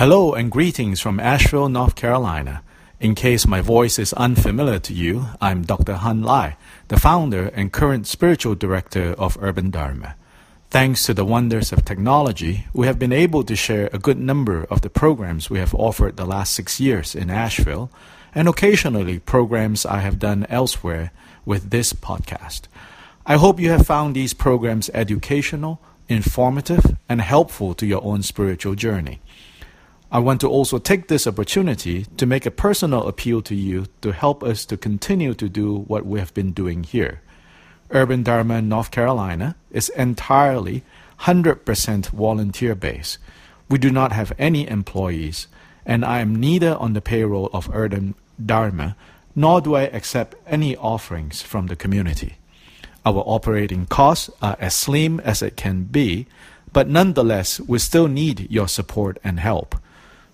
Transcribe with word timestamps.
Hello 0.00 0.32
and 0.32 0.50
greetings 0.50 0.98
from 0.98 1.20
Asheville, 1.20 1.68
North 1.68 1.94
Carolina. 1.94 2.62
In 3.00 3.14
case 3.14 3.46
my 3.46 3.60
voice 3.60 3.98
is 3.98 4.14
unfamiliar 4.14 4.78
to 4.78 4.94
you, 4.94 5.26
I'm 5.42 5.60
Dr. 5.60 5.96
Hun 5.96 6.22
Lye, 6.22 6.56
the 6.88 6.98
founder 6.98 7.48
and 7.48 7.70
current 7.70 8.06
spiritual 8.06 8.54
director 8.54 9.12
of 9.18 9.36
Urban 9.42 9.68
Dharma. 9.68 10.14
Thanks 10.70 11.04
to 11.04 11.12
the 11.12 11.26
wonders 11.26 11.70
of 11.70 11.84
technology, 11.84 12.64
we 12.72 12.86
have 12.86 12.98
been 12.98 13.12
able 13.12 13.44
to 13.44 13.54
share 13.54 13.90
a 13.92 13.98
good 13.98 14.18
number 14.18 14.64
of 14.70 14.80
the 14.80 14.88
programs 14.88 15.50
we 15.50 15.58
have 15.58 15.74
offered 15.74 16.16
the 16.16 16.24
last 16.24 16.54
six 16.54 16.80
years 16.80 17.14
in 17.14 17.28
Asheville, 17.28 17.90
and 18.34 18.48
occasionally 18.48 19.18
programs 19.18 19.84
I 19.84 19.98
have 19.98 20.18
done 20.18 20.46
elsewhere 20.48 21.12
with 21.44 21.68
this 21.68 21.92
podcast. 21.92 22.62
I 23.26 23.36
hope 23.36 23.60
you 23.60 23.68
have 23.68 23.86
found 23.86 24.16
these 24.16 24.32
programs 24.32 24.88
educational, 24.94 25.78
informative, 26.08 26.96
and 27.06 27.20
helpful 27.20 27.74
to 27.74 27.84
your 27.84 28.02
own 28.02 28.22
spiritual 28.22 28.74
journey. 28.74 29.20
I 30.12 30.18
want 30.18 30.40
to 30.40 30.48
also 30.48 30.78
take 30.78 31.06
this 31.06 31.28
opportunity 31.28 32.04
to 32.16 32.26
make 32.26 32.44
a 32.44 32.50
personal 32.50 33.06
appeal 33.06 33.42
to 33.42 33.54
you 33.54 33.86
to 34.00 34.10
help 34.10 34.42
us 34.42 34.66
to 34.66 34.76
continue 34.76 35.34
to 35.34 35.48
do 35.48 35.84
what 35.86 36.04
we 36.04 36.18
have 36.18 36.34
been 36.34 36.50
doing 36.50 36.82
here. 36.82 37.20
Urban 37.92 38.24
Dharma 38.24 38.60
North 38.60 38.90
Carolina 38.90 39.54
is 39.70 39.88
entirely 39.90 40.82
100% 41.20 42.06
volunteer 42.08 42.74
based. 42.74 43.18
We 43.68 43.78
do 43.78 43.90
not 43.90 44.10
have 44.10 44.32
any 44.36 44.66
employees, 44.68 45.46
and 45.86 46.04
I 46.04 46.18
am 46.18 46.34
neither 46.34 46.74
on 46.76 46.94
the 46.94 47.00
payroll 47.00 47.48
of 47.52 47.70
Urban 47.72 48.16
Dharma 48.44 48.96
nor 49.36 49.60
do 49.60 49.76
I 49.76 49.82
accept 49.82 50.34
any 50.46 50.76
offerings 50.76 51.40
from 51.40 51.68
the 51.68 51.76
community. 51.76 52.34
Our 53.06 53.22
operating 53.26 53.86
costs 53.86 54.28
are 54.42 54.56
as 54.58 54.74
slim 54.74 55.20
as 55.20 55.40
it 55.40 55.56
can 55.56 55.84
be, 55.84 56.26
but 56.72 56.88
nonetheless, 56.88 57.60
we 57.60 57.78
still 57.78 58.08
need 58.08 58.50
your 58.50 58.66
support 58.66 59.18
and 59.22 59.38
help. 59.38 59.76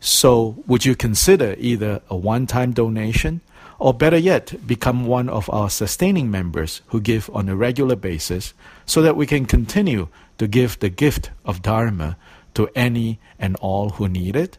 So, 0.00 0.56
would 0.66 0.84
you 0.84 0.95
consider 0.95 1.55
either 1.59 2.00
a 2.09 2.16
one 2.16 2.46
time 2.46 2.73
donation 2.73 3.40
or 3.79 3.93
better 3.93 4.16
yet, 4.16 4.66
become 4.66 5.04
one 5.07 5.29
of 5.29 5.51
our 5.51 5.68
sustaining 5.68 6.30
members 6.30 6.80
who 6.88 7.01
give 7.01 7.29
on 7.32 7.48
a 7.48 7.57
regular 7.57 7.96
basis 7.96 8.54
so 8.87 9.02
that 9.02 9.16
we 9.16 9.26
can 9.26 9.45
continue 9.45 10.09
to 10.38 10.46
give 10.46 10.79
the 10.79 10.88
gift 10.88 11.30
of 11.45 11.62
Dharma 11.62 12.16
to 12.54 12.71
any 12.74 13.18
and 13.38 13.56
all 13.56 13.90
who 13.90 14.09
need 14.09 14.34
it? 14.34 14.56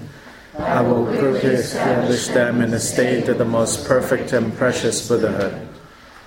I 0.57 0.81
will 0.81 1.05
quickly 1.05 1.55
establish 1.55 2.27
them 2.29 2.61
in 2.61 2.73
a 2.73 2.79
state 2.79 3.27
of 3.27 3.37
the 3.37 3.45
most 3.45 3.85
perfect 3.85 4.31
and 4.31 4.55
precious 4.55 5.05
Buddhahood. 5.07 5.67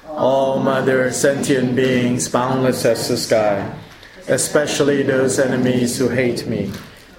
All 0.08 0.60
mother 0.60 1.10
sentient 1.10 1.74
beings 1.74 2.28
boundless 2.28 2.84
as 2.84 3.08
the 3.08 3.16
sky, 3.16 3.74
especially 4.28 5.02
those 5.02 5.38
enemies 5.38 5.96
who 5.96 6.08
hate 6.08 6.46
me, 6.46 6.70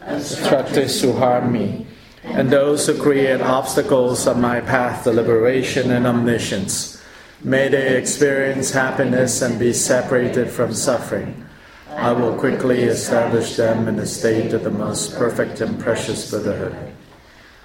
obstructors 0.02 1.02
who 1.02 1.14
harm 1.14 1.52
me, 1.52 1.88
and 2.24 2.52
those 2.52 2.86
who 2.86 3.02
create 3.02 3.42
obstacles 3.42 4.28
on 4.28 4.40
my 4.40 4.62
path 4.62 5.04
to 5.04 5.12
liberation 5.12 5.92
and 5.92 6.06
omniscience 6.06 6.95
May 7.46 7.68
they 7.68 7.96
experience 7.96 8.72
happiness 8.72 9.44
and 9.44 9.60
be 9.60 9.72
separated 9.72 10.50
from 10.50 10.74
suffering. 10.74 11.46
I 11.92 12.12
will 12.12 12.36
quickly 12.36 12.82
establish 12.82 13.56
them 13.56 13.88
in 13.88 13.98
the 13.98 14.08
state 14.08 14.54
of 14.54 14.64
the 14.64 14.72
most 14.72 15.16
perfect 15.16 15.62
and 15.62 15.80
precious 15.80 16.32
Buddhahood. 16.32 16.76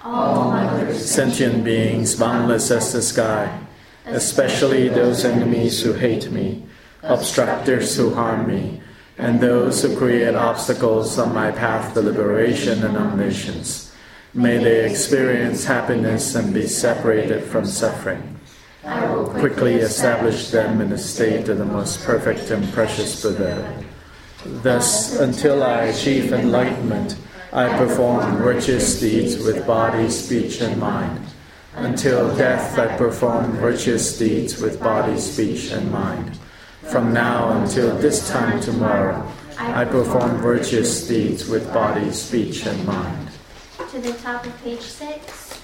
All 0.04 0.92
sentient 0.92 1.64
beings, 1.64 2.14
boundless 2.14 2.70
as 2.70 2.92
the 2.92 3.00
sky, 3.00 3.58
especially 4.04 4.91
those 4.91 5.24
enemies 5.24 5.80
who 5.80 5.94
hate 5.94 6.30
me, 6.30 6.62
obstructors 7.02 7.97
who 7.97 8.12
harm 8.12 8.47
me, 8.47 8.82
and 9.16 9.41
those 9.41 9.80
who 9.80 9.97
create 9.97 10.34
obstacles 10.34 11.18
on 11.18 11.34
my 11.34 11.52
path 11.52 11.94
to 11.94 12.02
liberation 12.02 12.84
and 12.84 12.98
omniscience. 12.98 13.97
May 14.34 14.58
they 14.58 14.84
experience 14.91 15.64
happiness 15.64 16.34
and 16.34 16.52
be 16.52 16.66
separated 16.66 17.44
from 17.44 17.64
suffering. 17.64 18.29
I 18.90 19.08
will 19.08 19.26
quickly 19.26 19.74
establish 19.74 20.50
them 20.50 20.80
in 20.80 20.90
a 20.90 20.98
state 20.98 21.48
of 21.48 21.58
the 21.58 21.64
most 21.64 22.02
perfect 22.02 22.50
and 22.50 22.72
precious 22.72 23.22
Buddha. 23.22 23.84
Thus, 24.44 25.20
until 25.20 25.62
I 25.62 25.82
achieve 25.84 26.32
enlightenment, 26.32 27.14
I 27.52 27.68
perform 27.78 28.38
virtuous 28.38 28.98
deeds 28.98 29.38
with 29.38 29.64
body, 29.64 30.10
speech, 30.10 30.60
and 30.60 30.80
mind. 30.80 31.24
Until 31.76 32.36
death, 32.36 32.80
I 32.80 32.96
perform 32.96 33.52
virtuous 33.58 34.18
deeds 34.18 34.60
with 34.60 34.80
body, 34.80 35.16
speech, 35.20 35.70
and 35.70 35.88
mind. 35.92 36.36
From 36.90 37.12
now 37.12 37.62
until 37.62 37.96
this 37.98 38.28
time 38.28 38.60
tomorrow, 38.60 39.24
I 39.56 39.84
perform 39.84 40.38
virtuous 40.38 41.06
deeds 41.06 41.48
with 41.48 41.72
body, 41.72 42.10
speech, 42.10 42.66
and 42.66 42.84
mind. 42.84 43.28
To 43.92 44.00
the 44.00 44.15
top 44.15 44.44
of 44.44 44.65
page 44.65 44.80
six. 44.80 45.62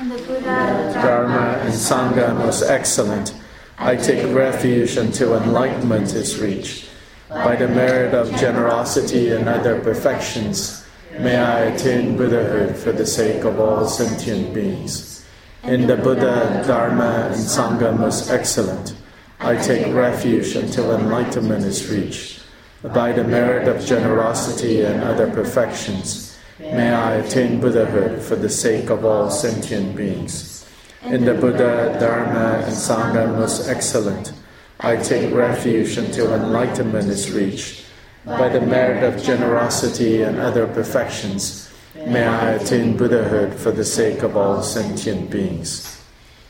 The 0.00 0.16
Buddha, 0.16 0.92
Dharma, 0.94 1.60
and 1.60 1.74
Sangha 1.74 2.34
most 2.34 2.62
excellent. 2.62 3.34
I 3.76 3.96
take 3.96 4.34
refuge 4.34 4.96
until 4.96 5.36
enlightenment 5.36 6.14
is 6.14 6.40
reached. 6.40 6.88
By 7.28 7.56
the 7.56 7.68
merit 7.68 8.14
of 8.14 8.34
generosity 8.36 9.28
and 9.28 9.46
other 9.46 9.78
perfections, 9.78 10.86
may 11.18 11.36
I 11.36 11.64
attain 11.64 12.16
Buddhahood 12.16 12.76
for 12.76 12.92
the 12.92 13.06
sake 13.06 13.44
of 13.44 13.60
all 13.60 13.86
sentient 13.86 14.54
beings. 14.54 15.26
In 15.64 15.86
the 15.86 15.96
Buddha, 15.96 16.64
Dharma, 16.66 17.28
and 17.30 17.36
Sangha 17.36 17.94
most 17.94 18.30
excellent, 18.30 18.94
I 19.38 19.54
take 19.56 19.92
refuge 19.92 20.56
until 20.56 20.96
enlightenment 20.96 21.66
is 21.66 21.90
reached. 21.90 22.42
By 22.82 23.12
the 23.12 23.24
merit 23.24 23.68
of 23.68 23.84
generosity 23.84 24.80
and 24.80 25.04
other 25.04 25.30
perfections, 25.30 26.29
May 26.60 26.92
I 26.92 27.14
attain 27.14 27.58
Buddhahood 27.58 28.20
for 28.20 28.36
the 28.36 28.50
sake 28.50 28.90
of 28.90 29.02
all 29.02 29.30
sentient 29.30 29.96
beings. 29.96 30.68
In 31.02 31.24
the 31.24 31.32
Buddha, 31.32 31.96
Dharma, 31.98 32.62
and 32.66 32.74
Sangha 32.74 33.34
most 33.34 33.66
excellent, 33.66 34.34
I 34.78 34.96
take 34.96 35.32
refuge 35.32 35.96
until 35.96 36.34
enlightenment 36.34 37.08
is 37.08 37.32
reached. 37.32 37.86
By 38.26 38.50
the 38.50 38.60
merit 38.60 39.02
of 39.02 39.22
generosity 39.22 40.20
and 40.20 40.38
other 40.38 40.66
perfections, 40.66 41.72
may 41.94 42.26
I 42.26 42.50
attain 42.50 42.94
Buddhahood 42.94 43.54
for 43.54 43.70
the 43.70 43.84
sake 43.84 44.22
of 44.22 44.36
all 44.36 44.62
sentient 44.62 45.30
beings. 45.30 45.98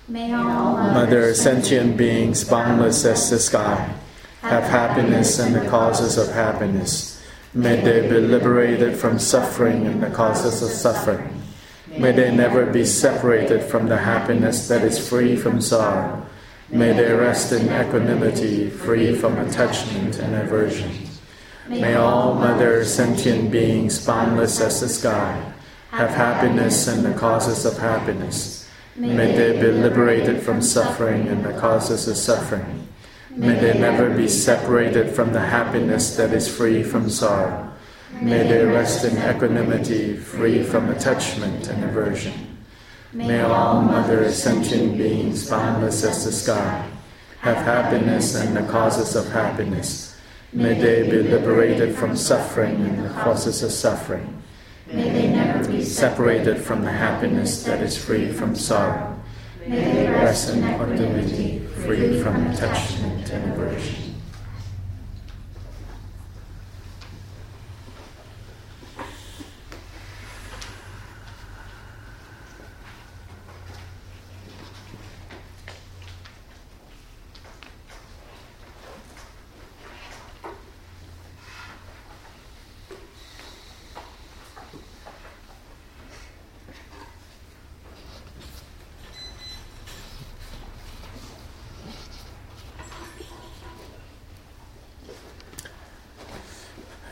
May 0.08 0.34
all 0.34 0.74
Mother, 0.92 1.32
sentient 1.34 1.96
beings, 1.96 2.42
boundless 2.42 3.04
as 3.04 3.30
the 3.30 3.38
sky, 3.38 3.94
have 4.40 4.64
happiness 4.64 5.38
and 5.38 5.54
the 5.54 5.68
causes 5.68 6.18
of 6.18 6.34
happiness. 6.34 7.19
May 7.52 7.81
they 7.81 8.08
be 8.08 8.20
liberated 8.20 8.97
from 8.97 9.19
suffering 9.19 9.85
and 9.87 10.00
the 10.00 10.11
causes 10.11 10.62
of 10.62 10.70
suffering. 10.70 11.43
May 11.99 12.12
they 12.12 12.31
never 12.32 12.64
be 12.64 12.85
separated 12.85 13.64
from 13.64 13.88
the 13.88 13.97
happiness 13.97 14.69
that 14.69 14.82
is 14.85 15.08
free 15.08 15.35
from 15.35 15.61
sorrow. 15.61 16.25
May 16.69 16.93
they 16.93 17.12
rest 17.12 17.50
in 17.50 17.67
equanimity, 17.67 18.70
free 18.70 19.17
from 19.17 19.37
attachment 19.38 20.20
and 20.20 20.37
aversion. 20.37 20.93
May 21.69 21.94
all 21.94 22.35
mother 22.35 22.85
sentient 22.85 23.50
beings, 23.50 24.05
boundless 24.06 24.61
as 24.61 24.81
the 24.81 24.88
sky, 24.88 25.52
have 25.91 26.11
happiness 26.11 26.87
and 26.87 27.05
the 27.05 27.19
causes 27.19 27.67
of 27.67 27.76
happiness. 27.79 28.69
May 28.94 29.35
they 29.35 29.61
be 29.61 29.73
liberated 29.73 30.41
from 30.41 30.62
suffering 30.62 31.26
and 31.26 31.44
the 31.44 31.58
causes 31.58 32.06
of 32.06 32.17
suffering. 32.17 32.87
May 33.36 33.54
they 33.54 33.78
never 33.78 34.10
be 34.10 34.26
separated 34.26 35.14
from 35.14 35.32
the 35.32 35.40
happiness 35.40 36.16
that 36.16 36.32
is 36.32 36.48
free 36.48 36.82
from 36.82 37.08
sorrow. 37.08 37.70
May 38.20 38.42
they 38.42 38.64
rest 38.64 39.04
in 39.04 39.16
equanimity, 39.18 40.16
free 40.16 40.64
from 40.64 40.90
attachment 40.90 41.68
and 41.68 41.84
aversion. 41.84 42.58
May 43.12 43.40
all 43.40 43.82
mother 43.82 44.30
sentient 44.32 44.98
beings, 44.98 45.48
boundless 45.48 46.02
as 46.02 46.24
the 46.24 46.32
sky, 46.32 46.88
have 47.38 47.56
happiness 47.58 48.34
and 48.34 48.56
the 48.56 48.70
causes 48.70 49.14
of 49.14 49.28
happiness. 49.30 50.18
May 50.52 50.74
they 50.74 51.08
be 51.08 51.22
liberated 51.22 51.94
from 51.94 52.16
suffering 52.16 52.74
and 52.84 53.04
the 53.04 53.10
causes 53.10 53.62
of 53.62 53.70
suffering. 53.70 54.42
May 54.92 55.08
they 55.08 55.28
never 55.28 55.68
be 55.68 55.84
separated 55.84 56.58
from 56.58 56.82
the 56.82 56.90
happiness 56.90 57.62
that 57.62 57.80
is 57.80 57.96
free 57.96 58.32
from 58.32 58.56
sorrow. 58.56 59.19
May 59.66 59.92
they 59.92 60.08
rest 60.08 60.54
in 60.54 60.68
equanimity, 60.68 61.58
free 61.84 62.22
from 62.22 62.46
attachment 62.46 63.30
and 63.30 63.52
aversion. 63.52 64.00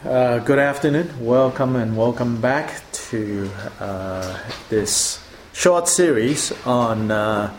Uh, 0.04 0.36
good 0.48 0.58
afternoon. 0.58 1.06
Welcome 1.20 1.76
and 1.76 1.94
welcome 1.94 2.40
back 2.40 2.80
to 3.10 3.50
uh, 3.80 4.38
this 4.70 5.22
short 5.52 5.88
series 5.88 6.52
on 6.64 7.10
uh, 7.10 7.50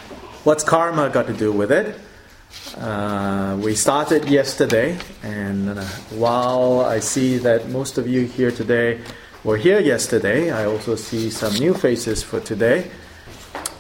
what's 0.43 0.63
karma 0.63 1.07
got 1.11 1.27
to 1.27 1.33
do 1.33 1.51
with 1.51 1.71
it. 1.71 1.95
Uh, 2.79 3.59
we 3.61 3.75
started 3.75 4.27
yesterday, 4.27 4.97
and 5.21 5.69
uh, 5.69 5.83
while 6.17 6.79
I 6.79 6.97
see 6.97 7.37
that 7.37 7.69
most 7.69 7.99
of 7.99 8.07
you 8.07 8.25
here 8.25 8.49
today 8.49 8.99
were 9.43 9.57
here 9.57 9.79
yesterday, 9.79 10.49
I 10.49 10.65
also 10.65 10.95
see 10.95 11.29
some 11.29 11.53
new 11.59 11.75
faces 11.75 12.23
for 12.23 12.39
today. 12.39 12.89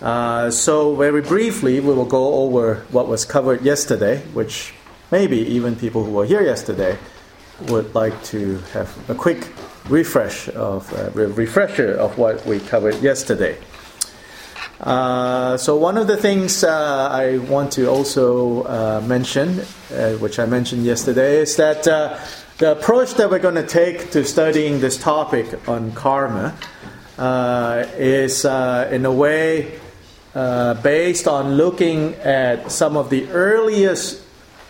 Uh, 0.03 0.51
so, 0.51 0.93
very 0.93 1.23
briefly, 1.23 1.79
we 1.79 1.95
will 1.95 2.05
go 2.05 2.45
over 2.45 2.85
what 2.91 3.07
was 3.07 3.25
covered 3.25 3.63
yesterday, 3.63 4.19
which 4.33 4.71
maybe 5.11 5.39
even 5.39 5.75
people 5.75 6.05
who 6.05 6.11
were 6.11 6.27
here 6.27 6.43
yesterday 6.43 6.95
would 7.67 7.93
like 7.93 8.23
to 8.25 8.57
have 8.73 9.09
a 9.09 9.15
quick 9.15 9.47
refresh 9.89 10.49
of 10.49 10.91
uh, 10.93 11.09
refresher 11.11 11.91
of 11.93 12.17
what 12.17 12.45
we 12.45 12.59
covered 12.59 13.01
yesterday. 13.01 13.57
Uh, 14.79 15.57
so 15.57 15.75
one 15.75 15.97
of 15.97 16.07
the 16.07 16.15
things 16.15 16.63
uh, 16.63 17.09
I 17.11 17.37
want 17.37 17.73
to 17.73 17.87
also 17.87 18.63
uh, 18.63 19.03
mention, 19.05 19.59
uh, 19.91 20.13
which 20.13 20.39
I 20.39 20.45
mentioned 20.45 20.85
yesterday, 20.85 21.39
is 21.39 21.57
that 21.57 21.85
uh, 21.85 22.17
the 22.59 22.71
approach 22.71 23.15
that 23.15 23.29
we're 23.29 23.39
going 23.39 23.55
to 23.55 23.67
take 23.67 24.11
to 24.11 24.23
studying 24.23 24.79
this 24.79 24.97
topic 24.97 25.67
on 25.67 25.91
karma 25.91 26.55
is, 27.97 28.45
in 28.45 29.05
a 29.05 29.11
way, 29.11 29.79
based 30.33 31.27
on 31.27 31.55
looking 31.55 32.15
at 32.15 32.71
some 32.71 32.95
of 32.95 33.09
the 33.09 33.27
earliest 33.31 34.23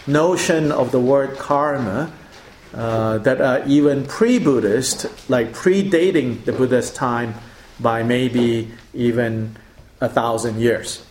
notion 0.07 0.71
of 0.71 0.91
the 0.91 0.99
word 0.99 1.37
karma 1.37 2.11
uh, 2.73 3.17
that 3.19 3.41
are 3.41 3.63
even 3.67 4.05
pre 4.05 4.39
Buddhist, 4.39 5.07
like 5.29 5.53
predating 5.53 6.43
the 6.45 6.53
Buddha's 6.53 6.91
time 6.91 7.33
by 7.79 8.03
maybe 8.03 8.71
even 8.93 9.55
a 10.01 10.09
thousand 10.09 10.59
years. 10.59 11.05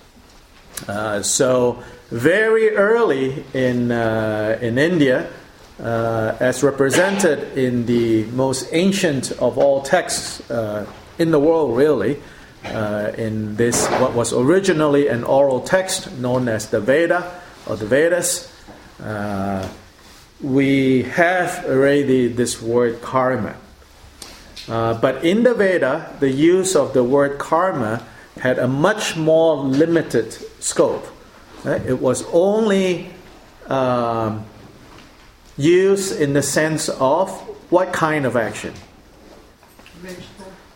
Uh, 0.86 1.22
so, 1.22 1.82
very 2.10 2.70
early 2.76 3.44
in, 3.52 3.90
uh, 3.90 4.58
in 4.60 4.78
India, 4.78 5.30
uh, 5.80 6.36
as 6.40 6.62
represented 6.62 7.56
in 7.58 7.86
the 7.86 8.24
most 8.26 8.68
ancient 8.72 9.32
of 9.32 9.58
all 9.58 9.82
texts 9.82 10.48
uh, 10.50 10.86
in 11.18 11.30
the 11.30 11.40
world, 11.40 11.76
really, 11.76 12.18
uh, 12.64 13.12
in 13.18 13.56
this, 13.56 13.86
what 14.00 14.14
was 14.14 14.32
originally 14.32 15.08
an 15.08 15.24
oral 15.24 15.60
text 15.60 16.10
known 16.18 16.48
as 16.48 16.70
the 16.70 16.80
Veda 16.80 17.40
or 17.66 17.76
the 17.76 17.86
Vedas 17.86 18.52
we 20.40 21.02
have 21.02 21.64
already 21.64 22.28
this 22.28 22.62
word 22.62 23.02
karma. 23.02 23.56
Uh, 24.68 24.94
but 24.94 25.24
in 25.24 25.42
the 25.42 25.54
Veda, 25.54 26.14
the 26.20 26.30
use 26.30 26.76
of 26.76 26.92
the 26.92 27.02
word 27.02 27.38
karma 27.38 28.04
had 28.40 28.58
a 28.58 28.68
much 28.68 29.16
more 29.16 29.56
limited 29.56 30.32
scope. 30.62 31.06
Right? 31.64 31.84
It 31.84 32.00
was 32.00 32.24
only 32.32 33.10
um, 33.66 34.44
used 35.56 36.20
in 36.20 36.34
the 36.34 36.42
sense 36.42 36.88
of 36.88 37.30
what 37.70 37.92
kind 37.92 38.24
of 38.24 38.36
action? 38.36 38.74
Ritual, 40.02 40.22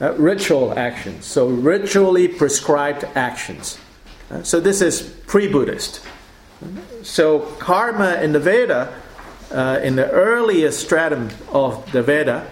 uh, 0.01 0.13
ritual 0.15 0.79
actions. 0.79 1.25
So, 1.25 1.47
ritually 1.47 2.27
prescribed 2.27 3.05
actions. 3.15 3.79
Uh, 4.31 4.43
so, 4.43 4.59
this 4.59 4.83
is 4.83 5.03
pre 5.27 5.47
Buddhist. 5.47 6.05
So, 7.03 7.41
karma 7.59 8.21
in 8.21 8.33
the 8.33 8.41
Veda 8.41 8.93
uh, 9.53 9.81
in 9.83 9.97
the 9.97 10.11
earliest 10.11 10.81
stratum 10.81 11.29
of 11.51 11.91
the 11.93 12.03
Veda 12.03 12.49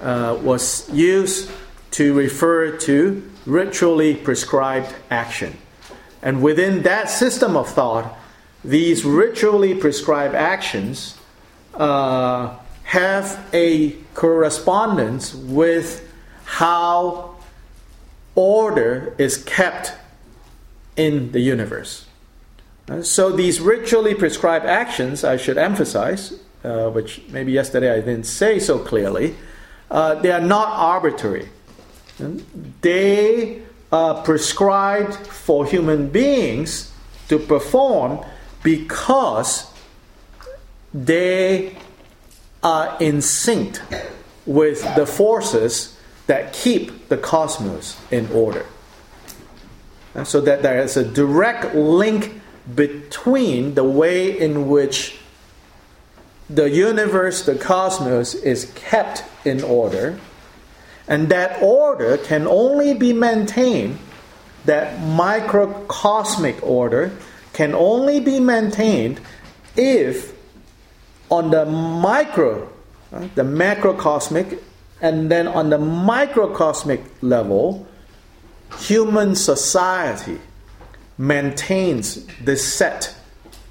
uh, 0.00 0.38
was 0.42 0.90
used 0.90 1.50
to 1.92 2.14
refer 2.14 2.76
to 2.78 3.30
ritually 3.46 4.14
prescribed 4.14 4.92
action. 5.10 5.56
And 6.22 6.42
within 6.42 6.82
that 6.82 7.10
system 7.10 7.56
of 7.56 7.68
thought, 7.68 8.18
these 8.64 9.04
ritually 9.04 9.74
prescribed 9.74 10.34
actions 10.34 11.16
uh, 11.74 12.56
have 12.84 13.44
a 13.52 13.92
correspondence 14.14 15.34
with 15.34 16.08
how 16.44 17.36
order 18.34 19.14
is 19.18 19.42
kept 19.44 19.92
in 20.96 21.32
the 21.32 21.40
universe. 21.40 22.06
Uh, 22.88 23.02
so 23.02 23.30
these 23.30 23.60
ritually 23.60 24.14
prescribed 24.14 24.66
actions, 24.66 25.24
I 25.24 25.36
should 25.36 25.58
emphasize, 25.58 26.34
uh, 26.64 26.90
which 26.90 27.22
maybe 27.28 27.52
yesterday 27.52 27.92
I 27.92 28.00
didn't 28.00 28.24
say 28.24 28.58
so 28.58 28.78
clearly, 28.78 29.36
uh, 29.90 30.16
they 30.16 30.30
are 30.30 30.40
not 30.40 30.68
arbitrary. 30.68 31.48
They 32.80 33.62
are 33.90 34.22
prescribed 34.22 35.14
for 35.14 35.66
human 35.66 36.08
beings 36.08 36.92
to 37.28 37.38
perform 37.38 38.24
because 38.62 39.70
they 40.94 41.76
are 42.62 42.96
in 43.00 43.20
sync 43.22 43.80
with 44.46 44.82
the 44.94 45.06
forces 45.06 45.98
that 46.26 46.52
keep 46.52 47.08
the 47.08 47.16
cosmos 47.16 47.98
in 48.10 48.30
order. 48.32 48.66
Uh, 50.14 50.24
so 50.24 50.40
that 50.40 50.62
there 50.62 50.80
is 50.82 50.96
a 50.96 51.04
direct 51.04 51.74
link 51.74 52.41
between 52.74 53.74
the 53.74 53.84
way 53.84 54.38
in 54.38 54.68
which 54.68 55.18
the 56.48 56.70
universe, 56.70 57.44
the 57.44 57.54
cosmos, 57.54 58.34
is 58.34 58.70
kept 58.74 59.24
in 59.44 59.62
order, 59.62 60.18
and 61.08 61.28
that 61.28 61.62
order 61.62 62.16
can 62.16 62.46
only 62.46 62.94
be 62.94 63.12
maintained, 63.12 63.98
that 64.64 65.00
microcosmic 65.00 66.62
order 66.62 67.12
can 67.52 67.74
only 67.74 68.20
be 68.20 68.38
maintained 68.38 69.20
if 69.76 70.32
on 71.30 71.50
the 71.50 71.64
micro, 71.64 72.70
uh, 73.12 73.26
the 73.34 73.42
macrocosmic, 73.42 74.58
and 75.00 75.30
then 75.30 75.48
on 75.48 75.70
the 75.70 75.78
microcosmic 75.78 77.00
level, 77.22 77.86
human 78.78 79.34
society 79.34 80.38
maintains 81.18 82.26
this 82.38 82.72
set 82.72 83.14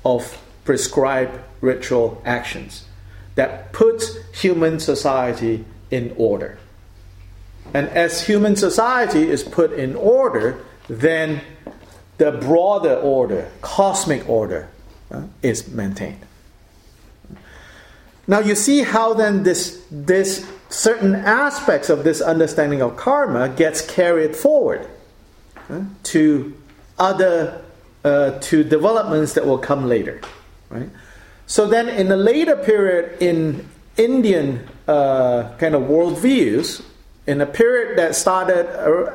of 0.05 0.37
prescribed 0.63 1.39
ritual 1.61 2.21
actions 2.25 2.85
that 3.35 3.71
puts 3.73 4.17
human 4.39 4.79
society 4.79 5.65
in 5.89 6.13
order. 6.17 6.57
And 7.73 7.87
as 7.89 8.25
human 8.25 8.55
society 8.55 9.29
is 9.29 9.43
put 9.43 9.71
in 9.71 9.95
order, 9.95 10.63
then 10.87 11.41
the 12.17 12.31
broader 12.31 12.95
order, 12.95 13.49
cosmic 13.61 14.27
order, 14.27 14.69
uh, 15.09 15.23
is 15.41 15.67
maintained. 15.69 16.19
Now 18.27 18.39
you 18.39 18.55
see 18.55 18.83
how 18.83 19.13
then 19.13 19.43
this, 19.43 19.83
this 19.89 20.47
certain 20.69 21.15
aspects 21.15 21.89
of 21.89 22.03
this 22.03 22.21
understanding 22.21 22.81
of 22.81 22.95
karma 22.95 23.49
gets 23.49 23.81
carried 23.81 24.35
forward 24.35 24.87
uh, 25.69 25.81
to 26.03 26.53
other 27.01 27.61
uh, 28.05 28.39
to 28.39 28.63
developments 28.63 29.33
that 29.33 29.45
will 29.45 29.57
come 29.57 29.87
later, 29.89 30.21
right? 30.69 30.89
So 31.47 31.67
then, 31.67 31.89
in 31.89 32.07
the 32.07 32.15
later 32.15 32.55
period 32.55 33.21
in 33.21 33.67
Indian 33.97 34.69
uh, 34.87 35.51
kind 35.57 35.75
of 35.75 35.83
worldviews, 35.83 36.83
in 37.27 37.41
a 37.41 37.45
period 37.45 37.97
that 37.97 38.15
started 38.15 38.67
uh, 38.69 39.11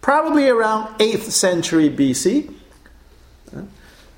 probably 0.00 0.48
around 0.48 0.98
8th 0.98 1.30
century 1.30 1.88
BC, 1.88 2.52
uh, 3.54 3.62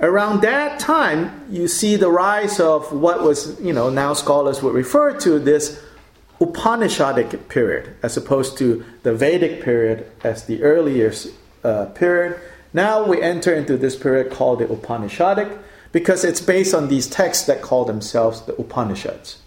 around 0.00 0.40
that 0.42 0.80
time, 0.80 1.44
you 1.50 1.68
see 1.68 1.96
the 1.96 2.10
rise 2.10 2.58
of 2.60 2.90
what 2.92 3.22
was, 3.22 3.60
you 3.60 3.72
know, 3.72 3.90
now 3.90 4.14
scholars 4.14 4.62
would 4.62 4.74
refer 4.74 5.12
to 5.20 5.38
this 5.38 5.82
Upanishadic 6.40 7.48
period, 7.48 7.94
as 8.02 8.16
opposed 8.16 8.58
to 8.58 8.84
the 9.02 9.14
Vedic 9.14 9.62
period 9.62 10.10
as 10.24 10.46
the 10.46 10.62
earliest 10.62 11.28
uh, 11.64 11.86
period. 11.86 12.38
Now 12.72 13.06
we 13.06 13.22
enter 13.22 13.54
into 13.54 13.76
this 13.76 13.96
period 13.96 14.30
called 14.30 14.58
the 14.58 14.66
Upanishadic 14.66 15.58
because 15.92 16.24
it's 16.24 16.40
based 16.40 16.74
on 16.74 16.88
these 16.88 17.06
texts 17.06 17.46
that 17.46 17.62
call 17.62 17.84
themselves 17.84 18.42
the 18.42 18.54
Upanishads. 18.56 19.38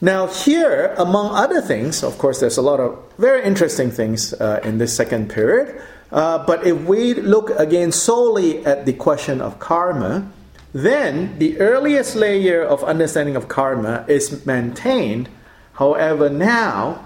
Now, 0.00 0.26
here, 0.26 0.94
among 0.98 1.32
other 1.36 1.60
things, 1.60 2.02
of 2.02 2.18
course, 2.18 2.40
there's 2.40 2.56
a 2.56 2.62
lot 2.62 2.80
of 2.80 2.98
very 3.18 3.44
interesting 3.44 3.92
things 3.92 4.32
uh, 4.34 4.58
in 4.64 4.78
this 4.78 4.96
second 4.96 5.30
period. 5.30 5.80
Uh, 6.10 6.44
but 6.44 6.66
if 6.66 6.76
we 6.82 7.14
look 7.14 7.50
again 7.50 7.92
solely 7.92 8.66
at 8.66 8.84
the 8.84 8.94
question 8.94 9.40
of 9.40 9.60
karma, 9.60 10.28
then 10.72 11.38
the 11.38 11.60
earliest 11.60 12.16
layer 12.16 12.64
of 12.64 12.82
understanding 12.82 13.36
of 13.36 13.46
karma 13.46 14.04
is 14.08 14.44
maintained. 14.44 15.28
However, 15.74 16.28
now 16.28 17.04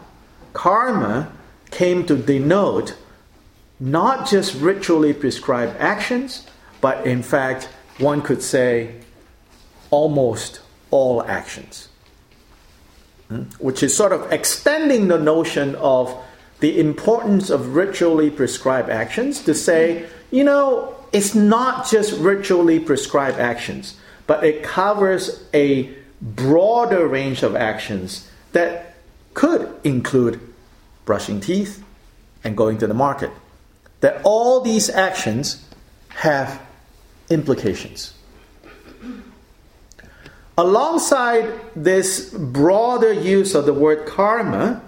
karma 0.54 1.30
came 1.70 2.06
to 2.06 2.16
denote 2.16 2.96
not 3.78 4.28
just 4.28 4.54
ritually 4.54 5.12
prescribed 5.12 5.76
actions, 5.78 6.46
but 6.80 7.06
in 7.06 7.22
fact, 7.22 7.68
one 7.98 8.22
could 8.22 8.42
say 8.42 8.94
almost 9.90 10.60
all 10.90 11.22
actions. 11.24 11.88
Hmm? 13.28 13.42
Which 13.58 13.82
is 13.82 13.96
sort 13.96 14.12
of 14.12 14.32
extending 14.32 15.08
the 15.08 15.18
notion 15.18 15.74
of 15.76 16.14
the 16.60 16.80
importance 16.80 17.50
of 17.50 17.74
ritually 17.74 18.30
prescribed 18.30 18.88
actions 18.88 19.42
to 19.42 19.54
say, 19.54 20.06
you 20.30 20.44
know, 20.44 20.94
it's 21.12 21.34
not 21.34 21.88
just 21.88 22.18
ritually 22.18 22.80
prescribed 22.80 23.38
actions, 23.38 23.96
but 24.26 24.44
it 24.44 24.62
covers 24.62 25.44
a 25.52 25.94
broader 26.20 27.06
range 27.06 27.42
of 27.42 27.54
actions 27.54 28.30
that 28.52 28.96
could 29.34 29.68
include 29.84 30.40
brushing 31.04 31.40
teeth 31.40 31.84
and 32.42 32.56
going 32.56 32.78
to 32.78 32.86
the 32.86 32.94
market 32.94 33.30
that 34.00 34.20
all 34.24 34.60
these 34.60 34.90
actions 34.90 35.64
have 36.08 36.60
implications. 37.30 38.14
Alongside 40.58 41.52
this 41.74 42.30
broader 42.30 43.12
use 43.12 43.54
of 43.54 43.66
the 43.66 43.74
word 43.74 44.06
karma, 44.06 44.82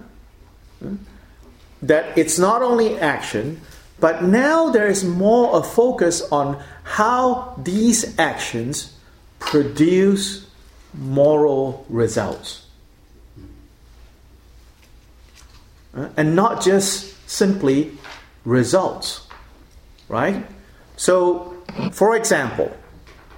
that 1.81 2.17
it's 2.17 2.39
not 2.39 2.61
only 2.61 2.97
action, 2.99 3.61
but 3.99 4.23
now 4.23 4.69
there 4.69 4.87
is 4.87 5.03
more 5.03 5.59
a 5.59 5.63
focus 5.63 6.21
on 6.31 6.61
how 6.83 7.53
these 7.63 8.17
actions 8.17 8.97
produce 9.39 10.47
moral 10.93 11.85
results. 11.89 12.65
And 15.93 16.35
not 16.35 16.63
just 16.63 17.29
simply 17.29 17.97
results, 18.49 19.27
right? 20.07 20.45
So, 20.97 21.55
for 21.91 22.15
example, 22.15 22.75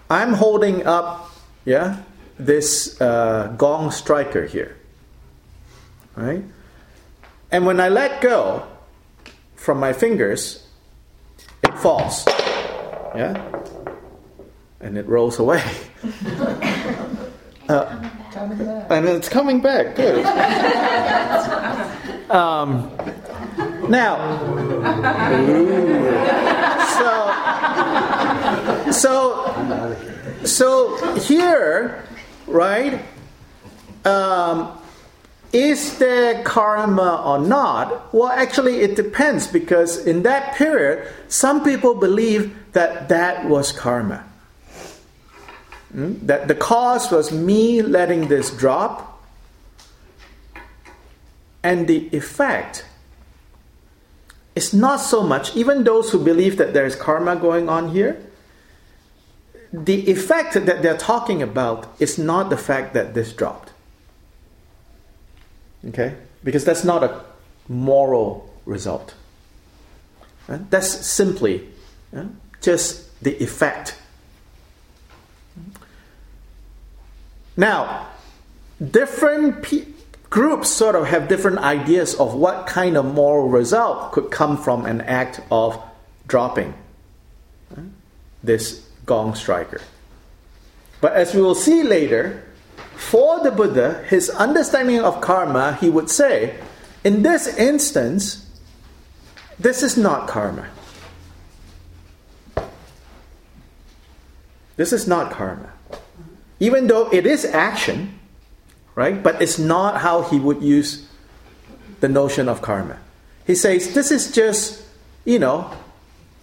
I'm 0.09 0.33
holding 0.33 0.87
up, 0.87 1.29
yeah, 1.65 1.97
this 2.39 2.99
uh, 2.99 3.53
gong 3.57 3.91
striker 3.91 4.45
here, 4.45 4.77
right? 6.15 6.43
And 7.51 7.65
when 7.65 7.79
I 7.79 7.89
let 7.89 8.21
go 8.21 8.65
from 9.55 9.79
my 9.79 9.93
fingers, 9.93 10.65
it 11.63 11.77
falls, 11.77 12.25
yeah, 13.13 13.61
and 14.79 14.97
it 14.97 15.07
rolls 15.07 15.37
away. 15.37 15.63
uh, 17.69 18.09
and 18.89 19.07
it's 19.07 19.29
coming 19.29 19.61
back. 19.61 19.95
Good. 19.95 20.25
um, 22.31 22.89
now, 23.91 24.17
so, 28.91 28.91
so, 28.91 30.45
so 30.45 31.15
here, 31.19 32.03
right? 32.47 33.03
Um, 34.05 34.77
is 35.53 35.97
there 35.99 36.43
karma 36.43 37.21
or 37.25 37.39
not? 37.39 38.13
Well, 38.13 38.29
actually, 38.29 38.77
it 38.81 38.95
depends 38.95 39.47
because 39.47 40.07
in 40.07 40.23
that 40.23 40.55
period, 40.55 41.07
some 41.27 41.63
people 41.63 41.93
believe 41.93 42.55
that 42.71 43.09
that 43.09 43.45
was 43.45 43.73
karma. 43.73 44.23
Mm? 45.93 46.25
That 46.25 46.47
the 46.47 46.55
cause 46.55 47.11
was 47.11 47.33
me 47.33 47.81
letting 47.81 48.29
this 48.29 48.49
drop, 48.49 49.21
and 51.63 51.87
the 51.87 52.07
effect 52.15 52.85
it's 54.55 54.73
not 54.73 54.97
so 54.97 55.23
much, 55.23 55.55
even 55.55 55.83
those 55.83 56.11
who 56.11 56.23
believe 56.23 56.57
that 56.57 56.73
there's 56.73 56.95
karma 56.95 57.35
going 57.35 57.69
on 57.69 57.89
here, 57.89 58.21
the 59.71 60.09
effect 60.11 60.53
that 60.53 60.81
they're 60.81 60.97
talking 60.97 61.41
about 61.41 61.87
is 61.99 62.17
not 62.17 62.49
the 62.49 62.57
fact 62.57 62.93
that 62.93 63.13
this 63.13 63.31
dropped. 63.31 63.71
Okay? 65.87 66.15
Because 66.43 66.65
that's 66.65 66.83
not 66.83 67.03
a 67.03 67.23
moral 67.69 68.53
result. 68.65 69.13
That's 70.47 70.89
simply 70.89 71.69
just 72.61 73.23
the 73.23 73.41
effect. 73.41 73.97
Now, 77.55 78.07
different 78.79 79.61
people 79.61 79.90
groups 80.31 80.69
sort 80.69 80.95
of 80.95 81.05
have 81.07 81.27
different 81.27 81.59
ideas 81.59 82.15
of 82.15 82.33
what 82.33 82.65
kind 82.65 82.97
of 82.97 83.05
moral 83.05 83.49
result 83.49 84.13
could 84.13 84.31
come 84.31 84.57
from 84.57 84.85
an 84.85 85.01
act 85.01 85.41
of 85.51 85.79
dropping 86.25 86.73
this 88.41 88.87
gong 89.05 89.35
striker. 89.35 89.81
But 91.01 91.13
as 91.13 91.35
we 91.35 91.41
will 91.41 91.53
see 91.53 91.83
later, 91.83 92.43
for 92.95 93.43
the 93.43 93.51
Buddha, 93.51 94.05
his 94.07 94.29
understanding 94.29 95.01
of 95.01 95.19
karma, 95.19 95.77
he 95.81 95.89
would 95.89 96.09
say, 96.09 96.55
in 97.03 97.23
this 97.23 97.47
instance, 97.57 98.47
this 99.59 99.83
is 99.83 99.97
not 99.97 100.27
karma. 100.27 100.67
This 104.77 104.93
is 104.93 105.07
not 105.07 105.31
karma. 105.31 105.73
Even 106.59 106.87
though 106.87 107.09
it 107.11 107.25
is 107.25 107.43
action, 107.43 108.17
right? 108.95 109.21
But 109.21 109.41
it's 109.41 109.59
not 109.59 110.01
how 110.01 110.23
he 110.23 110.39
would 110.39 110.61
use 110.61 111.07
the 111.99 112.09
notion 112.09 112.49
of 112.49 112.61
karma. 112.61 112.97
He 113.45 113.55
says 113.55 113.93
this 113.93 114.11
is 114.11 114.31
just, 114.31 114.83
you 115.25 115.39
know, 115.39 115.71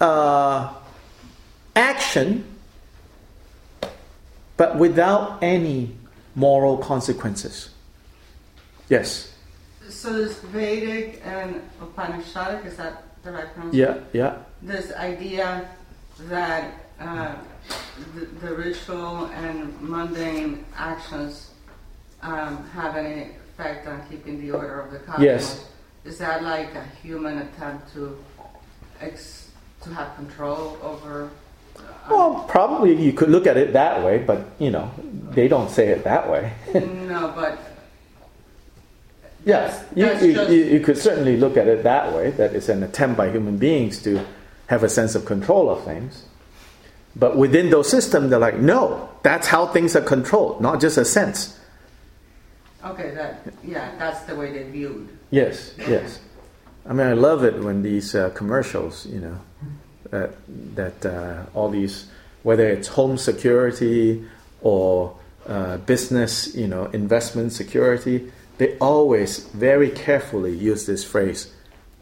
uh, 0.01 0.73
action, 1.75 2.45
but 4.57 4.77
without 4.77 5.43
any 5.43 5.97
moral 6.35 6.79
consequences. 6.79 7.71
Yes. 8.89 9.35
So 9.89 10.13
this 10.13 10.39
Vedic 10.41 11.21
and 11.25 11.63
Upanishadic 11.81 12.67
is 12.67 12.77
that 12.77 13.05
the 13.23 13.33
right 13.33 13.53
pronunciation? 13.55 14.05
Yeah, 14.13 14.21
yeah. 14.21 14.39
This 14.63 14.93
idea 14.93 15.69
that 16.29 16.75
uh, 17.01 17.35
the, 18.15 18.27
the 18.47 18.55
ritual 18.55 19.27
and 19.27 19.81
mundane 19.81 20.65
actions 20.77 21.48
um, 22.23 22.65
have 22.71 22.97
any 22.97 23.31
effect 23.33 23.87
on 23.87 24.03
keeping 24.09 24.41
the 24.41 24.51
order 24.51 24.81
of 24.81 24.93
the 24.93 24.99
cosmos? 24.99 25.25
Yes. 25.25 25.65
Is 26.05 26.19
that 26.19 26.43
like 26.43 26.75
a 26.75 26.85
human 27.03 27.39
attempt 27.39 27.93
to 27.95 28.17
ex- 29.01 29.51
to 29.83 29.91
have 29.91 30.15
control 30.17 30.79
over? 30.83 31.31
uh, 31.77 31.81
Well, 32.11 32.45
probably 32.49 32.95
you 32.95 33.13
could 33.13 33.29
look 33.29 33.47
at 33.47 33.57
it 33.57 33.73
that 33.73 34.05
way, 34.05 34.19
but 34.19 34.47
you 34.59 34.71
know, 34.71 34.91
they 35.31 35.49
don't 35.49 35.71
say 35.71 35.89
it 35.89 36.05
that 36.05 36.31
way. 36.31 36.53
no, 36.75 37.33
but 37.35 37.59
yes, 39.45 39.85
you, 39.95 40.07
That's 40.07 40.25
you, 40.25 40.43
you, 40.49 40.65
you 40.75 40.81
could 40.81 40.99
certainly 40.99 41.37
look 41.37 41.57
at 41.57 41.67
it 41.69 41.83
that 41.83 42.13
way, 42.15 42.31
that 42.33 42.55
it's 42.55 42.69
an 42.69 42.83
attempt 42.83 43.17
by 43.17 43.31
human 43.31 43.59
beings 43.59 44.03
to 44.03 44.25
have 44.67 44.83
a 44.83 44.89
sense 44.89 45.15
of 45.15 45.25
control 45.25 45.71
of 45.71 45.85
things. 45.85 46.25
But 47.17 47.37
within 47.37 47.71
those 47.71 47.91
systems, 47.91 48.31
they're 48.31 48.39
like, 48.39 48.59
no, 48.59 49.09
that's 49.23 49.49
how 49.49 49.67
things 49.67 49.97
are 49.97 50.03
controlled, 50.03 50.61
not 50.61 50.81
just 50.81 50.97
a 50.99 51.05
sense. 51.05 51.58
Okay, 52.85 53.11
that 53.15 53.47
yeah, 53.65 53.95
that's 53.99 54.21
the 54.23 54.37
way 54.37 54.53
they 54.53 54.65
viewed. 54.71 55.09
Yes, 55.31 55.75
yes. 55.79 56.21
I 56.87 56.93
mean, 56.93 57.07
I 57.07 57.13
love 57.13 57.45
it 57.45 57.63
when 57.63 57.83
these 57.83 58.15
uh, 58.15 58.31
commercials, 58.31 59.07
you 59.07 59.21
know, 59.21 59.39
that 60.11 60.35
that 60.75 61.07
uh, 61.07 61.45
all 61.55 61.69
these, 61.69 62.07
whether 62.43 62.69
it's 62.69 62.89
home 62.89 63.19
security 63.19 64.25
or 64.61 65.17
uh, 65.47 65.79
business, 65.79 66.55
you 66.55 66.67
know, 66.67 66.87
investment 66.87 67.53
security, 67.53 68.31
they 68.59 68.77
always 68.79 69.39
very 69.49 69.91
carefully 69.91 70.55
use 70.55 70.87
this 70.87 71.05
phrase. 71.05 71.53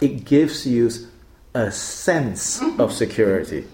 It 0.00 0.24
gives 0.24 0.66
you 0.66 0.90
a 1.54 1.70
sense 1.70 2.62
of 2.78 2.92
security. 2.92 3.66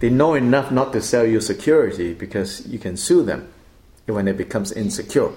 They 0.00 0.10
know 0.10 0.34
enough 0.34 0.70
not 0.72 0.92
to 0.94 1.00
sell 1.00 1.24
you 1.24 1.40
security 1.40 2.12
because 2.12 2.66
you 2.66 2.78
can 2.78 2.96
sue 2.96 3.22
them 3.22 3.52
when 4.06 4.26
it 4.26 4.36
becomes 4.36 4.72
insecure. 4.72 5.30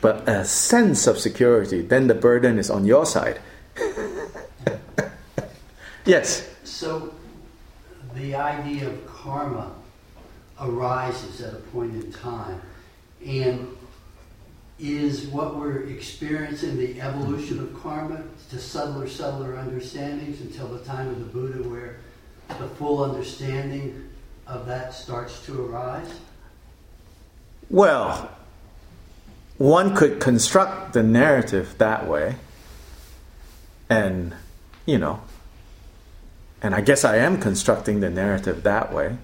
But 0.00 0.28
a 0.28 0.44
sense 0.44 1.06
of 1.06 1.18
security, 1.18 1.82
then 1.82 2.06
the 2.06 2.14
burden 2.14 2.58
is 2.58 2.70
on 2.70 2.84
your 2.84 3.06
side. 3.06 3.40
yes. 6.04 6.48
So 6.64 7.14
the 8.14 8.34
idea 8.34 8.88
of 8.88 9.06
karma 9.06 9.72
arises 10.60 11.40
at 11.40 11.54
a 11.54 11.56
point 11.56 11.94
in 11.94 12.12
time 12.12 12.60
and 13.26 13.76
is 14.78 15.26
what 15.26 15.56
we're 15.56 15.84
experiencing 15.84 16.76
the 16.76 17.00
evolution 17.00 17.60
of 17.60 17.80
karma 17.80 18.22
to 18.50 18.58
subtler, 18.58 19.08
subtler 19.08 19.56
understandings 19.56 20.40
until 20.40 20.68
the 20.68 20.84
time 20.84 21.08
of 21.08 21.18
the 21.18 21.26
Buddha 21.26 21.68
where 21.68 21.96
the 22.48 22.68
full 22.76 23.04
understanding 23.04 24.10
of 24.46 24.66
that 24.66 24.92
starts 24.92 25.44
to 25.46 25.66
arise? 25.66 26.12
Well, 27.70 28.33
one 29.64 29.96
could 29.96 30.20
construct 30.20 30.92
the 30.92 31.02
narrative 31.02 31.74
that 31.78 32.06
way, 32.06 32.36
and, 33.88 34.34
you 34.84 34.98
know, 34.98 35.22
and 36.60 36.74
I 36.74 36.82
guess 36.82 37.02
I 37.02 37.16
am 37.16 37.40
constructing 37.40 38.00
the 38.00 38.10
narrative 38.10 38.62
that 38.64 38.92
way 38.92 39.16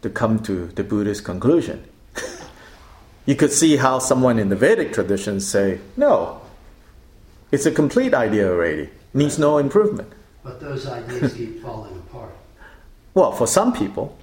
to 0.00 0.08
come 0.08 0.42
to 0.44 0.68
the 0.68 0.82
Buddhist 0.82 1.24
conclusion. 1.24 1.84
you 3.26 3.36
could 3.36 3.52
see 3.52 3.76
how 3.76 3.98
someone 3.98 4.38
in 4.38 4.48
the 4.48 4.56
Vedic 4.56 4.94
tradition 4.94 5.40
say, 5.40 5.78
no, 5.94 6.40
it's 7.50 7.66
a 7.66 7.70
complete 7.70 8.14
idea 8.14 8.48
already, 8.50 8.88
needs 9.12 9.38
no 9.38 9.58
improvement. 9.58 10.10
But 10.42 10.58
those 10.58 10.86
ideas 10.86 11.34
keep 11.34 11.60
falling 11.60 11.96
apart. 11.98 12.34
Well, 13.14 13.32
for 13.32 13.46
some 13.46 13.74
people, 13.74 14.16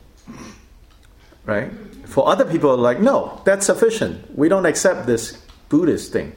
right? 1.46 1.72
For 2.06 2.28
other 2.28 2.44
people, 2.44 2.76
like, 2.76 3.00
no, 3.00 3.40
that's 3.46 3.68
sufficient. 3.68 4.36
We 4.36 4.50
don't 4.50 4.66
accept 4.66 5.06
this 5.06 5.38
Buddhist 5.70 6.12
thing, 6.12 6.34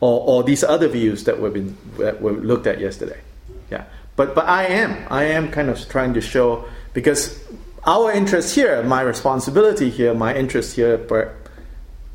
or, 0.00 0.20
or 0.20 0.42
these 0.44 0.62
other 0.62 0.88
views 0.88 1.24
that 1.24 1.40
we've 1.40 1.52
been 1.52 1.76
that 1.98 2.20
were 2.20 2.32
looked 2.32 2.66
at 2.66 2.80
yesterday. 2.80 3.20
Yeah, 3.70 3.84
but 4.14 4.34
but 4.34 4.46
I 4.46 4.66
am 4.66 5.06
I 5.10 5.24
am 5.24 5.50
kind 5.50 5.68
of 5.68 5.88
trying 5.88 6.14
to 6.14 6.20
show 6.20 6.64
because 6.92 7.38
our 7.84 8.12
interest 8.12 8.54
here, 8.54 8.82
my 8.82 9.00
responsibility 9.00 9.90
here, 9.90 10.12
my 10.12 10.34
interest 10.34 10.76
here, 10.76 10.98
but 10.98 11.34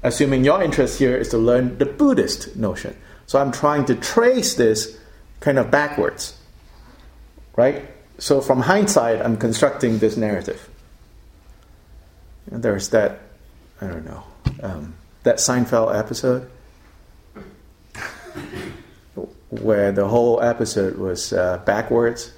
assuming 0.03 0.43
your 0.43 0.61
interest 0.61 0.99
here 0.99 1.15
is 1.15 1.29
to 1.29 1.37
learn 1.37 1.77
the 1.77 1.85
Buddhist 1.85 2.55
notion. 2.55 2.95
So 3.25 3.39
I'm 3.39 3.51
trying 3.51 3.85
to 3.85 3.95
trace 3.95 4.55
this 4.55 4.97
kind 5.39 5.57
of 5.57 5.71
backwards, 5.71 6.37
right? 7.55 7.87
So 8.17 8.41
from 8.41 8.61
hindsight, 8.61 9.21
I'm 9.21 9.37
constructing 9.37 9.99
this 9.99 10.17
narrative. 10.17 10.69
And 12.51 12.61
there's 12.61 12.89
that, 12.89 13.19
I 13.79 13.87
don't 13.87 14.05
know, 14.05 14.23
um, 14.61 14.93
that 15.23 15.37
Seinfeld 15.37 15.97
episode 15.97 16.49
where 19.51 19.91
the 19.91 20.07
whole 20.07 20.41
episode 20.41 20.97
was 20.97 21.33
uh, 21.33 21.57
backwards. 21.65 22.31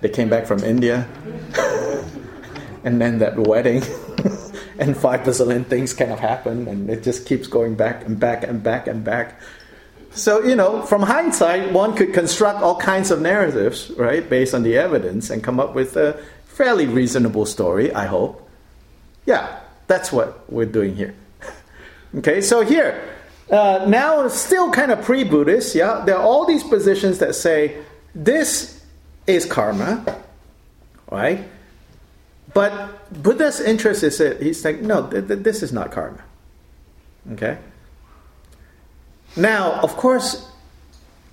They 0.00 0.08
came 0.08 0.28
back 0.28 0.46
from 0.46 0.64
India, 0.64 1.06
and 2.84 3.00
then 3.00 3.18
that 3.18 3.38
wedding, 3.38 3.82
and 4.78 4.96
five 4.96 5.20
bazillion 5.20 5.66
things 5.66 5.94
kind 5.94 6.10
of 6.10 6.18
happen, 6.18 6.66
and 6.68 6.90
it 6.90 7.02
just 7.02 7.26
keeps 7.26 7.46
going 7.46 7.74
back 7.74 8.04
and 8.04 8.18
back 8.18 8.44
and 8.44 8.62
back 8.62 8.86
and 8.86 9.04
back. 9.04 9.40
So, 10.10 10.42
you 10.44 10.56
know, 10.56 10.82
from 10.82 11.02
hindsight, 11.02 11.72
one 11.72 11.94
could 11.94 12.14
construct 12.14 12.62
all 12.62 12.76
kinds 12.76 13.10
of 13.10 13.20
narratives, 13.20 13.90
right, 13.96 14.28
based 14.28 14.54
on 14.54 14.62
the 14.62 14.76
evidence 14.76 15.28
and 15.28 15.42
come 15.42 15.58
up 15.58 15.74
with 15.74 15.96
a 15.96 16.22
fairly 16.44 16.86
reasonable 16.86 17.46
story, 17.46 17.92
I 17.92 18.06
hope. 18.06 18.48
Yeah, 19.26 19.58
that's 19.86 20.12
what 20.12 20.50
we're 20.50 20.66
doing 20.66 20.94
here. 20.94 21.14
Okay, 22.18 22.40
so 22.40 22.64
here, 22.64 23.02
uh, 23.50 23.84
now 23.88 24.26
still 24.28 24.70
kind 24.70 24.90
of 24.90 25.02
pre 25.02 25.24
Buddhist, 25.24 25.74
yeah, 25.74 26.02
there 26.04 26.16
are 26.16 26.22
all 26.22 26.46
these 26.46 26.62
positions 26.62 27.18
that 27.18 27.34
say 27.34 27.82
this 28.14 28.84
is 29.26 29.46
karma, 29.46 30.22
right? 31.10 31.48
But 32.52 33.22
Buddha's 33.22 33.60
interest 33.60 34.02
is 34.02 34.18
that 34.18 34.40
he's 34.40 34.64
like, 34.64 34.80
no, 34.80 35.08
th- 35.08 35.26
th- 35.26 35.40
this 35.40 35.62
is 35.62 35.72
not 35.72 35.90
karma. 35.90 36.22
Okay? 37.32 37.58
Now, 39.36 39.72
of 39.80 39.96
course, 39.96 40.48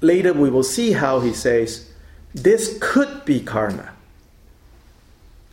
later 0.02 0.34
we 0.34 0.50
will 0.50 0.64
see 0.64 0.94
how 0.94 1.20
he 1.20 1.34
says 1.34 1.92
this 2.34 2.78
could 2.82 3.24
be 3.26 3.40
karma. 3.40 3.92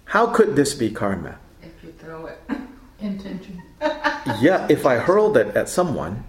How 0.06 0.28
could 0.28 0.56
this 0.56 0.72
be 0.72 0.90
karma? 0.90 1.38
If 1.62 1.84
you 1.84 1.92
throw 1.92 2.26
it, 2.26 2.38
Intention. 3.00 3.57
Yeah, 3.80 4.66
if 4.68 4.84
I 4.86 4.96
hurled 4.96 5.36
it 5.36 5.56
at 5.56 5.68
someone 5.68 6.24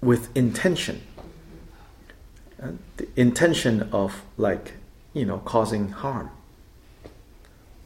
with 0.00 0.36
intention, 0.36 1.02
uh, 2.62 2.72
the 2.96 3.08
intention 3.16 3.88
of 3.92 4.22
like, 4.36 4.74
you 5.14 5.24
know, 5.24 5.38
causing 5.38 5.90
harm. 5.90 6.30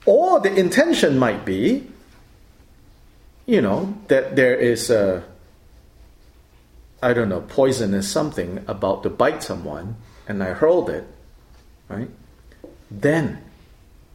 Or 0.04 0.40
the 0.40 0.52
intention 0.54 1.18
might 1.18 1.44
be, 1.44 1.86
you 3.46 3.60
know, 3.60 3.94
that 4.08 4.34
there 4.36 4.54
is 4.54 4.90
a, 4.90 5.24
I 7.02 7.12
don't 7.12 7.28
know, 7.28 7.40
poisonous 7.42 8.10
something 8.10 8.64
about 8.66 9.02
to 9.04 9.10
bite 9.10 9.42
someone, 9.42 9.96
and 10.26 10.42
I 10.42 10.52
hurled 10.52 10.90
it, 10.90 11.04
right? 11.88 12.10
Then 12.90 13.42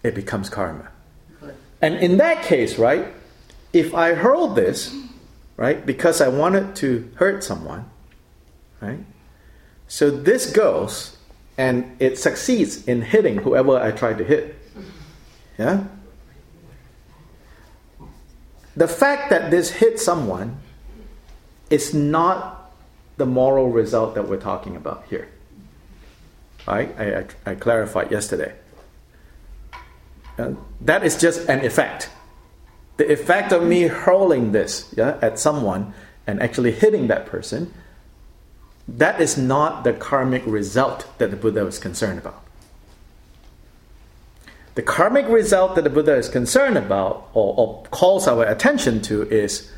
it 0.04 0.16
becomes 0.16 0.50
karma. 0.50 0.90
And 1.82 1.96
in 1.96 2.18
that 2.18 2.44
case, 2.44 2.78
right, 2.78 3.14
if 3.78 3.94
I 3.94 4.14
hurled 4.14 4.56
this, 4.56 4.96
right, 5.56 5.86
because 5.86 6.22
I 6.22 6.28
wanted 6.28 6.76
to 6.78 7.10
hurt 7.16 7.44
someone, 7.44 7.90
right, 8.82 9.00
so 9.88 10.10
this 10.10 10.52
goes 10.52 11.18
and 11.58 11.96
it 12.00 12.18
succeeds 12.18 12.88
in 12.88 13.02
hitting 13.02 13.38
whoever 13.38 13.78
I 13.78 13.92
tried 13.92 14.18
to 14.20 14.24
hit. 14.24 14.56
Yeah? 15.58 15.86
The 18.76 18.88
fact 18.88 19.32
that 19.32 19.50
this 19.50 19.72
hit 19.72 20.00
someone 20.00 20.60
is 21.70 21.94
not 21.94 22.72
the 23.18 23.26
moral 23.26 23.70
result 23.70 24.14
that 24.16 24.30
we're 24.30 24.40
talking 24.40 24.76
about 24.76 25.06
here. 25.10 25.30
Right? 26.68 26.94
I, 27.00 27.16
I, 27.16 27.26
I 27.52 27.56
clarified 27.56 28.12
yesterday. 28.12 28.54
Uh, 30.38 30.52
that 30.82 31.04
is 31.04 31.18
just 31.20 31.50
an 31.50 31.66
effect. 31.66 32.10
The 32.98 33.12
effect 33.12 33.52
of 33.52 33.64
me 33.64 33.84
hurling 33.84 34.52
this 34.52 34.94
yeah, 34.98 35.18
at 35.22 35.40
someone 35.40 35.94
and 36.26 36.42
actually 36.42 36.72
hitting 36.72 37.08
that 37.08 37.26
person, 37.26 37.74
that 38.88 39.22
is 39.22 39.38
not 39.38 39.84
the 39.84 39.94
karmic 39.94 40.44
result 40.46 41.08
that 41.18 41.32
the 41.32 41.38
Buddha 41.38 41.64
was 41.64 41.80
concerned 41.80 42.20
about. 42.20 42.44
The 44.76 44.82
karmic 44.82 45.28
result 45.28 45.76
that 45.76 45.84
the 45.84 45.90
Buddha 45.90 46.16
is 46.16 46.30
concerned 46.30 46.78
about 46.78 47.30
or, 47.34 47.54
or 47.58 47.84
calls 47.90 48.28
our 48.28 48.46
attention 48.46 49.02
to 49.04 49.24
is 49.24 49.72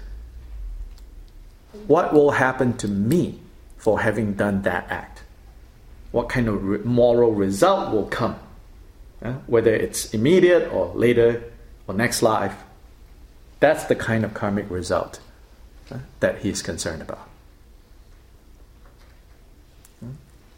what 1.88 2.14
will 2.14 2.32
happen 2.32 2.76
to 2.78 2.88
me 2.88 3.40
for 3.78 4.02
having 4.02 4.34
done 4.34 4.64
that 4.64 4.88
act? 4.90 5.24
What 6.12 6.30
kind 6.30 6.48
of 6.48 6.64
re- 6.64 6.80
moral 6.84 7.32
result 7.32 7.94
will 7.94 8.06
come? 8.06 8.38
Uh, 9.22 9.34
whether 9.48 9.74
it's 9.74 10.14
immediate 10.14 10.72
or 10.74 10.94
later 10.96 11.44
or 11.88 11.94
next 11.94 12.22
life. 12.22 12.56
That's 13.60 13.84
the 13.86 13.96
kind 13.96 14.24
of 14.24 14.34
karmic 14.34 14.70
result 14.70 15.20
uh, 15.92 15.98
that 16.22 16.40
he's 16.40 16.62
concerned 16.62 17.02
about. 17.02 17.28
Hmm? 20.00 20.12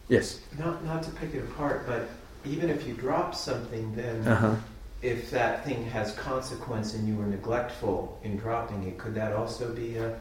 Yes. 0.08 0.40
Not 0.60 0.84
not 0.86 1.04
to 1.04 1.12
pick 1.12 1.34
it 1.34 1.44
apart, 1.44 1.86
but 1.88 2.10
even 2.46 2.70
if 2.70 2.88
you 2.88 2.94
drop 2.94 3.34
something, 3.36 3.96
then 3.96 4.28
Uh-huh. 4.28 4.56
if 5.02 5.32
that 5.32 5.66
thing 5.66 5.86
has 5.86 6.14
consequence 6.14 6.94
and 6.94 7.08
you 7.08 7.16
were 7.16 7.26
neglectful 7.26 8.20
in 8.24 8.38
dropping 8.38 8.84
it, 8.84 8.98
could 8.98 9.16
that 9.16 9.34
also 9.34 9.74
be 9.74 9.98
a? 9.98 10.18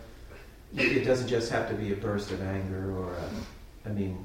It 0.76 1.04
doesn't 1.04 1.26
just 1.28 1.50
have 1.50 1.68
to 1.68 1.74
be 1.74 1.92
a 1.92 1.96
burst 1.96 2.30
of 2.30 2.40
anger 2.42 2.92
or 2.96 3.12
a. 3.14 3.88
I 3.88 3.92
mean, 3.92 4.24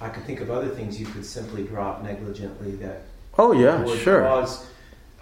I 0.00 0.08
could 0.08 0.24
think 0.24 0.40
of 0.40 0.50
other 0.50 0.68
things 0.68 0.98
you 1.00 1.06
could 1.06 1.24
simply 1.24 1.62
drop 1.64 2.02
negligently 2.02 2.72
that 2.76 3.02
Oh 3.38 3.52
yeah, 3.52 3.84
sure. 3.96 4.22
cause 4.22 4.66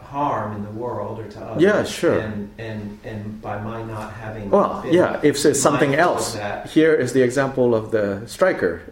harm 0.05 0.55
in 0.57 0.63
the 0.65 0.71
world 0.71 1.19
or 1.19 1.29
to 1.29 1.41
others. 1.41 1.63
Yeah, 1.63 1.85
sure. 1.85 2.19
And 2.19 2.51
and 2.59 2.99
and 3.05 3.41
by 3.43 3.61
my 3.61 3.83
not 3.83 4.13
having. 4.15 4.51
Well, 4.51 4.85
yeah. 4.87 5.21
If 5.23 5.45
it's 5.45 5.61
something 5.61 5.95
else, 5.95 6.35
that, 6.35 6.71
here 6.71 6.95
is 6.95 7.13
the 7.13 7.23
example 7.23 7.75
of 7.75 7.91
the 7.91 8.23
striker. 8.27 8.83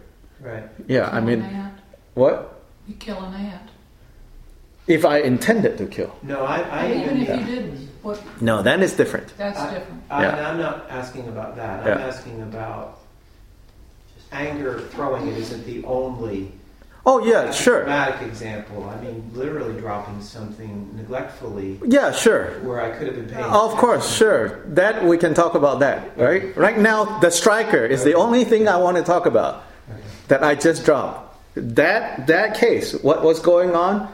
right? 0.41 0.63
Yeah, 0.87 1.09
I 1.09 1.19
mean, 1.21 1.41
an 1.41 1.55
ant. 1.55 1.79
what 2.15 2.61
You 2.87 2.95
kill 2.95 3.19
an 3.23 3.33
ant. 3.33 3.69
if 4.87 5.05
I 5.05 5.19
intended 5.19 5.77
to 5.77 5.85
kill? 5.85 6.13
No, 6.23 6.43
I, 6.43 6.57
I 6.61 6.91
Even 6.91 7.21
if 7.21 7.29
even. 7.29 7.39
you 7.39 7.45
didn't, 7.45 7.89
what, 8.01 8.19
No, 8.41 8.61
then 8.61 8.83
it's 8.83 8.93
different. 8.97 9.31
that's 9.37 9.57
I- 9.59 9.73
different. 9.73 10.01
I, 10.09 10.21
Yeah. 10.23 10.49
I'm 10.49 10.57
not 10.59 10.85
asking 10.89 11.27
about 11.29 11.55
that. 11.55 11.79
I'm 11.87 11.87
Yeah. 11.99 12.07
asking 12.07 12.41
about 12.41 12.99
anger. 14.31 14.79
Throwing 14.91 15.27
it 15.27 15.37
isn't 15.37 15.65
the 15.65 15.83
only 15.85 16.51
Oh 17.05 17.25
yeah, 17.25 17.51
sure. 17.51 17.79
dramatic 17.81 18.21
example. 18.27 18.89
I 18.89 18.99
mean, 19.01 19.29
literally 19.33 19.77
dropping 19.79 20.21
something 20.21 20.89
neglectfully 20.95 21.77
Yeah, 21.85 22.11
sure. 22.13 22.51
where 22.61 22.79
I 22.79 22.91
could 22.91 23.07
have 23.07 23.15
been 23.17 23.27
paying. 23.27 23.43
Oh 23.43 23.69
of 23.71 23.77
course, 23.77 24.09
sure. 24.15 24.63
That 24.67 25.03
we 25.03 25.17
can 25.17 25.33
talk 25.33 25.53
about 25.55 25.79
that, 25.79 26.17
right? 26.17 26.55
Right 26.55 26.77
now, 26.79 27.19
the 27.19 27.29
striker 27.29 27.85
is 27.85 28.03
the 28.05 28.13
only 28.13 28.45
thing 28.45 28.69
I 28.69 28.77
want 28.77 28.95
to 28.97 29.03
talk 29.03 29.25
about 29.25 29.63
that 30.29 30.43
I 30.43 30.55
just 30.55 30.85
dropped. 30.85 31.37
That 31.55 32.27
that 32.27 32.55
case, 32.55 32.93
what 33.03 33.21
was 33.21 33.39
going 33.41 33.75
on? 33.75 34.07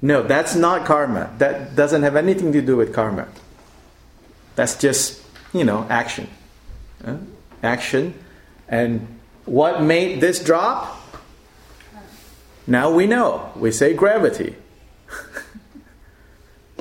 No, 0.00 0.22
that's 0.22 0.54
not 0.54 0.86
karma. 0.86 1.34
That 1.38 1.74
doesn't 1.74 2.04
have 2.04 2.14
anything 2.14 2.52
to 2.52 2.62
do 2.62 2.76
with 2.76 2.94
karma. 2.94 3.26
That's 4.54 4.76
just 4.76 5.20
you 5.52 5.64
know 5.64 5.86
action, 5.90 6.28
Uh, 7.04 7.16
action, 7.64 8.14
and 8.68 9.06
what 9.44 9.82
made 9.82 10.20
this 10.20 10.38
drop? 10.42 10.94
Now 12.68 12.90
we 12.90 13.06
know. 13.06 13.50
We 13.56 13.72
say 13.72 13.94
gravity. 13.94 14.54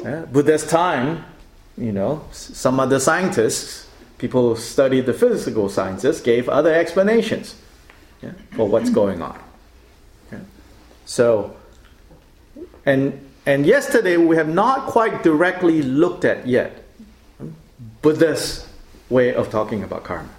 Yeah, 0.03 0.25
Buddha's 0.25 0.65
time, 0.65 1.25
you 1.75 1.91
know, 1.91 2.23
some 2.31 2.79
other 2.79 2.99
scientists, 2.99 3.89
people 4.19 4.53
who 4.53 4.61
studied 4.61 5.07
the 5.07 5.13
physical 5.13 5.69
sciences, 5.69 6.21
gave 6.21 6.47
other 6.47 6.71
explanations 6.71 7.55
yeah, 8.21 8.33
for 8.51 8.69
what's 8.69 8.91
going 8.91 9.23
on. 9.23 9.37
Yeah. 10.31 10.39
So, 11.07 11.55
and 12.85 13.19
and 13.47 13.65
yesterday 13.65 14.17
we 14.17 14.35
have 14.35 14.47
not 14.47 14.85
quite 14.85 15.23
directly 15.23 15.81
looked 15.81 16.25
at 16.25 16.45
yet 16.45 16.83
Buddha's 18.03 18.67
way 19.09 19.33
of 19.33 19.49
talking 19.49 19.81
about 19.83 20.03
karma. 20.03 20.29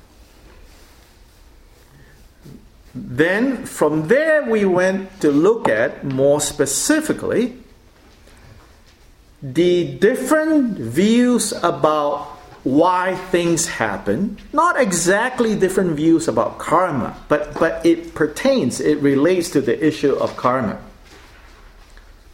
Then 2.98 3.64
from 3.64 4.08
there 4.08 4.42
we 4.42 4.64
went 4.64 5.20
to 5.20 5.30
look 5.30 5.68
at 5.68 6.04
more 6.04 6.40
specifically 6.40 7.56
the 9.40 9.96
different 9.98 10.76
views 10.76 11.52
about 11.62 12.26
why 12.64 13.14
things 13.30 13.68
happen, 13.68 14.36
not 14.52 14.80
exactly 14.80 15.54
different 15.54 15.92
views 15.92 16.26
about 16.26 16.58
karma, 16.58 17.16
but, 17.28 17.54
but 17.54 17.86
it 17.86 18.14
pertains, 18.14 18.80
it 18.80 18.98
relates 18.98 19.48
to 19.50 19.60
the 19.60 19.86
issue 19.86 20.14
of 20.14 20.36
karma. 20.36 20.80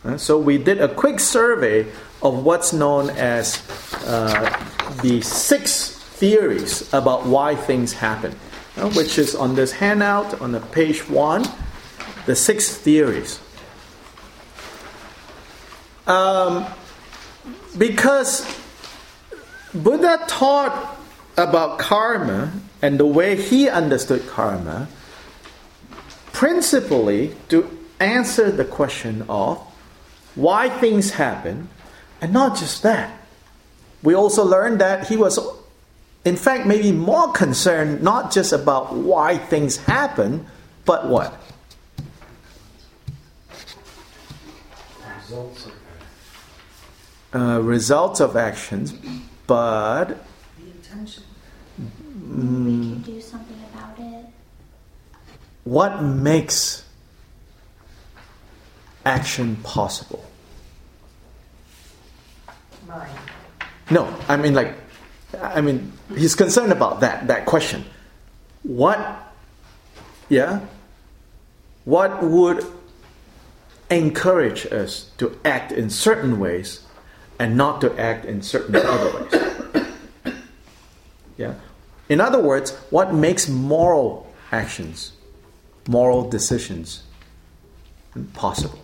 Uh, 0.03 0.17
so 0.17 0.39
we 0.39 0.57
did 0.57 0.81
a 0.81 0.89
quick 0.89 1.21
survey 1.21 1.87
of 2.23 2.43
what's 2.43 2.73
known 2.73 3.11
as 3.11 3.61
uh, 4.07 4.65
the 5.03 5.21
six 5.21 5.91
theories 5.91 6.93
about 6.95 7.27
why 7.27 7.55
things 7.55 7.93
happen, 7.93 8.35
which 8.77 9.19
is 9.19 9.35
on 9.35 9.55
this 9.55 9.73
handout 9.73 10.41
on 10.41 10.53
the 10.53 10.61
page 10.61 11.09
one, 11.09 11.45
the 12.27 12.35
six 12.35 12.77
theories. 12.77 13.41
Um, 16.07 16.67
because 17.79 18.47
Buddha 19.73 20.25
taught 20.27 20.99
about 21.37 21.79
karma 21.79 22.53
and 22.83 22.99
the 22.99 23.07
way 23.07 23.37
he 23.37 23.69
understood 23.69 24.27
karma, 24.29 24.89
principally 26.33 27.35
to 27.49 27.71
answer 28.01 28.51
the 28.51 28.65
question 28.65 29.25
of 29.29 29.59
why 30.35 30.69
things 30.69 31.13
happen, 31.13 31.69
and 32.21 32.33
not 32.33 32.57
just 32.59 32.83
that. 32.83 33.21
We 34.03 34.15
also 34.15 34.45
learned 34.45 34.81
that 34.81 35.09
he 35.09 35.17
was, 35.17 35.39
in 36.25 36.37
fact, 36.37 36.67
maybe 36.67 36.91
more 36.93 37.31
concerned 37.33 38.03
not 38.03 38.33
just 38.33 38.53
about 38.53 38.95
why 38.95 39.37
things 39.39 39.77
happen, 39.77 40.47
but 40.85 41.07
what? 41.09 41.37
Results 45.29 45.67
of 45.67 45.73
Uh, 47.35 47.61
results 47.61 48.21
of 48.21 48.37
actions, 48.37 48.93
but 49.49 50.07
The 50.57 50.71
intention. 50.71 51.25
We 51.77 52.91
could 52.95 53.05
do 53.05 53.21
something 53.21 53.59
about 53.75 53.99
it. 53.99 54.27
what 55.65 56.03
makes 56.03 56.85
action 59.05 59.57
possible? 59.65 60.25
Mind. 62.87 63.11
No, 63.91 64.07
I 64.29 64.37
mean 64.37 64.55
like, 64.55 64.77
I 65.43 65.61
mean 65.61 65.93
he's 66.17 66.35
concerned 66.35 66.73
about 66.73 67.01
that 67.01 67.27
that 67.29 67.47
question. 67.47 67.85
What, 68.63 68.99
yeah, 70.29 70.61
what 71.85 72.23
would 72.23 72.65
encourage 73.91 74.67
us 74.67 75.11
to 75.19 75.39
act 75.45 75.71
in 75.71 75.91
certain 75.91 76.41
ways 76.41 76.81
and 77.39 77.57
not 77.57 77.83
to 77.83 77.99
act 78.01 78.25
in 78.25 78.43
certain 78.43 78.77
other 78.77 79.21
ways? 79.21 79.43
Yeah. 81.37 81.55
In 82.09 82.21
other 82.21 82.41
words, 82.41 82.71
what 82.91 83.13
makes 83.13 83.49
moral 83.49 84.33
actions, 84.53 85.13
moral 85.89 86.31
decisions 86.31 87.03
possible? 88.35 88.79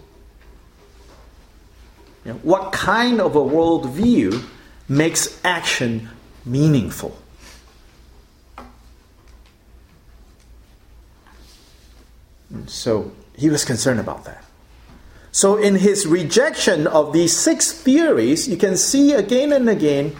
You 2.24 2.32
know, 2.32 2.38
what 2.42 2.72
kind 2.72 3.20
of 3.20 3.36
a 3.36 3.40
worldview 3.40 4.44
makes 4.88 5.40
action 5.44 6.10
meaningful? 6.44 7.16
So 12.66 13.12
he 13.36 13.48
was 13.48 13.64
concerned 13.64 14.00
about 14.00 14.24
that. 14.24 14.44
So, 15.32 15.56
in 15.56 15.76
his 15.76 16.08
rejection 16.08 16.88
of 16.88 17.12
these 17.12 17.36
six 17.36 17.70
theories, 17.70 18.48
you 18.48 18.56
can 18.56 18.76
see 18.76 19.12
again 19.12 19.52
and 19.52 19.68
again 19.68 20.16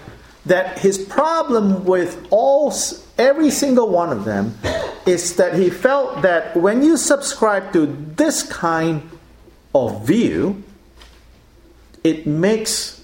that 0.47 0.79
his 0.79 0.99
problem 0.99 1.85
with 1.85 2.27
all 2.31 2.73
every 3.19 3.51
single 3.51 3.89
one 3.89 4.11
of 4.11 4.25
them 4.25 4.57
is 5.07 5.37
that 5.37 5.55
he 5.55 5.69
felt 5.69 6.23
that 6.23 6.57
when 6.57 6.83
you 6.83 6.97
subscribe 6.97 7.73
to 7.73 7.87
this 7.87 8.45
kind 8.45 9.11
of 9.75 10.07
view, 10.07 10.63
it 12.05 12.27
makes 12.27 13.00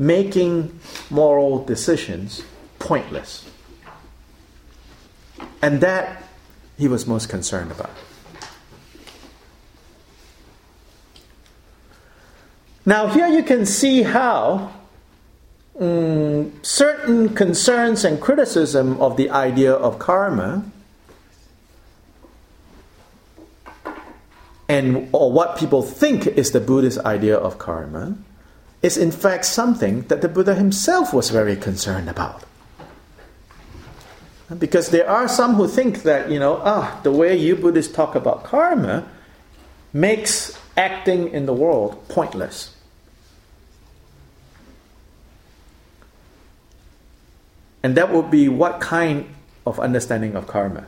making 0.00 0.80
moral 1.10 1.62
decisions 1.62 2.42
pointless. 2.78 3.44
And 5.60 5.82
that 5.82 6.22
he 6.78 6.88
was 6.88 7.06
most 7.06 7.28
concerned 7.28 7.70
about. 7.70 7.90
Now, 12.86 13.08
here 13.08 13.28
you 13.28 13.42
can 13.42 13.66
see 13.66 14.02
how 14.02 14.72
mm, 15.78 16.50
certain 16.64 17.34
concerns 17.34 18.02
and 18.02 18.18
criticism 18.18 18.98
of 19.02 19.18
the 19.18 19.28
idea 19.28 19.74
of 19.74 19.98
karma 19.98 20.64
and 24.66 25.10
or 25.12 25.30
what 25.30 25.58
people 25.58 25.82
think 25.82 26.26
is 26.26 26.52
the 26.52 26.60
Buddhist 26.60 26.98
idea 27.00 27.36
of 27.36 27.58
karma 27.58 28.16
is 28.82 28.96
in 28.96 29.10
fact 29.10 29.44
something 29.44 30.02
that 30.02 30.22
the 30.22 30.28
Buddha 30.28 30.54
himself 30.54 31.12
was 31.12 31.30
very 31.30 31.56
concerned 31.56 32.08
about. 32.08 32.44
Because 34.58 34.88
there 34.88 35.08
are 35.08 35.28
some 35.28 35.54
who 35.54 35.68
think 35.68 36.02
that, 36.02 36.30
you 36.30 36.38
know, 36.38 36.60
ah, 36.64 36.98
the 37.02 37.12
way 37.12 37.36
you 37.36 37.54
Buddhists 37.54 37.92
talk 37.92 38.14
about 38.14 38.42
karma 38.42 39.06
makes 39.92 40.58
acting 40.76 41.28
in 41.28 41.46
the 41.46 41.52
world 41.52 42.08
pointless. 42.08 42.74
And 47.82 47.96
that 47.96 48.12
would 48.12 48.30
be 48.30 48.48
what 48.48 48.80
kind 48.80 49.32
of 49.66 49.78
understanding 49.78 50.34
of 50.34 50.46
karma? 50.46 50.86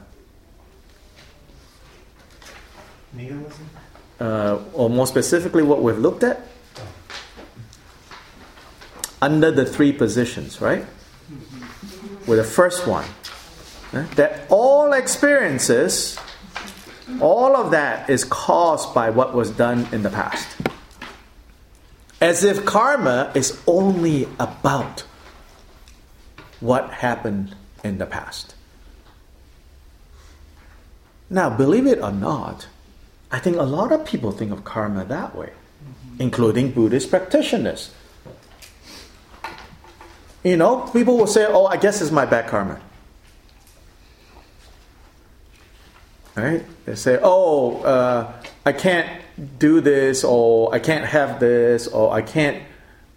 Nihilism? 3.12 3.70
Uh, 4.20 4.58
or 4.72 4.90
more 4.90 5.06
specifically, 5.06 5.62
what 5.62 5.82
we've 5.82 5.98
looked 5.98 6.24
at? 6.24 6.40
Under 9.22 9.52
the 9.52 9.64
three 9.64 9.92
positions, 9.92 10.60
right? 10.60 10.84
With 12.26 12.38
the 12.38 12.44
first 12.44 12.86
one, 12.88 13.06
eh, 13.92 14.04
that 14.16 14.46
all 14.50 14.92
experiences, 14.92 16.18
all 17.20 17.56
of 17.56 17.70
that 17.70 18.10
is 18.10 18.24
caused 18.24 18.92
by 18.92 19.10
what 19.10 19.32
was 19.32 19.50
done 19.50 19.86
in 19.92 20.02
the 20.02 20.10
past. 20.10 20.48
As 22.20 22.42
if 22.42 22.64
karma 22.64 23.30
is 23.34 23.62
only 23.66 24.28
about 24.40 25.04
what 26.58 26.90
happened 26.90 27.54
in 27.84 27.98
the 27.98 28.06
past. 28.06 28.56
Now, 31.30 31.48
believe 31.48 31.86
it 31.86 32.00
or 32.02 32.12
not, 32.12 32.66
I 33.30 33.38
think 33.38 33.56
a 33.56 33.62
lot 33.62 33.92
of 33.92 34.04
people 34.04 34.32
think 34.32 34.52
of 34.52 34.64
karma 34.64 35.04
that 35.04 35.34
way, 35.34 35.50
including 36.18 36.72
Buddhist 36.72 37.08
practitioners. 37.08 37.90
You 40.42 40.56
know, 40.56 40.88
people 40.92 41.16
will 41.16 41.26
say, 41.26 41.46
oh, 41.48 41.66
I 41.66 41.76
guess 41.76 42.02
it's 42.02 42.10
my 42.10 42.26
bad 42.26 42.48
karma. 42.48 42.80
Right? 46.34 46.64
They 46.84 46.94
say, 46.96 47.18
oh, 47.22 47.82
uh, 47.82 48.32
I 48.64 48.72
can't 48.72 49.08
do 49.58 49.80
this, 49.80 50.24
or 50.24 50.74
I 50.74 50.78
can't 50.78 51.04
have 51.04 51.38
this, 51.38 51.86
or 51.86 52.12
I 52.12 52.22
can't 52.22 52.62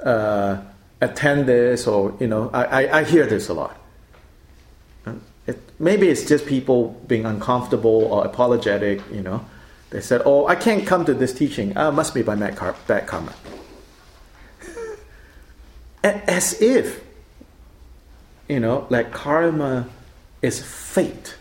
uh, 0.04 0.62
attend 1.02 1.48
this, 1.48 1.88
or, 1.88 2.16
you 2.20 2.28
know, 2.28 2.52
I, 2.54 2.64
I, 2.64 3.00
I 3.00 3.04
hear 3.04 3.26
this 3.26 3.50
a 3.50 3.54
lot. 3.54 3.82
It, 5.48 5.60
maybe 5.80 6.10
it's 6.10 6.26
just 6.26 6.46
people 6.46 7.00
being 7.08 7.26
uncomfortable 7.26 8.06
or 8.06 8.26
apologetic, 8.26 9.02
you 9.12 9.22
know. 9.22 9.46
They 9.92 10.02
said, 10.02 10.24
oh, 10.26 10.48
I 10.48 10.56
can't 10.56 10.86
come 10.86 11.06
to 11.06 11.14
this 11.14 11.34
teaching. 11.34 11.78
Uh, 11.78 11.92
must 11.92 12.14
be 12.14 12.24
by 12.24 12.36
bad 12.36 13.08
karma. 13.08 13.34
As 16.04 16.60
if, 16.62 17.05
you 18.48 18.60
know, 18.60 18.88
like 18.90 19.12
karma 19.12 19.88
is 20.42 20.62
fate. 20.64 21.36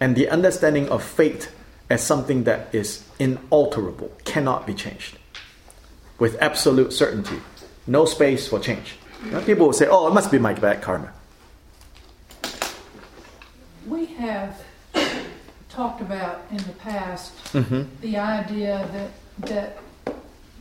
And 0.00 0.16
the 0.16 0.28
understanding 0.28 0.88
of 0.88 1.02
fate 1.02 1.50
as 1.90 2.02
something 2.04 2.44
that 2.44 2.74
is 2.74 3.04
inalterable, 3.18 4.10
cannot 4.24 4.66
be 4.66 4.74
changed, 4.74 5.18
with 6.18 6.40
absolute 6.40 6.92
certainty, 6.92 7.40
no 7.86 8.04
space 8.04 8.48
for 8.48 8.58
change. 8.58 8.96
You 9.24 9.32
know, 9.32 9.40
people 9.42 9.66
will 9.66 9.72
say, 9.72 9.86
oh, 9.88 10.08
it 10.08 10.14
must 10.14 10.30
be 10.30 10.38
my 10.38 10.54
bad 10.54 10.82
karma. 10.82 11.12
We 13.86 14.06
have 14.06 14.62
talked 15.68 16.00
about 16.00 16.42
in 16.50 16.58
the 16.58 16.72
past 16.78 17.32
Mm-hmm. 17.52 17.82
the 18.00 18.16
idea 18.16 18.88
that 18.92 19.10
that 19.50 19.78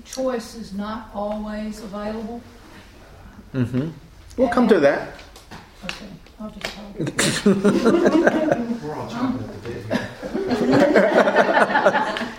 choice 0.06 0.56
is 0.56 0.74
not 0.74 1.10
always 1.14 1.82
available. 1.82 2.42
Mm-hmm. 3.54 3.90
We'll 4.38 4.50
come 4.50 4.68
to 4.68 4.80
that. 4.80 5.16
Okay, 5.86 6.06
I'll 6.40 6.50
just 6.50 6.66
talk. 6.66 6.96
We're 6.96 7.06
all 8.96 9.08
chomping 9.10 9.44
at 9.44 9.54
the 9.54 9.60
bit 9.70 9.86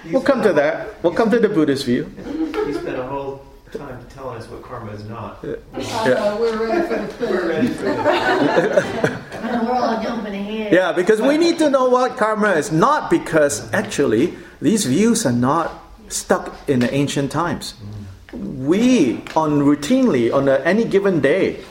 here. 0.05 0.13
We'll 0.13 0.23
come 0.23 0.43
to 0.43 0.53
that. 0.53 1.03
We'll 1.03 1.15
come 1.15 1.31
to 1.31 1.39
the 1.39 1.49
Buddhist 1.49 1.87
view. 1.87 2.11
You 2.27 2.75
spent 2.75 2.99
a 2.99 3.05
whole 3.05 3.45
time 3.71 4.05
telling 4.11 4.37
us 4.39 4.49
what 4.49 4.63
karma 4.63 4.91
is 4.93 5.05
not. 5.05 5.39
I 5.45 5.47
know, 5.47 5.57
uh, 6.15 6.37
we're 6.39 6.67
ready 6.67 6.87
for 6.89 6.97
the 6.97 7.09
food. 7.15 7.31
We're 7.31 7.49
ready 7.49 7.69
for 7.69 7.85
this. 7.85 9.21
We're 9.45 9.73
all 9.73 10.03
jumping 10.03 10.35
ahead. 10.35 10.73
Yeah, 10.73 10.93
because 10.93 11.21
we 11.21 11.37
need 11.39 11.59
to 11.59 11.69
know 11.71 11.89
what 11.89 12.17
karma 12.17 12.51
is. 12.53 12.73
Not 12.73 13.11
because 13.11 13.71
actually 13.73 14.35
these 14.61 14.85
views 14.87 15.25
are 15.27 15.33
not 15.33 15.73
stuck 16.09 16.53
in 16.69 16.81
the 16.81 16.93
ancient 16.93 17.31
times. 17.31 17.75
Mm. 18.33 18.65
We, 18.65 19.19
on 19.37 19.61
routinely 19.61 20.33
on 20.33 20.49
a, 20.49 20.59
any 20.61 20.85
given 20.85 21.21
day, 21.21 21.63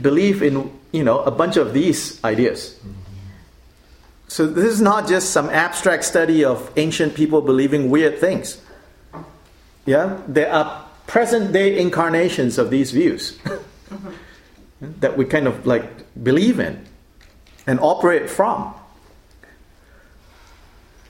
believe 0.00 0.42
in 0.42 0.70
you 0.92 1.04
know 1.04 1.20
a 1.20 1.30
bunch 1.30 1.56
of 1.56 1.72
these 1.72 2.22
ideas. 2.24 2.78
So 4.28 4.46
this 4.46 4.64
is 4.64 4.80
not 4.80 5.08
just 5.08 5.30
some 5.30 5.50
abstract 5.50 6.04
study 6.04 6.44
of 6.44 6.70
ancient 6.76 7.14
people 7.14 7.40
believing 7.40 7.90
weird 7.90 8.18
things. 8.18 8.60
Yeah, 9.86 10.20
there 10.28 10.52
are 10.52 10.86
present 11.06 11.52
day 11.52 11.80
incarnations 11.80 12.56
of 12.56 12.70
these 12.70 12.92
views 12.92 13.36
that 14.80 15.16
we 15.16 15.24
kind 15.24 15.48
of 15.48 15.66
like 15.66 15.84
believe 16.22 16.60
in 16.60 16.86
and 17.66 17.80
operate 17.80 18.30
from. 18.30 18.72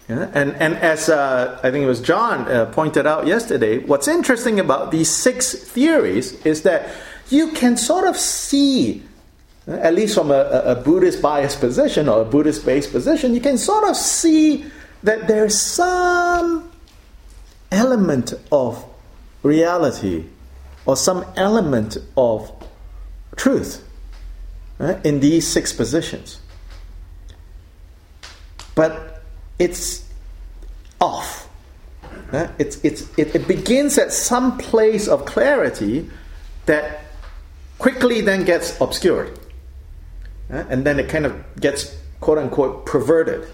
Yeah? 0.09 0.31
And, 0.35 0.53
and 0.55 0.75
as 0.77 1.09
uh, 1.09 1.61
I 1.63 1.71
think 1.71 1.85
it 1.85 1.87
was 1.87 2.01
John 2.01 2.49
uh, 2.49 2.67
pointed 2.67 3.07
out 3.07 3.27
yesterday, 3.27 3.79
what's 3.79 4.09
interesting 4.09 4.59
about 4.59 4.91
these 4.91 5.09
six 5.09 5.53
theories 5.55 6.35
is 6.45 6.63
that 6.63 6.89
you 7.31 7.53
can 7.53 7.77
sort 7.77 8.07
of 8.07 8.17
see, 8.17 9.03
uh, 9.67 9.73
at 9.73 9.95
least 9.95 10.15
from 10.15 10.31
a, 10.31 10.63
a 10.65 10.75
Buddhist 10.75 11.23
biased 11.23 11.61
position 11.61 12.09
or 12.09 12.23
a 12.23 12.25
Buddhist 12.25 12.67
based 12.67 12.93
position, 12.93 13.35
you 13.35 13.41
can 13.41 13.57
sort 13.57 13.89
of 13.89 13.97
see 13.97 14.65
that 15.03 15.29
there's 15.29 15.59
some 15.59 16.71
element 17.71 18.35
of 18.51 18.85
reality 19.43 20.25
or 20.87 20.97
some 20.97 21.25
element 21.37 21.97
of 22.17 22.51
truth 23.37 23.87
uh, 24.79 24.97
in 25.05 25.21
these 25.21 25.47
six 25.47 25.73
positions. 25.73 26.41
But 28.75 29.23
it's 29.59 30.09
off. 31.01 31.49
Uh, 32.33 32.49
it's, 32.59 32.83
it's, 32.85 33.03
it, 33.19 33.35
it 33.35 33.49
begins 33.49 33.99
at 33.99 34.13
some 34.13 34.57
place 34.59 35.09
of 35.09 35.25
clarity 35.25 36.09
that 36.67 37.10
quickly 37.81 38.21
then 38.21 38.45
gets 38.45 38.81
obscured. 38.81 39.37
Uh, 40.53 40.65
and 40.69 40.85
then 40.85 41.01
it 41.01 41.09
kind 41.09 41.27
of 41.27 41.61
gets, 41.61 41.97
quote 42.21 42.39
unquote, 42.39 42.87
perverted. 42.87 43.49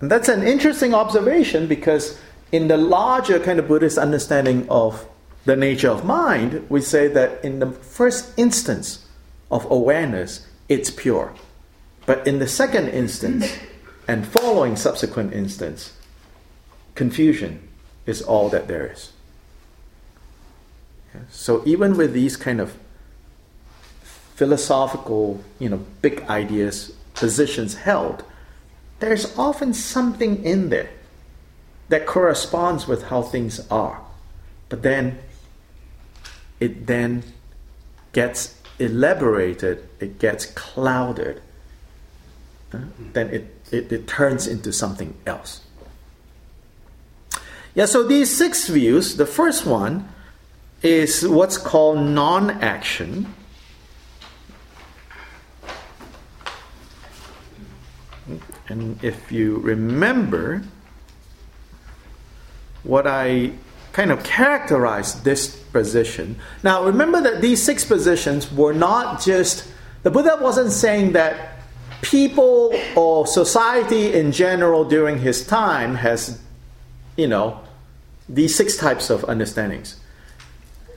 And 0.00 0.10
that's 0.10 0.28
an 0.28 0.42
interesting 0.42 0.94
observation 0.94 1.66
because, 1.68 2.18
in 2.50 2.68
the 2.68 2.76
larger 2.76 3.38
kind 3.38 3.58
of 3.58 3.68
Buddhist 3.68 3.98
understanding 3.98 4.68
of 4.68 5.06
the 5.44 5.56
nature 5.56 5.90
of 5.90 6.04
mind, 6.04 6.66
we 6.68 6.80
say 6.80 7.08
that 7.08 7.44
in 7.44 7.60
the 7.60 7.70
first 7.70 8.32
instance 8.36 9.06
of 9.50 9.70
awareness, 9.70 10.46
it's 10.68 10.90
pure. 10.90 11.32
But 12.06 12.26
in 12.26 12.38
the 12.38 12.48
second 12.48 12.88
instance 12.88 13.56
and 14.08 14.26
following 14.26 14.76
subsequent 14.76 15.32
instance, 15.32 15.92
confusion 16.94 17.68
is 18.06 18.22
all 18.22 18.48
that 18.50 18.68
there 18.68 18.86
is. 18.86 19.12
So 21.30 21.62
even 21.66 21.96
with 21.96 22.12
these 22.12 22.36
kind 22.36 22.60
of 22.60 22.76
philosophical, 24.34 25.42
you 25.58 25.68
know, 25.68 25.84
big 26.02 26.22
ideas, 26.28 26.92
positions 27.14 27.74
held, 27.74 28.24
there's 29.00 29.36
often 29.38 29.74
something 29.74 30.44
in 30.44 30.68
there 30.68 30.90
that 31.88 32.06
corresponds 32.06 32.86
with 32.86 33.04
how 33.04 33.22
things 33.22 33.60
are. 33.70 34.00
But 34.68 34.82
then 34.82 35.18
it 36.60 36.86
then 36.86 37.22
gets 38.12 38.60
elaborated, 38.78 39.88
it 40.00 40.18
gets 40.18 40.46
clouded, 40.46 41.42
then 42.70 43.30
it, 43.30 43.54
it, 43.70 43.92
it 43.92 44.06
turns 44.06 44.46
into 44.46 44.72
something 44.72 45.14
else. 45.26 45.60
Yeah, 47.74 47.84
so 47.84 48.02
these 48.02 48.34
six 48.34 48.68
views, 48.68 49.16
the 49.16 49.26
first 49.26 49.66
one 49.66 50.08
is 50.82 51.26
what's 51.26 51.58
called 51.58 51.98
non 51.98 52.50
action. 52.62 53.34
And 58.68 59.02
if 59.04 59.30
you 59.30 59.58
remember, 59.58 60.62
what 62.86 63.06
I 63.06 63.52
kind 63.92 64.10
of 64.10 64.22
characterized 64.22 65.24
this 65.24 65.56
position. 65.56 66.36
Now, 66.62 66.84
remember 66.84 67.20
that 67.22 67.40
these 67.40 67.62
six 67.62 67.84
positions 67.84 68.52
were 68.52 68.72
not 68.72 69.20
just, 69.20 69.66
the 70.02 70.10
Buddha 70.10 70.38
wasn't 70.40 70.70
saying 70.70 71.12
that 71.12 71.60
people 72.02 72.78
or 72.94 73.26
society 73.26 74.12
in 74.12 74.32
general 74.32 74.84
during 74.84 75.18
his 75.18 75.46
time 75.46 75.96
has, 75.96 76.40
you 77.16 77.26
know, 77.26 77.60
these 78.28 78.54
six 78.54 78.76
types 78.76 79.10
of 79.10 79.24
understandings. 79.24 79.96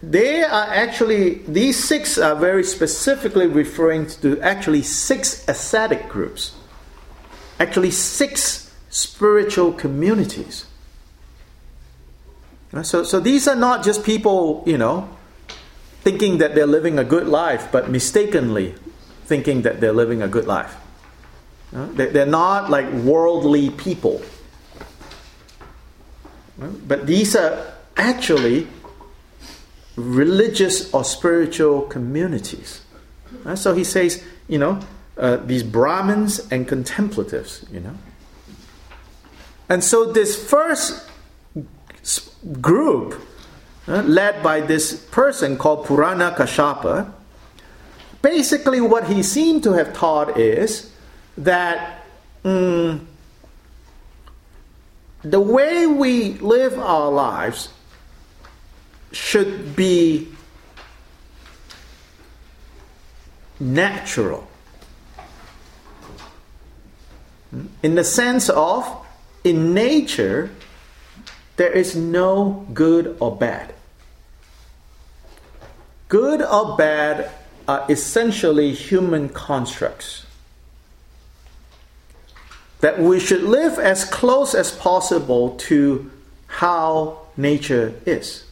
They 0.02 0.44
are 0.44 0.68
actually, 0.70 1.40
these 1.48 1.82
six 1.84 2.18
are 2.18 2.36
very 2.36 2.64
specifically 2.64 3.48
referring 3.48 4.08
to 4.08 4.40
actually 4.42 4.82
six 4.82 5.48
ascetic 5.48 6.08
groups, 6.08 6.56
actually, 7.60 7.92
six 7.92 8.74
spiritual 8.90 9.74
communities. 9.74 10.66
So, 12.84 13.04
so 13.04 13.20
these 13.20 13.48
are 13.48 13.56
not 13.56 13.84
just 13.84 14.04
people, 14.04 14.64
you 14.66 14.78
know, 14.78 15.10
thinking 16.02 16.38
that 16.38 16.56
they're 16.56 16.68
living 16.68 16.98
a 16.98 17.04
good 17.04 17.28
life, 17.28 17.70
but 17.72 17.90
mistakenly 17.90 18.76
thinking 19.26 19.64
that 19.64 19.82
they're 19.82 19.94
living 19.94 20.22
a 20.22 20.28
good 20.28 20.46
life. 20.46 20.76
They're 21.72 22.26
not 22.26 22.70
like 22.70 22.92
worldly 22.92 23.70
people. 23.70 24.22
But 26.58 27.06
these 27.06 27.36
are 27.36 27.74
actually 27.98 28.68
religious 30.00 30.94
or 30.94 31.04
spiritual 31.04 31.84
communities. 31.84 32.82
Uh, 33.46 33.56
so 33.56 33.74
he 33.74 33.84
says, 33.84 34.24
you 34.48 34.58
know, 34.58 34.80
uh, 35.18 35.38
these 35.38 35.64
Brahmins 35.64 36.40
and 36.52 36.68
contemplatives, 36.68 37.66
you 37.72 37.80
know. 37.80 37.96
And 39.68 39.84
so 39.84 40.12
this 40.12 40.36
first 40.36 41.08
group, 42.62 43.22
uh, 43.88 44.02
led 44.04 44.42
by 44.42 44.62
this 44.62 45.06
person 45.12 45.58
called 45.58 45.86
Purana 45.86 46.32
Kashapa, 46.36 47.12
basically 48.22 48.82
what 48.82 49.08
he 49.08 49.24
seemed 49.24 49.64
to 49.64 49.74
have 49.74 49.94
taught 49.94 50.38
is 50.38 50.92
that 51.38 52.06
mm, 52.44 53.00
the 55.22 55.40
way 55.40 55.86
we 55.86 56.34
live 56.40 56.78
our 56.80 57.12
lives 57.12 57.70
should 59.12 59.76
be 59.76 60.28
natural. 63.60 64.48
In 67.82 67.96
the 67.96 68.04
sense 68.04 68.50
of, 68.50 68.86
in 69.44 69.74
nature, 69.74 70.52
there 71.58 71.72
is 71.72 71.96
no 71.96 72.66
good 72.74 73.18
or 73.20 73.36
bad. 73.36 73.74
Good 76.08 76.42
or 76.42 76.78
bad 76.78 77.32
are 77.68 77.86
essentially 77.90 78.74
human 78.74 79.30
constructs. 79.30 80.26
That 82.82 83.00
we 83.00 83.20
should 83.20 83.44
live 83.44 83.78
as 83.78 84.06
close 84.06 84.56
as 84.56 84.72
possible 84.72 85.56
to 85.68 86.10
how 86.48 87.20
nature 87.36 87.94
is. 88.06 88.49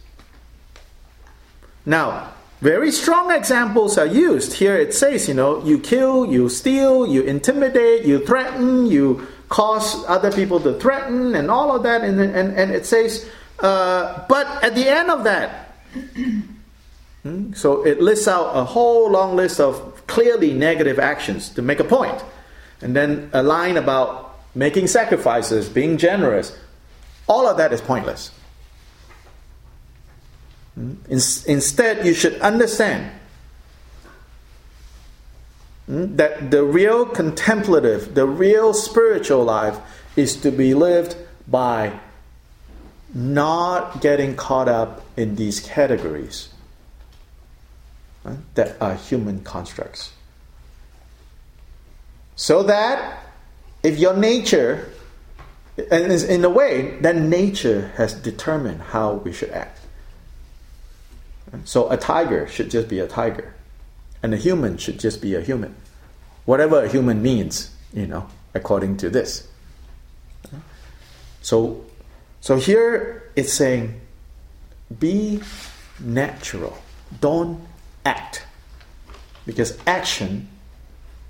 Now, 1.87 2.33
very 2.59 2.91
strong 2.91 3.31
examples 3.31 3.97
are 3.97 4.05
used. 4.05 4.51
Here 4.51 4.75
it 4.75 4.93
says, 4.93 5.29
you 5.29 5.33
know, 5.33 5.63
you 5.63 5.79
kill, 5.79 6.25
you 6.25 6.49
steal, 6.49 7.07
you 7.07 7.21
intimidate, 7.21 8.03
you 8.03 8.25
threaten, 8.25 8.87
you 8.87 9.25
cause 9.47 10.03
other 10.05 10.29
people 10.29 10.59
to 10.59 10.77
threaten, 10.77 11.33
and 11.33 11.49
all 11.49 11.73
of 11.73 11.83
that. 11.83 12.03
And, 12.03 12.19
and, 12.19 12.57
and 12.57 12.71
it 12.71 12.85
says, 12.85 13.29
uh, 13.59 14.25
but 14.27 14.45
at 14.65 14.75
the 14.75 14.85
end 14.85 15.09
of 15.09 15.23
that, 15.23 15.77
hmm, 17.23 17.53
so 17.53 17.85
it 17.85 18.01
lists 18.01 18.27
out 18.27 18.51
a 18.53 18.65
whole 18.65 19.09
long 19.09 19.37
list 19.37 19.61
of 19.61 20.05
clearly 20.07 20.51
negative 20.51 20.99
actions 20.99 21.47
to 21.51 21.61
make 21.61 21.79
a 21.79 21.85
point. 21.85 22.21
And 22.81 22.97
then 22.97 23.29
a 23.31 23.41
line 23.41 23.77
about 23.77 24.37
making 24.53 24.87
sacrifices, 24.87 25.69
being 25.69 25.97
generous. 25.97 26.53
All 27.27 27.47
of 27.47 27.55
that 27.57 27.71
is 27.71 27.79
pointless. 27.79 28.31
Instead, 31.09 32.05
you 32.05 32.13
should 32.13 32.39
understand 32.39 33.11
hmm, 35.87 36.15
that 36.15 36.51
the 36.51 36.63
real 36.63 37.05
contemplative, 37.05 38.13
the 38.13 38.27
real 38.27 38.73
spiritual 38.73 39.43
life 39.43 39.79
is 40.15 40.35
to 40.37 40.51
be 40.51 40.73
lived 40.73 41.15
by 41.47 41.99
not 43.13 44.01
getting 44.01 44.35
caught 44.35 44.67
up 44.67 45.03
in 45.15 45.35
these 45.35 45.59
categories 45.59 46.49
that 48.55 48.75
are 48.81 48.95
human 48.95 49.41
constructs. 49.43 50.11
So 52.35 52.61
that 52.63 53.23
if 53.81 53.97
your 53.97 54.15
nature, 54.15 54.89
and 55.89 56.11
in 56.11 56.43
a 56.43 56.49
way, 56.49 56.99
that 57.01 57.15
nature 57.15 57.91
has 57.95 58.13
determined 58.13 58.81
how 58.81 59.13
we 59.13 59.31
should 59.31 59.49
act. 59.51 59.79
So 61.63 61.89
a 61.89 61.97
tiger 61.97 62.47
should 62.47 62.69
just 62.69 62.87
be 62.87 62.99
a 62.99 63.07
tiger, 63.07 63.53
and 64.21 64.33
a 64.33 64.37
human 64.37 64.77
should 64.77 64.99
just 64.99 65.21
be 65.21 65.35
a 65.35 65.41
human. 65.41 65.75
Whatever 66.45 66.83
a 66.83 66.89
human 66.89 67.21
means, 67.21 67.75
you 67.93 68.07
know, 68.07 68.27
according 68.53 68.97
to 68.97 69.09
this. 69.09 69.47
So, 71.41 71.85
so 72.41 72.57
here 72.57 73.31
it's 73.35 73.53
saying, 73.53 73.99
be 74.99 75.41
natural. 75.99 76.77
Don't 77.21 77.61
act, 78.05 78.43
because 79.45 79.77
action 79.87 80.49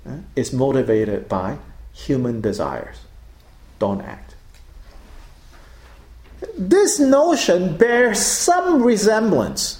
uh, 0.06 0.18
is 0.34 0.52
motivated 0.52 1.28
by 1.28 1.58
human 1.92 2.40
desires. 2.40 2.96
Don't 3.78 4.00
act. 4.00 4.34
This 6.56 6.98
notion 6.98 7.76
bears 7.76 8.20
some 8.20 8.82
resemblance 8.82 9.77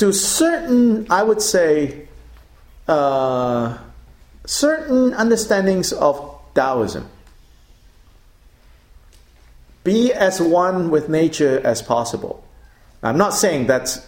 to 0.00 0.14
certain, 0.14 1.06
I 1.10 1.22
would 1.22 1.42
say, 1.42 2.08
uh, 2.88 3.76
certain 4.46 5.12
understandings 5.12 5.92
of 5.92 6.40
Taoism. 6.54 7.06
Be 9.84 10.10
as 10.14 10.40
one 10.40 10.88
with 10.90 11.10
nature 11.10 11.60
as 11.62 11.82
possible. 11.82 12.42
I'm 13.02 13.18
not 13.18 13.34
saying 13.34 13.66
that's, 13.66 14.00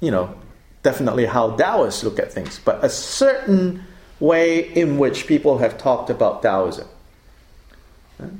you 0.00 0.10
know, 0.10 0.34
definitely 0.82 1.26
how 1.26 1.54
Taoists 1.56 2.02
look 2.02 2.18
at 2.18 2.32
things, 2.32 2.58
but 2.64 2.84
a 2.84 2.90
certain 2.90 3.84
way 4.18 4.58
in 4.58 4.98
which 4.98 5.28
people 5.28 5.58
have 5.58 5.78
talked 5.78 6.10
about 6.10 6.42
Taoism. 6.42 6.88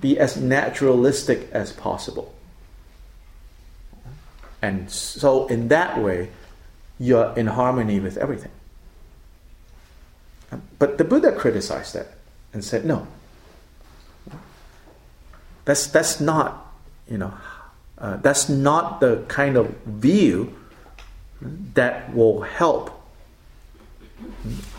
Be 0.01 0.19
as 0.19 0.37
naturalistic 0.37 1.49
as 1.53 1.71
possible. 1.73 2.35
And 4.61 4.91
so, 4.91 5.47
in 5.47 5.69
that 5.69 6.03
way, 6.03 6.31
you're 6.99 7.33
in 7.37 7.47
harmony 7.47 8.01
with 8.01 8.17
everything. 8.17 8.51
But 10.79 10.99
the 10.99 11.05
Buddha 11.05 11.33
criticized 11.33 11.95
that 11.95 12.15
and 12.53 12.65
said, 12.65 12.85
no. 12.85 13.07
That's, 15.65 15.87
that's 15.89 16.21
not, 16.21 16.73
you 17.11 17.19
know, 17.19 17.35
uh, 17.99 18.17
that's 18.17 18.49
not 18.49 19.01
the 19.01 19.25
kind 19.29 19.57
of 19.57 19.69
view 19.85 20.55
that 21.75 22.15
will 22.15 22.41
help 22.41 22.91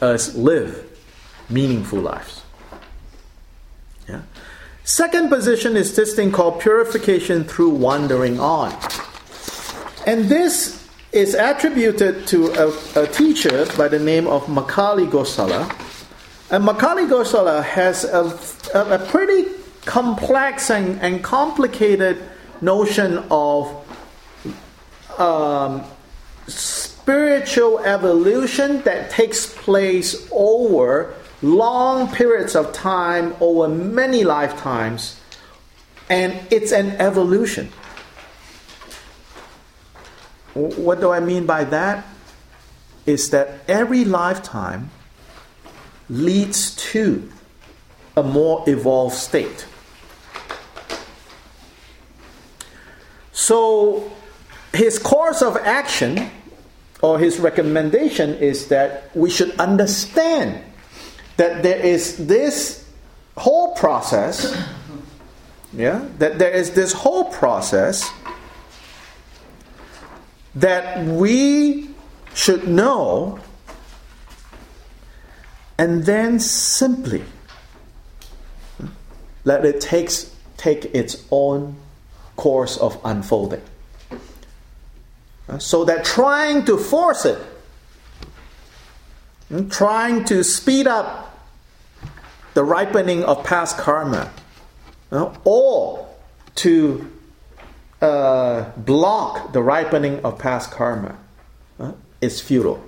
us 0.02 0.36
live 0.36 0.86
meaningful 1.50 2.00
lives. 2.00 2.42
Yeah. 4.08 4.22
Second 4.84 5.30
position 5.30 5.78
is 5.78 5.96
this 5.96 6.16
thing 6.16 6.32
called 6.32 6.60
purification 6.60 7.44
through 7.44 7.70
wandering 7.70 8.40
on. 8.40 8.76
And 10.08 10.26
this 10.26 10.79
is 11.12 11.34
attributed 11.34 12.28
to 12.28 12.52
a, 12.54 13.04
a, 13.04 13.08
teacher 13.08 13.66
by 13.78 13.88
the 13.88 13.98
name 13.98 14.28
of 14.28 14.46
Makkhali 14.46 15.10
Gosala. 15.10 15.68
And 16.52 16.64
Makkhali 16.64 17.10
Gosala 17.10 17.64
has 17.64 18.04
a, 18.04 18.40
a, 18.78 18.96
a 18.96 19.00
pretty 19.08 19.50
complex 19.86 20.70
and, 20.70 21.02
and, 21.02 21.24
complicated 21.24 22.22
notion 22.62 23.24
of 23.32 23.74
um, 25.18 25.84
spiritual 26.48 27.80
evolution 27.80 28.82
that 28.84 29.10
takes 29.10 29.52
place 29.52 30.28
over 30.32 31.16
long 31.42 32.12
periods 32.14 32.56
of 32.56 32.72
time, 32.72 33.36
over 33.40 33.68
many 33.68 34.24
lifetimes, 34.24 35.20
and 36.10 36.40
it's 36.52 36.72
an 36.72 36.92
evolution. 36.98 37.72
What 40.60 41.00
do 41.00 41.12
I 41.12 41.20
mean 41.20 41.46
by 41.46 41.64
that? 41.66 42.06
Is 43.06 43.30
that 43.30 43.62
every 43.68 44.06
lifetime 44.06 44.92
leads 46.10 46.76
to 46.92 47.30
a 48.18 48.24
more 48.24 48.64
evolved 48.68 49.16
state. 49.16 49.66
So, 53.32 54.12
his 54.74 55.00
course 55.00 55.42
of 55.42 55.56
action 55.58 56.30
or 57.02 57.18
his 57.18 57.40
recommendation 57.40 58.36
is 58.36 58.68
that 58.68 59.16
we 59.16 59.30
should 59.30 59.58
understand 59.60 60.62
that 61.38 61.64
there 61.64 61.80
is 61.80 62.28
this 62.28 62.86
whole 63.38 63.74
process, 63.76 64.54
yeah, 65.72 66.06
that 66.18 66.38
there 66.38 66.52
is 66.52 66.72
this 66.72 66.92
whole 66.92 67.26
process 67.26 68.12
that 70.56 71.06
we 71.06 71.90
should 72.34 72.68
know 72.68 73.40
and 75.78 76.04
then 76.04 76.40
simply 76.40 77.24
let 79.46 79.66
it 79.66 79.80
takes, 79.80 80.36
take 80.58 80.86
its 80.94 81.26
own 81.32 81.76
course 82.36 82.78
of 82.78 83.00
unfolding. 83.04 83.62
So 85.58 85.86
that 85.86 86.06
trying 86.06 86.66
to 86.66 86.78
force 86.78 87.26
it 87.26 87.40
hmm, 89.48 89.68
trying 89.70 90.26
to 90.26 90.44
speed 90.44 90.86
up 90.86 91.40
the 92.54 92.64
ripening 92.64 93.24
of 93.24 93.44
past 93.44 93.78
karma, 93.78 94.32
uh, 95.12 95.34
or 95.44 96.08
to 96.56 97.12
uh, 98.02 98.72
block 98.78 99.54
the 99.54 99.62
ripening 99.62 100.24
of 100.24 100.38
past 100.40 100.72
karma, 100.72 101.18
uh, 101.80 101.92
is 102.22 102.42
futile. 102.42 102.84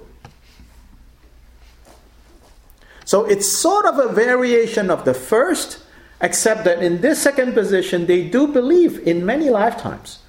So 3.05 3.26
it's 3.26 3.47
sort 3.47 3.86
of 3.86 3.99
a 3.99 4.14
variation 4.14 4.89
of 4.89 5.03
the 5.03 5.14
first, 5.14 5.84
except 6.22 6.64
that 6.64 6.82
in 6.82 7.01
this 7.01 7.22
second 7.22 7.53
position, 7.53 8.05
they 8.05 8.30
do 8.30 8.47
believe 8.47 9.05
in 9.05 9.26
many 9.26 9.49
lifetimes. 9.49 10.20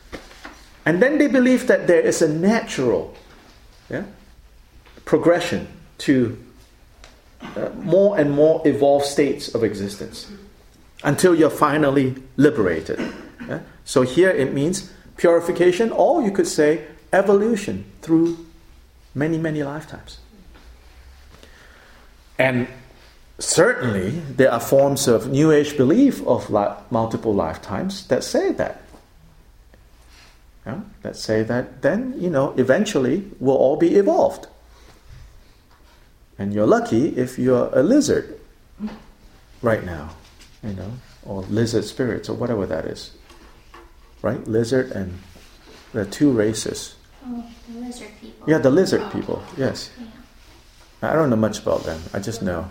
And 0.85 1.01
then 1.01 1.19
they 1.19 1.29
believe 1.29 1.69
that 1.69 1.87
there 1.87 2.01
is 2.01 2.23
a 2.23 2.29
natural 2.29 3.15
yeah, 3.89 4.03
progression 5.05 5.69
to 5.99 6.37
uh, 7.41 7.69
more 7.77 8.19
and 8.19 8.33
more 8.33 8.67
evolved 8.67 9.07
states 9.07 9.55
of 9.55 9.63
existence 9.63 10.31
until 11.05 11.35
you're 11.35 11.51
finally 11.51 12.17
liberated. 12.37 12.99
Yeah? 13.49 13.61
So 13.85 14.03
here 14.03 14.31
it 14.31 14.53
means 14.53 14.93
purification, 15.17 15.91
or 15.93 16.23
you 16.23 16.31
could 16.31 16.47
say 16.47 16.87
evolution 17.13 17.85
through 18.01 18.39
many, 19.15 19.39
many 19.39 19.63
lifetimes. 19.63 20.19
And 22.39 22.67
certainly 23.39 24.11
there 24.11 24.53
are 24.53 24.61
forms 24.61 25.07
of 25.09 25.31
New 25.31 25.53
Age 25.53 25.77
belief 25.77 26.27
of 26.27 26.51
li- 26.51 26.75
multiple 26.91 27.35
lifetimes 27.35 28.07
that 28.09 28.25
say 28.25 28.53
that. 28.53 28.83
Yeah? 30.67 30.81
That 31.03 31.17
say 31.17 31.43
that 31.43 31.83
then, 31.83 32.15
you 32.19 32.31
know, 32.31 32.55
eventually 32.57 33.31
we'll 33.41 33.57
all 33.57 33.77
be 33.77 33.97
evolved. 33.97 34.47
And 36.39 36.53
you're 36.55 36.67
lucky 36.67 37.09
if 37.17 37.39
you're 37.39 37.71
a 37.73 37.83
lizard 37.83 38.39
right 39.61 39.85
now, 39.85 40.11
you 40.63 40.73
know, 40.73 40.93
or 41.25 41.43
lizard 41.43 41.85
spirits 41.85 42.29
or 42.29 42.35
whatever 42.35 42.67
that 42.67 42.87
is. 42.87 43.13
Right? 44.23 44.47
Lizard 44.47 44.93
and 44.93 45.19
the 45.93 46.07
two 46.07 46.31
races. 46.31 46.95
Oh, 47.27 47.45
the 47.69 47.81
lizard 47.81 48.09
people. 48.21 48.49
Yeah, 48.49 48.59
the 48.59 48.71
lizard 48.71 49.13
people, 49.13 49.43
yes. 49.57 49.91
Yeah, 50.01 51.11
I 51.11 51.15
don't 51.15 51.31
know 51.31 51.37
much 51.37 51.59
about 51.61 51.85
them. 51.85 52.01
I 52.15 52.21
just 52.21 52.43
know. 52.43 52.63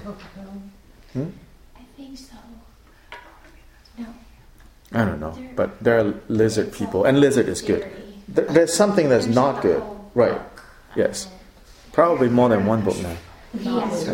Hmm? 1.13 1.27
I 1.75 1.81
think 1.97 2.17
so. 2.17 2.35
No. 3.97 4.07
I 4.93 5.05
don't 5.05 5.19
know. 5.19 5.37
But 5.55 5.83
there 5.83 5.99
are 5.99 6.13
lizard 6.29 6.73
people, 6.73 7.03
and 7.03 7.19
lizard 7.19 7.47
is 7.47 7.61
good. 7.61 7.85
There's 8.27 8.73
something 8.73 9.09
that's 9.09 9.25
There's 9.25 9.35
not 9.35 9.61
good. 9.61 9.83
Right. 10.15 10.39
Yes. 10.95 11.27
Probably 11.91 12.29
more 12.29 12.49
than 12.49 12.65
one 12.65 12.81
book 12.81 12.97
now. 13.01 13.17
Yes, 13.53 14.09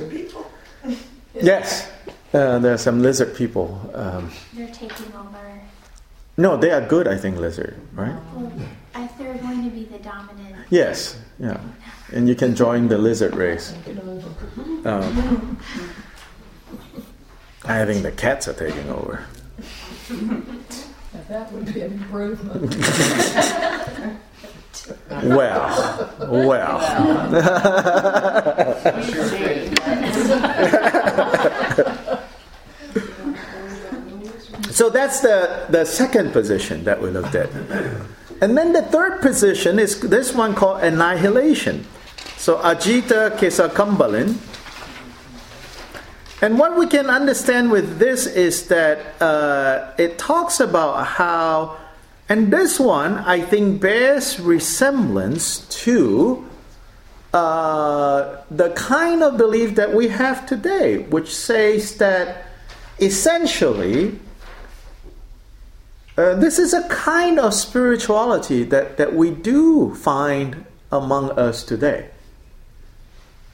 Yes. 1.33 1.91
Uh, 2.33 2.59
there 2.59 2.73
are 2.73 2.77
some 2.77 3.01
lizard 3.01 3.35
people. 3.35 3.79
Um, 3.93 4.31
they're 4.53 4.67
taking 4.67 5.13
over. 5.13 5.56
No, 6.37 6.55
they 6.57 6.71
are 6.71 6.81
good, 6.81 7.07
I 7.07 7.17
think, 7.17 7.37
lizard, 7.37 7.75
right? 7.93 8.15
Well, 8.33 8.51
I, 8.93 9.09
they're 9.17 9.35
going 9.35 9.63
to 9.63 9.69
be 9.69 9.85
the 9.85 9.99
dominant. 9.99 10.55
Yes. 10.69 11.19
Yeah. 11.39 11.59
And 12.11 12.29
you 12.29 12.35
can 12.35 12.55
join 12.55 12.87
the 12.87 12.97
lizard 12.97 13.35
race. 13.35 13.73
Um, 14.85 15.57
I 17.65 17.85
think 17.85 18.03
the 18.03 18.11
cats 18.11 18.47
are 18.47 18.53
taking 18.53 18.89
over. 18.89 19.25
That 21.29 21.51
would 21.51 21.73
be 21.73 21.81
an 21.81 21.93
improvement. 21.93 22.75
Well, 25.09 26.13
well. 26.29 26.79
so 34.77 34.91
that's 34.91 35.21
the, 35.21 35.65
the 35.69 35.85
second 35.85 36.33
position 36.33 36.83
that 36.83 37.01
we 37.01 37.09
looked 37.09 37.33
at. 37.33 37.49
And 38.41 38.55
then 38.55 38.73
the 38.73 38.83
third 38.83 39.23
position 39.23 39.79
is 39.79 39.99
this 40.01 40.35
one 40.35 40.53
called 40.53 40.83
annihilation. 40.83 41.83
So 42.37 42.59
Ajita 42.59 43.35
Kesakambalin. 43.39 44.37
And 46.43 46.59
what 46.59 46.77
we 46.77 46.85
can 46.85 47.09
understand 47.09 47.71
with 47.71 47.97
this 47.97 48.27
is 48.27 48.67
that 48.67 49.19
uh, 49.19 49.95
it 49.97 50.19
talks 50.19 50.59
about 50.59 51.07
how, 51.07 51.75
and 52.29 52.53
this 52.53 52.79
one 52.79 53.17
I 53.17 53.41
think 53.41 53.81
bears 53.81 54.39
resemblance 54.39 55.61
to 55.85 56.47
uh, 57.33 58.43
the 58.51 58.69
kind 58.75 59.23
of 59.23 59.37
belief 59.37 59.73
that 59.73 59.95
we 59.95 60.09
have 60.09 60.45
today, 60.45 60.99
which 60.99 61.35
says 61.35 61.97
that 61.97 62.45
essentially 62.99 64.19
uh, 66.17 66.35
this 66.35 66.57
is 66.57 66.73
a 66.73 66.87
kind 66.89 67.39
of 67.39 67.53
spirituality 67.53 68.63
that, 68.63 68.97
that 68.97 69.13
we 69.13 69.31
do 69.31 69.93
find 69.95 70.65
among 70.91 71.31
us 71.31 71.63
today, 71.63 72.09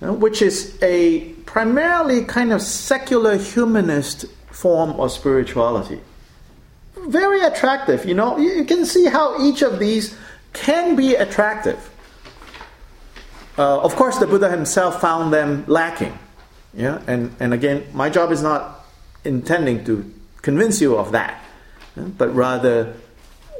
uh, 0.01 0.13
which 0.13 0.41
is 0.41 0.77
a 0.81 1.33
primarily 1.45 2.23
kind 2.23 2.53
of 2.53 2.61
secular 2.61 3.37
humanist 3.37 4.25
form 4.51 4.91
of 4.91 5.11
spirituality. 5.11 5.99
Very 7.07 7.41
attractive, 7.41 8.05
you 8.05 8.13
know. 8.13 8.37
You 8.37 8.63
can 8.63 8.85
see 8.85 9.05
how 9.05 9.43
each 9.43 9.61
of 9.61 9.79
these 9.79 10.15
can 10.53 10.95
be 10.95 11.15
attractive. 11.15 11.89
Uh, 13.57 13.81
of 13.81 13.95
course, 13.95 14.17
the 14.19 14.27
Buddha 14.27 14.49
himself 14.49 15.01
found 15.01 15.33
them 15.33 15.65
lacking. 15.67 16.17
Yeah, 16.73 17.01
and, 17.07 17.35
and 17.39 17.53
again, 17.53 17.85
my 17.93 18.09
job 18.09 18.31
is 18.31 18.41
not 18.41 18.85
intending 19.25 19.85
to 19.85 20.11
convince 20.41 20.81
you 20.81 20.95
of 20.97 21.11
that, 21.11 21.43
but 21.95 22.33
rather 22.33 22.93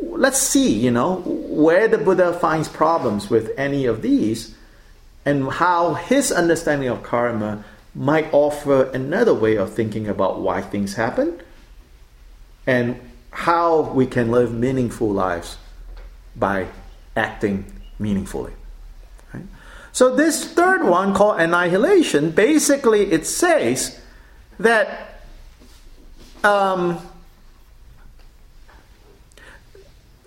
let's 0.02 0.40
see, 0.40 0.72
you 0.72 0.92
know, 0.92 1.22
where 1.26 1.88
the 1.88 1.98
Buddha 1.98 2.34
finds 2.34 2.68
problems 2.68 3.30
with 3.30 3.52
any 3.58 3.86
of 3.86 4.02
these, 4.02 4.56
and 5.26 5.50
how 5.50 5.94
his 5.94 6.32
understanding 6.32 6.90
of 6.90 7.04
karma 7.04 7.64
might 7.96 8.28
offer 8.34 8.90
another 8.92 9.34
way 9.34 9.56
of 9.56 9.74
thinking 9.74 10.08
about 10.08 10.40
why 10.40 10.62
things 10.62 10.96
happen, 10.96 11.40
and 12.68 13.00
how 13.32 13.82
we 13.82 14.06
can 14.06 14.32
live 14.32 14.54
meaningful 14.54 15.10
lives 15.10 15.58
by 16.36 16.68
acting 17.16 17.66
meaningfully. 18.00 18.54
So 19.92 20.16
this 20.16 20.52
third 20.52 20.84
one 20.84 21.14
called 21.14 21.40
annihilation, 21.40 22.32
basically 22.32 23.12
it 23.12 23.28
says 23.28 24.02
that 24.60 25.22
um, 26.44 27.00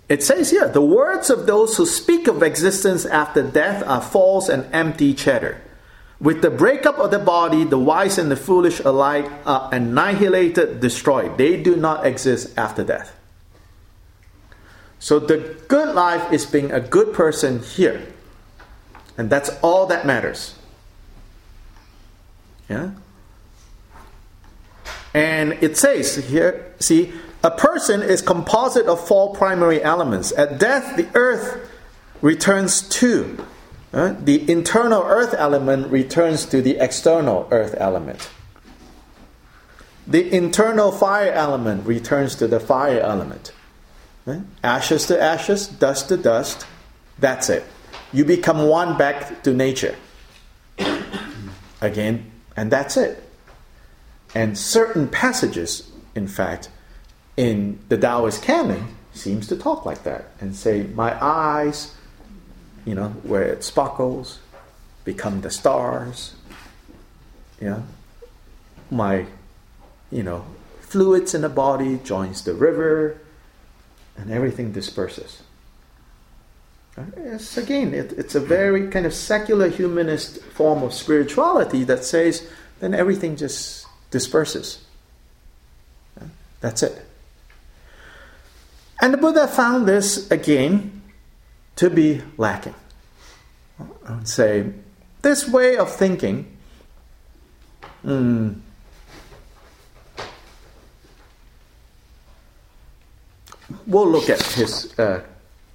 it 0.09 0.23
says 0.23 0.51
here 0.51 0.67
the 0.67 0.81
words 0.81 1.29
of 1.29 1.45
those 1.45 1.77
who 1.77 1.85
speak 1.85 2.27
of 2.27 2.41
existence 2.41 3.05
after 3.05 3.43
death 3.43 3.83
are 3.85 4.01
false 4.01 4.49
and 4.49 4.65
empty 4.73 5.13
chatter. 5.13 5.61
With 6.19 6.41
the 6.41 6.49
breakup 6.49 6.97
of 6.97 7.11
the 7.11 7.19
body, 7.19 7.63
the 7.63 7.77
wise 7.77 8.17
and 8.17 8.31
the 8.31 8.35
foolish 8.35 8.79
alike 8.79 9.29
are 9.45 9.69
annihilated, 9.71 10.79
destroyed. 10.79 11.37
They 11.37 11.61
do 11.61 11.75
not 11.75 12.07
exist 12.07 12.57
after 12.57 12.83
death. 12.83 13.15
So 14.99 15.19
the 15.19 15.55
good 15.67 15.93
life 15.93 16.33
is 16.33 16.45
being 16.45 16.71
a 16.71 16.79
good 16.79 17.13
person 17.13 17.61
here. 17.61 18.07
And 19.17 19.29
that's 19.29 19.49
all 19.61 19.85
that 19.87 20.07
matters. 20.07 20.55
Yeah? 22.67 22.91
And 25.13 25.53
it 25.61 25.77
says 25.77 26.15
here, 26.15 26.73
see, 26.79 27.13
a 27.47 27.51
person 27.51 28.01
is 28.01 28.21
composite 28.21 28.87
of 28.87 29.07
four 29.07 29.33
primary 29.33 29.81
elements. 29.81 30.33
At 30.33 30.59
death, 30.59 30.97
the 30.97 31.07
earth 31.13 31.71
returns 32.21 32.81
to. 32.99 33.45
the 33.93 34.51
internal 34.51 35.01
earth 35.03 35.33
element 35.33 35.89
returns 35.89 36.45
to 36.47 36.61
the 36.61 36.75
external 36.77 37.47
earth 37.49 37.73
element. 37.77 38.29
The 40.05 40.29
internal 40.29 40.91
fire 40.91 41.31
element 41.31 41.87
returns 41.87 42.35
to 42.35 42.47
the 42.47 42.59
fire 42.59 42.99
element. 42.99 43.53
Ashes 44.61 45.05
to 45.05 45.21
ashes, 45.21 45.69
dust 45.69 46.09
to 46.09 46.17
dust. 46.17 46.67
That's 47.17 47.49
it. 47.49 47.63
You 48.11 48.25
become 48.25 48.67
one 48.67 48.97
back 48.97 49.43
to 49.43 49.53
nature. 49.53 49.95
Again, 51.79 52.29
and 52.57 52.69
that's 52.69 52.97
it. 52.97 53.23
And 54.35 54.57
certain 54.57 55.07
passages, 55.07 55.89
in 56.13 56.27
fact, 56.27 56.69
in 57.37 57.79
the 57.87 57.97
Taoist 57.97 58.41
canon 58.41 58.87
seems 59.13 59.47
to 59.47 59.55
talk 59.55 59.85
like 59.85 60.03
that 60.03 60.25
and 60.41 60.55
say, 60.55 60.83
My 60.83 61.23
eyes, 61.23 61.95
you 62.85 62.95
know, 62.95 63.09
where 63.23 63.43
it 63.43 63.63
sparkles, 63.63 64.39
become 65.05 65.41
the 65.41 65.51
stars. 65.51 66.33
You 67.61 67.69
know, 67.69 67.83
my, 68.91 69.25
you 70.11 70.23
know, 70.23 70.45
fluids 70.81 71.33
in 71.33 71.41
the 71.41 71.49
body 71.49 71.99
joins 72.03 72.43
the 72.43 72.53
river, 72.53 73.19
and 74.17 74.31
everything 74.31 74.71
disperses. 74.71 75.41
It's, 77.15 77.57
again, 77.57 77.93
it, 77.93 78.13
it's 78.13 78.33
a 78.33 78.39
very 78.39 78.87
kind 78.87 79.05
of 79.05 79.13
secular 79.13 79.69
humanist 79.69 80.41
form 80.43 80.81
of 80.81 80.93
spirituality 80.93 81.83
that 81.83 82.03
says 82.03 82.47
then 82.79 82.95
everything 82.95 83.35
just 83.35 83.85
disperses. 84.09 84.83
That's 86.59 86.81
it. 86.81 87.06
And 88.99 89.13
the 89.13 89.17
Buddha 89.17 89.47
found 89.47 89.87
this 89.87 90.29
again 90.31 91.01
to 91.75 91.89
be 91.89 92.21
lacking. 92.37 92.75
I 94.05 94.15
would 94.15 94.27
say 94.27 94.71
this 95.21 95.47
way 95.47 95.77
of 95.77 95.91
thinking. 95.91 96.57
Mm, 98.03 98.61
we'll 103.85 104.09
look 104.09 104.29
at 104.29 104.41
his 104.41 104.97
uh, 104.97 105.21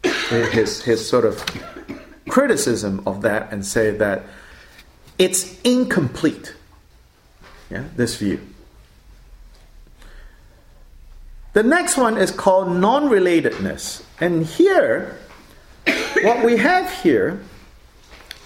his 0.02 0.82
his 0.82 1.08
sort 1.08 1.24
of 1.24 1.44
criticism 2.28 3.02
of 3.06 3.22
that 3.22 3.52
and 3.52 3.64
say 3.64 3.90
that 3.90 4.24
it's 5.18 5.60
incomplete. 5.62 6.54
Yeah, 7.70 7.84
this 7.96 8.16
view. 8.16 8.40
The 11.52 11.62
next 11.62 11.96
one 11.96 12.16
is 12.16 12.30
called 12.30 12.74
non 12.74 13.08
relatedness. 13.08 14.02
And 14.20 14.46
here, 14.46 15.18
what 16.22 16.44
we 16.44 16.56
have 16.56 16.90
here 17.02 17.40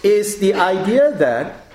is 0.02 0.38
the 0.38 0.54
idea 0.54 1.12
that 1.12 1.66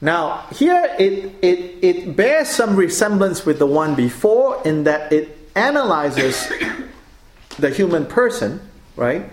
now 0.00 0.46
here 0.52 0.94
it, 0.98 1.34
it, 1.42 1.84
it 1.84 2.16
bears 2.16 2.48
some 2.48 2.76
resemblance 2.76 3.44
with 3.44 3.58
the 3.58 3.66
one 3.66 3.94
before 3.94 4.62
in 4.64 4.84
that 4.84 5.12
it 5.12 5.50
analyzes 5.54 6.50
the 7.58 7.70
human 7.70 8.06
person, 8.06 8.60
right? 8.96 9.30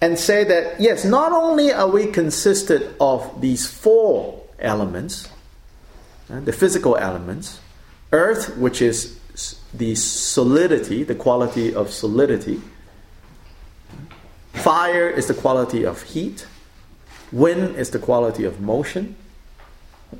And 0.00 0.18
say 0.18 0.44
that 0.44 0.80
yes, 0.80 1.04
not 1.04 1.32
only 1.32 1.72
are 1.72 1.88
we 1.88 2.06
consisted 2.06 2.94
of 3.00 3.40
these 3.40 3.66
four 3.66 4.42
elements, 4.58 5.28
uh, 6.30 6.40
the 6.40 6.52
physical 6.52 6.96
elements, 6.96 7.58
earth, 8.12 8.56
which 8.56 8.82
is 8.82 9.19
the 9.72 9.94
solidity, 9.94 11.04
the 11.04 11.14
quality 11.14 11.74
of 11.74 11.90
solidity. 11.90 12.60
Fire 14.52 15.08
is 15.08 15.26
the 15.26 15.34
quality 15.34 15.84
of 15.84 16.02
heat. 16.02 16.46
Wind 17.32 17.76
is 17.76 17.90
the 17.90 17.98
quality 17.98 18.44
of 18.44 18.60
motion. 18.60 19.16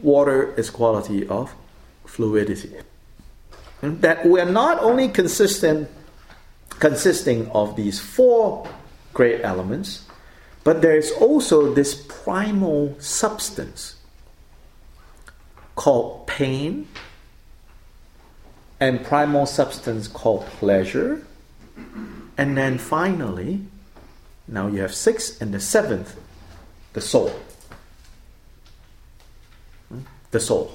Water 0.02 0.54
is 0.54 0.70
quality 0.70 1.26
of 1.26 1.52
fluidity. 2.04 2.72
And 3.82 4.00
that 4.02 4.24
we 4.26 4.40
are 4.40 4.50
not 4.50 4.80
only 4.80 5.08
consistent, 5.08 5.88
consisting 6.78 7.48
of 7.48 7.76
these 7.76 7.98
four 7.98 8.68
great 9.12 9.40
elements, 9.42 10.04
but 10.62 10.82
there 10.82 10.96
is 10.96 11.10
also 11.12 11.72
this 11.74 11.94
primal 11.94 12.94
substance 13.00 13.96
called 15.74 16.26
pain, 16.26 16.86
and 18.80 19.04
primal 19.04 19.46
substance 19.46 20.08
called 20.08 20.46
pleasure. 20.46 21.24
And 22.36 22.56
then 22.56 22.78
finally, 22.78 23.60
now 24.48 24.66
you 24.66 24.80
have 24.80 24.94
six, 24.94 25.40
and 25.40 25.52
the 25.52 25.60
seventh, 25.60 26.18
the 26.94 27.00
soul. 27.00 27.30
Hmm? 29.88 30.00
The 30.30 30.40
soul. 30.40 30.74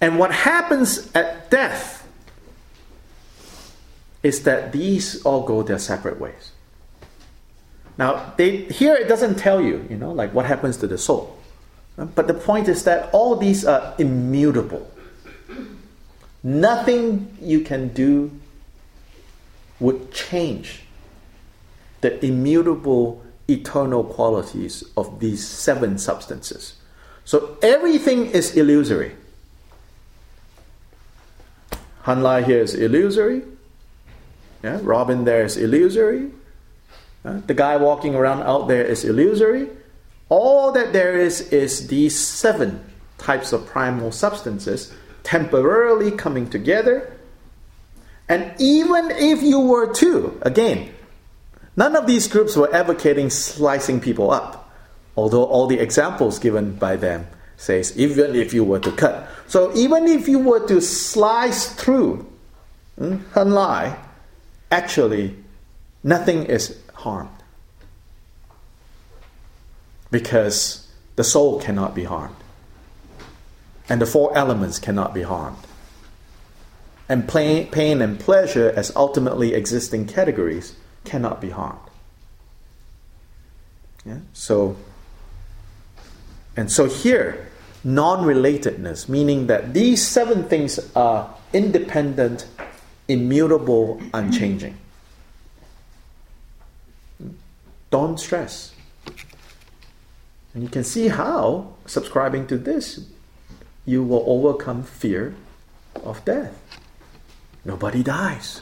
And 0.00 0.18
what 0.18 0.32
happens 0.32 1.10
at 1.14 1.50
death 1.50 2.06
is 4.22 4.42
that 4.44 4.72
these 4.72 5.22
all 5.22 5.42
go 5.42 5.62
their 5.62 5.78
separate 5.78 6.18
ways. 6.18 6.52
Now, 7.96 8.32
they, 8.36 8.64
here 8.64 8.94
it 8.94 9.06
doesn't 9.06 9.36
tell 9.36 9.60
you, 9.60 9.86
you 9.88 9.96
know, 9.96 10.10
like 10.12 10.34
what 10.34 10.46
happens 10.46 10.78
to 10.78 10.86
the 10.86 10.98
soul. 10.98 11.38
But 11.96 12.26
the 12.26 12.34
point 12.34 12.68
is 12.68 12.84
that 12.84 13.10
all 13.12 13.36
these 13.36 13.64
are 13.64 13.94
immutable. 13.98 14.90
Nothing 16.44 17.34
you 17.40 17.60
can 17.62 17.88
do 17.88 18.30
would 19.80 20.12
change 20.12 20.82
the 22.02 22.22
immutable 22.24 23.24
eternal 23.48 24.04
qualities 24.04 24.84
of 24.94 25.20
these 25.20 25.46
seven 25.46 25.96
substances. 25.96 26.74
So 27.24 27.56
everything 27.62 28.26
is 28.26 28.54
illusory. 28.54 29.12
Hun 32.02 32.22
Lye 32.22 32.42
here 32.42 32.60
is 32.60 32.74
illusory. 32.74 33.42
Yeah, 34.62 34.80
Robin 34.82 35.24
there 35.24 35.44
is 35.44 35.56
illusory. 35.56 36.30
Uh, 37.24 37.40
the 37.46 37.54
guy 37.54 37.78
walking 37.78 38.14
around 38.14 38.42
out 38.42 38.68
there 38.68 38.84
is 38.84 39.02
illusory. 39.02 39.70
All 40.28 40.72
that 40.72 40.92
there 40.92 41.16
is 41.18 41.52
is 41.52 41.88
these 41.88 42.18
seven 42.18 42.84
types 43.16 43.54
of 43.54 43.64
primal 43.64 44.12
substances 44.12 44.92
temporarily 45.24 46.12
coming 46.12 46.48
together. 46.48 47.10
And 48.28 48.54
even 48.58 49.10
if 49.10 49.42
you 49.42 49.60
were 49.60 49.92
to, 49.94 50.38
again, 50.42 50.94
none 51.76 51.96
of 51.96 52.06
these 52.06 52.28
groups 52.28 52.56
were 52.56 52.72
advocating 52.72 53.30
slicing 53.30 54.00
people 54.00 54.30
up, 54.30 54.70
although 55.16 55.44
all 55.44 55.66
the 55.66 55.80
examples 55.80 56.38
given 56.38 56.76
by 56.76 56.96
them 56.96 57.26
says 57.56 57.96
even 57.96 58.34
if 58.34 58.52
you 58.54 58.64
were 58.64 58.80
to 58.80 58.92
cut. 58.92 59.28
So 59.46 59.74
even 59.74 60.06
if 60.06 60.28
you 60.28 60.38
were 60.38 60.66
to 60.68 60.80
slice 60.80 61.72
through 61.74 62.26
hmm, 62.98 63.16
Hun 63.32 63.50
Lye, 63.50 63.96
actually 64.70 65.36
nothing 66.02 66.44
is 66.44 66.78
harmed. 66.94 67.30
Because 70.10 70.88
the 71.16 71.24
soul 71.24 71.60
cannot 71.60 71.94
be 71.94 72.04
harmed 72.04 72.43
and 73.88 74.00
the 74.00 74.06
four 74.06 74.36
elements 74.36 74.78
cannot 74.78 75.14
be 75.14 75.22
harmed. 75.22 75.58
And 77.08 77.28
pain, 77.28 77.70
pain 77.70 78.00
and 78.00 78.18
pleasure, 78.18 78.72
as 78.74 78.94
ultimately 78.96 79.54
existing 79.54 80.06
categories, 80.06 80.74
cannot 81.04 81.40
be 81.40 81.50
harmed. 81.50 81.78
Yeah? 84.06 84.18
So, 84.32 84.76
and 86.56 86.70
so 86.72 86.86
here, 86.86 87.50
non-relatedness, 87.82 89.08
meaning 89.08 89.48
that 89.48 89.74
these 89.74 90.06
seven 90.06 90.44
things 90.44 90.78
are 90.96 91.34
independent, 91.52 92.46
immutable, 93.06 94.00
unchanging. 94.14 94.78
Don't 97.90 98.18
stress. 98.18 98.74
And 100.54 100.62
you 100.62 100.68
can 100.68 100.84
see 100.84 101.08
how 101.08 101.74
subscribing 101.86 102.46
to 102.46 102.56
this 102.56 103.00
you 103.86 104.02
will 104.02 104.24
overcome 104.26 104.82
fear 104.82 105.34
of 106.02 106.24
death. 106.24 106.56
Nobody 107.64 108.02
dies. 108.02 108.60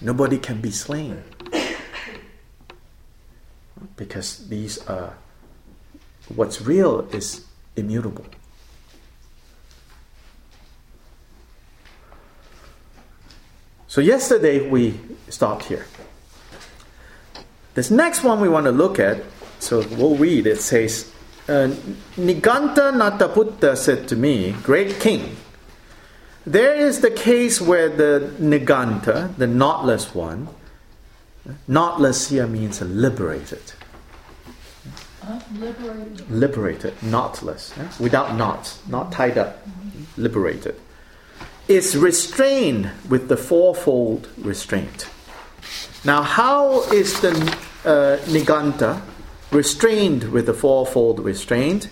Nobody 0.00 0.38
can 0.38 0.60
be 0.60 0.70
slain. 0.70 1.22
Because 3.96 4.48
these 4.48 4.78
are, 4.86 5.14
what's 6.34 6.60
real 6.62 7.08
is 7.12 7.44
immutable. 7.76 8.24
So, 13.86 14.00
yesterday 14.00 14.66
we 14.66 14.98
stopped 15.28 15.64
here. 15.64 15.86
This 17.74 17.90
next 17.90 18.24
one 18.24 18.40
we 18.40 18.48
want 18.48 18.64
to 18.64 18.72
look 18.72 18.98
at, 18.98 19.22
so 19.58 19.86
we'll 19.96 20.16
read, 20.16 20.46
it 20.46 20.60
says, 20.60 21.11
uh, 21.52 21.68
Niganta 22.16 22.90
Nataputta 22.92 23.76
said 23.76 24.08
to 24.08 24.16
me, 24.16 24.52
Great 24.62 24.98
king, 24.98 25.36
there 26.46 26.74
is 26.74 27.00
the 27.00 27.10
case 27.10 27.60
where 27.60 27.88
the 27.88 28.32
Niganta, 28.40 29.36
the 29.36 29.46
knotless 29.46 30.14
one, 30.14 30.48
knotless 31.68 32.30
here 32.30 32.46
means 32.46 32.80
liberated. 32.80 33.72
Liberated. 35.54 36.30
Liberated, 36.30 36.94
knotless, 37.00 37.76
yeah? 37.76 37.92
without 38.02 38.34
knots, 38.34 38.80
not 38.88 39.12
tied 39.12 39.36
up, 39.36 39.58
liberated, 40.16 40.74
is 41.68 41.96
restrained 41.96 42.90
with 43.08 43.28
the 43.28 43.36
fourfold 43.36 44.28
restraint. 44.38 45.08
Now, 46.04 46.22
how 46.22 46.82
is 46.90 47.20
the 47.20 47.30
uh, 47.84 48.18
Niganta 48.26 49.00
restrained 49.52 50.32
with 50.32 50.46
the 50.46 50.54
fourfold 50.54 51.20
restraint. 51.20 51.88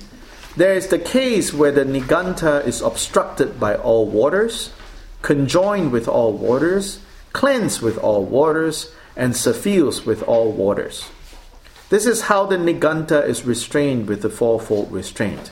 There 0.57 0.75
is 0.75 0.89
the 0.89 0.99
case 0.99 1.53
where 1.53 1.71
the 1.71 1.85
niganta 1.85 2.67
is 2.67 2.81
obstructed 2.81 3.61
by 3.61 3.77
all 3.77 4.07
waters, 4.07 4.73
conjoined 5.23 5.93
with 5.93 6.09
all 6.09 6.33
waters, 6.33 7.01
cleansed 7.33 7.83
with 7.83 7.99
all 7.99 8.25
waters, 8.25 8.93
and 9.15 9.37
suffused 9.37 10.07
with 10.07 10.23
all 10.23 10.51
waters. 10.51 11.09
This 11.91 12.07
is 12.07 12.23
how 12.23 12.47
the 12.47 12.57
niganta 12.57 13.25
is 13.27 13.45
restrained 13.45 14.09
with 14.09 14.23
the 14.23 14.31
fourfold 14.31 14.91
restraint. 14.91 15.51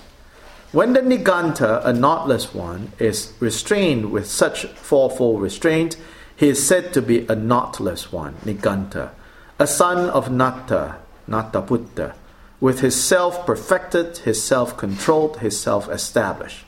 When 0.72 0.92
the 0.92 1.00
niganta, 1.00 1.84
a 1.84 1.92
knotless 1.92 2.54
one, 2.54 2.92
is 2.98 3.32
restrained 3.40 4.10
with 4.10 4.26
such 4.26 4.66
fourfold 4.66 5.40
restraint, 5.40 5.96
He 6.36 6.48
is 6.48 6.64
said 6.64 6.92
to 6.92 7.02
be 7.02 7.20
a 7.22 7.34
knotless 7.34 8.12
one, 8.12 8.36
Niganta, 8.44 9.10
a 9.58 9.66
son 9.66 10.08
of 10.10 10.28
Natta, 10.28 10.94
Nattaputta, 11.28 12.14
with 12.60 12.80
his 12.80 13.00
self 13.02 13.46
perfected, 13.46 14.18
his 14.18 14.42
self 14.42 14.76
controlled, 14.76 15.38
his 15.38 15.58
self 15.58 15.88
established. 15.88 16.64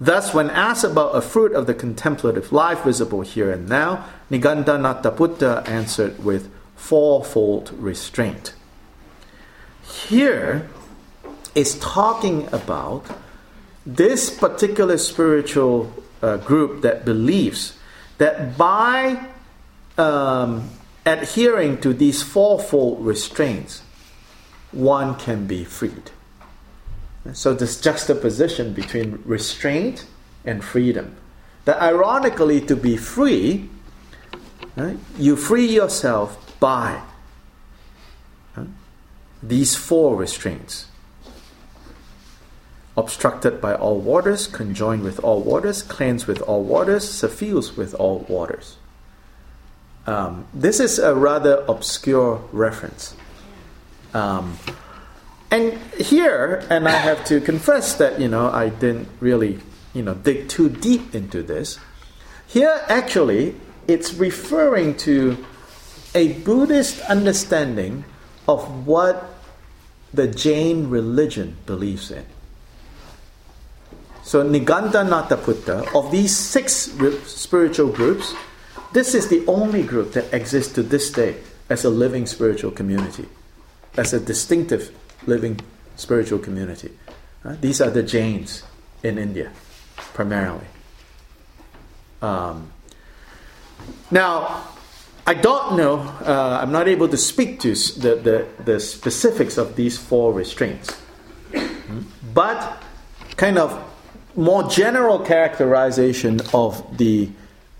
Thus, 0.00 0.32
when 0.32 0.48
asked 0.48 0.84
about 0.84 1.14
a 1.14 1.20
fruit 1.20 1.52
of 1.52 1.66
the 1.66 1.74
contemplative 1.74 2.52
life 2.52 2.84
visible 2.84 3.20
here 3.20 3.50
and 3.50 3.68
now, 3.68 4.06
Niganta 4.30 4.78
Nattaputta 4.78 5.68
answered 5.68 6.24
with 6.24 6.50
fourfold 6.74 7.72
restraint. 7.74 8.54
Here 9.82 10.68
is 11.54 11.78
talking 11.80 12.48
about 12.52 13.04
this 13.84 14.30
particular 14.30 14.96
spiritual 14.96 15.92
uh, 16.22 16.38
group 16.38 16.82
that 16.82 17.04
believes 17.04 17.78
that 18.18 18.56
by 18.56 19.26
um, 19.98 20.70
adhering 21.10 21.80
to 21.80 21.92
these 21.92 22.22
fourfold 22.22 23.04
restraints, 23.04 23.82
one 24.72 25.16
can 25.16 25.46
be 25.46 25.64
freed. 25.64 26.10
So, 27.32 27.52
this 27.52 27.80
juxtaposition 27.80 28.72
between 28.72 29.22
restraint 29.24 30.06
and 30.44 30.64
freedom. 30.64 31.16
That 31.66 31.80
ironically, 31.82 32.60
to 32.62 32.76
be 32.76 32.96
free, 32.96 33.68
right, 34.76 34.96
you 35.18 35.36
free 35.36 35.66
yourself 35.66 36.58
by 36.58 37.02
right, 38.56 38.68
these 39.42 39.76
four 39.76 40.16
restraints 40.16 40.86
obstructed 42.96 43.60
by 43.60 43.74
all 43.74 43.98
waters, 43.98 44.46
conjoined 44.46 45.02
with 45.02 45.18
all 45.20 45.40
waters, 45.42 45.82
cleansed 45.82 46.26
with 46.26 46.42
all 46.42 46.62
waters, 46.62 47.08
suffused 47.08 47.76
with 47.76 47.94
all 47.94 48.26
waters. 48.28 48.76
Um, 50.10 50.48
this 50.52 50.80
is 50.80 50.98
a 50.98 51.14
rather 51.14 51.64
obscure 51.68 52.42
reference. 52.50 53.14
Um, 54.12 54.58
and 55.52 55.78
here, 55.94 56.66
and 56.68 56.88
I 56.88 56.98
have 56.98 57.24
to 57.26 57.40
confess 57.40 57.94
that, 57.94 58.20
you 58.20 58.26
know, 58.26 58.50
I 58.50 58.70
didn't 58.70 59.08
really, 59.20 59.60
you 59.94 60.02
know, 60.02 60.14
dig 60.14 60.48
too 60.48 60.68
deep 60.68 61.14
into 61.14 61.44
this. 61.44 61.78
Here, 62.48 62.82
actually, 62.88 63.54
it's 63.86 64.12
referring 64.14 64.96
to 65.06 65.38
a 66.12 66.32
Buddhist 66.42 67.00
understanding 67.02 68.04
of 68.48 68.84
what 68.88 69.32
the 70.12 70.26
Jain 70.26 70.90
religion 70.90 71.56
believes 71.66 72.10
in. 72.10 72.26
So, 74.24 74.42
Niganta 74.42 75.06
Nattaputta, 75.06 75.94
of 75.94 76.10
these 76.10 76.34
six 76.36 76.90
spiritual 77.26 77.92
groups, 77.92 78.34
this 78.92 79.14
is 79.14 79.28
the 79.28 79.44
only 79.46 79.82
group 79.82 80.12
that 80.12 80.32
exists 80.32 80.72
to 80.74 80.82
this 80.82 81.10
day 81.10 81.36
as 81.68 81.84
a 81.84 81.90
living 81.90 82.26
spiritual 82.26 82.70
community, 82.70 83.28
as 83.96 84.12
a 84.12 84.20
distinctive 84.20 84.90
living 85.26 85.60
spiritual 85.96 86.38
community. 86.38 86.90
Uh, 87.44 87.56
these 87.60 87.80
are 87.80 87.90
the 87.90 88.02
Jains 88.02 88.64
in 89.02 89.18
India, 89.18 89.52
primarily. 90.14 90.66
Um, 92.20 92.72
now, 94.10 94.68
I 95.26 95.34
don't 95.34 95.76
know, 95.76 96.00
uh, 96.00 96.58
I'm 96.60 96.72
not 96.72 96.88
able 96.88 97.08
to 97.08 97.16
speak 97.16 97.60
to 97.60 97.74
the, 97.74 98.16
the, 98.16 98.46
the 98.64 98.80
specifics 98.80 99.56
of 99.56 99.76
these 99.76 99.96
four 99.96 100.32
restraints. 100.32 100.92
Hmm? 101.54 102.00
But, 102.34 102.82
kind 103.36 103.58
of 103.58 103.86
more 104.36 104.68
general 104.68 105.18
characterization 105.20 106.40
of 106.52 106.98
the 106.98 107.30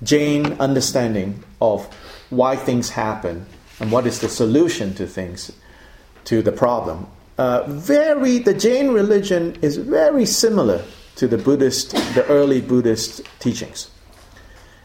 Jain 0.02 0.54
understanding 0.60 1.42
of 1.60 1.86
why 2.30 2.56
things 2.56 2.90
happen 2.90 3.46
and 3.78 3.92
what 3.92 4.06
is 4.06 4.20
the 4.20 4.28
solution 4.28 4.94
to 4.94 5.06
things, 5.06 5.52
to 6.24 6.42
the 6.42 6.52
problem 6.52 7.06
uh, 7.40 7.64
very 7.66 8.36
the 8.38 8.52
Jain 8.52 8.90
religion 8.90 9.56
is 9.62 9.78
very 9.78 10.26
similar 10.26 10.84
to 11.16 11.26
the 11.26 11.38
Buddhist, 11.38 11.92
the 12.14 12.22
early 12.26 12.60
Buddhist 12.60 13.22
teachings. 13.38 13.90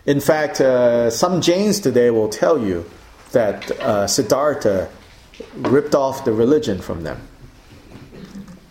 In 0.05 0.21
fact, 0.21 0.61
uh, 0.61 1.09
some 1.09 1.41
Jains 1.41 1.81
today 1.81 2.11
will 2.11 2.29
tell 2.29 2.57
you 2.57 2.89
that 3.33 3.69
uh, 3.71 4.07
Siddhartha 4.07 4.89
ripped 5.55 5.93
off 5.95 6.23
the 6.23 6.31
religion 6.31 6.79
from 6.79 7.03
them 7.03 7.19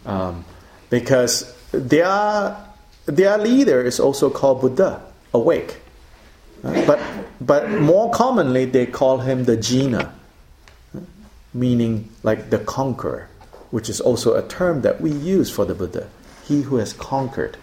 um, 0.07 0.47
because 0.89 1.55
their 1.73 2.57
their 3.05 3.37
leader 3.37 3.83
is 3.83 4.01
also 4.01 4.31
called 4.31 4.63
Buddha, 4.63 5.03
awake. 5.35 5.77
But 6.65 7.01
but 7.41 7.71
more 7.71 8.11
commonly 8.11 8.65
they 8.65 8.87
call 8.87 9.19
him 9.19 9.45
the 9.45 9.57
Jina, 9.57 10.15
meaning 11.53 12.09
like 12.23 12.51
the 12.51 12.59
conqueror 12.59 13.29
which 13.75 13.91
is 13.91 14.01
also 14.01 14.37
a 14.37 14.43
term 14.47 14.83
that 14.83 15.01
we 15.01 15.11
use 15.11 15.51
for 15.51 15.65
the 15.65 15.75
Buddha, 15.75 16.09
he 16.47 16.63
who 16.63 16.77
has 16.77 16.93
conquered 16.93 17.57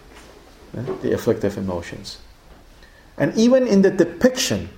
eh, 0.76 0.84
the 1.00 1.10
afflictive 1.10 1.56
emotions. 1.56 2.18
And 3.16 3.34
even 3.34 3.66
in 3.66 3.80
the 3.80 3.90
depiction 3.90 4.68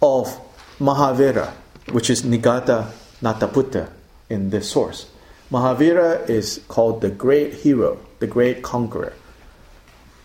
of 0.00 0.38
Mahavira, 0.78 1.50
which 1.90 2.08
is 2.08 2.22
Niganta 2.22 2.92
Nattaputta 3.20 3.90
in 4.28 4.50
this 4.50 4.70
source, 4.70 5.10
Mahavira 5.50 6.30
is 6.30 6.60
called 6.68 7.00
the 7.00 7.10
great 7.10 7.52
hero, 7.52 7.98
the 8.20 8.28
great 8.28 8.62
conqueror. 8.62 9.14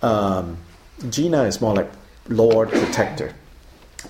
Um, 0.03 0.57
Jina 1.09 1.45
is 1.45 1.59
more 1.59 1.73
like 1.73 1.89
Lord 2.27 2.69
Protector. 2.69 3.33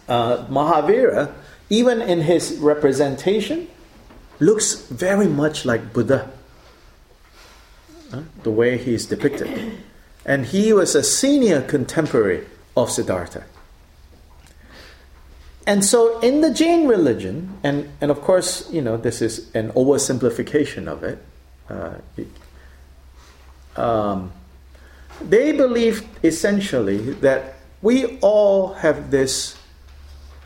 Uh, 0.08 0.46
Mahavira, 0.48 1.34
even 1.70 2.02
in 2.02 2.22
his 2.22 2.58
representation, 2.60 3.68
looks 4.40 4.88
very 4.88 5.28
much 5.28 5.66
like 5.66 5.94
Buddha, 5.94 6.30
uh, 8.14 8.24
the 8.44 8.52
way 8.52 8.78
he 8.78 8.94
is 8.94 9.06
depicted. 9.06 9.80
And 10.26 10.46
he 10.48 10.74
was 10.74 10.96
a 10.96 11.04
senior 11.04 11.62
contemporary 11.62 12.46
of 12.76 12.92
Siddhartha. 12.92 13.46
And 15.68 15.84
so, 15.84 16.20
in 16.20 16.42
the 16.42 16.54
Jain 16.54 16.88
religion, 16.88 17.58
and, 17.64 17.90
and 18.00 18.12
of 18.12 18.22
course, 18.22 18.72
you 18.72 18.82
know, 18.82 18.98
this 18.98 19.22
is 19.22 19.50
an 19.56 19.72
oversimplification 19.72 20.88
of 20.88 21.04
it, 21.04 21.18
uh, 21.70 21.96
um, 23.76 24.32
they 25.22 25.52
believe 25.52 26.04
essentially 26.24 26.98
that 27.14 27.55
we 27.82 28.18
all 28.20 28.74
have 28.76 29.12
this 29.12 29.58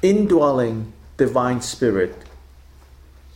indwelling 0.01 0.93
divine 1.17 1.61
spirit 1.61 2.15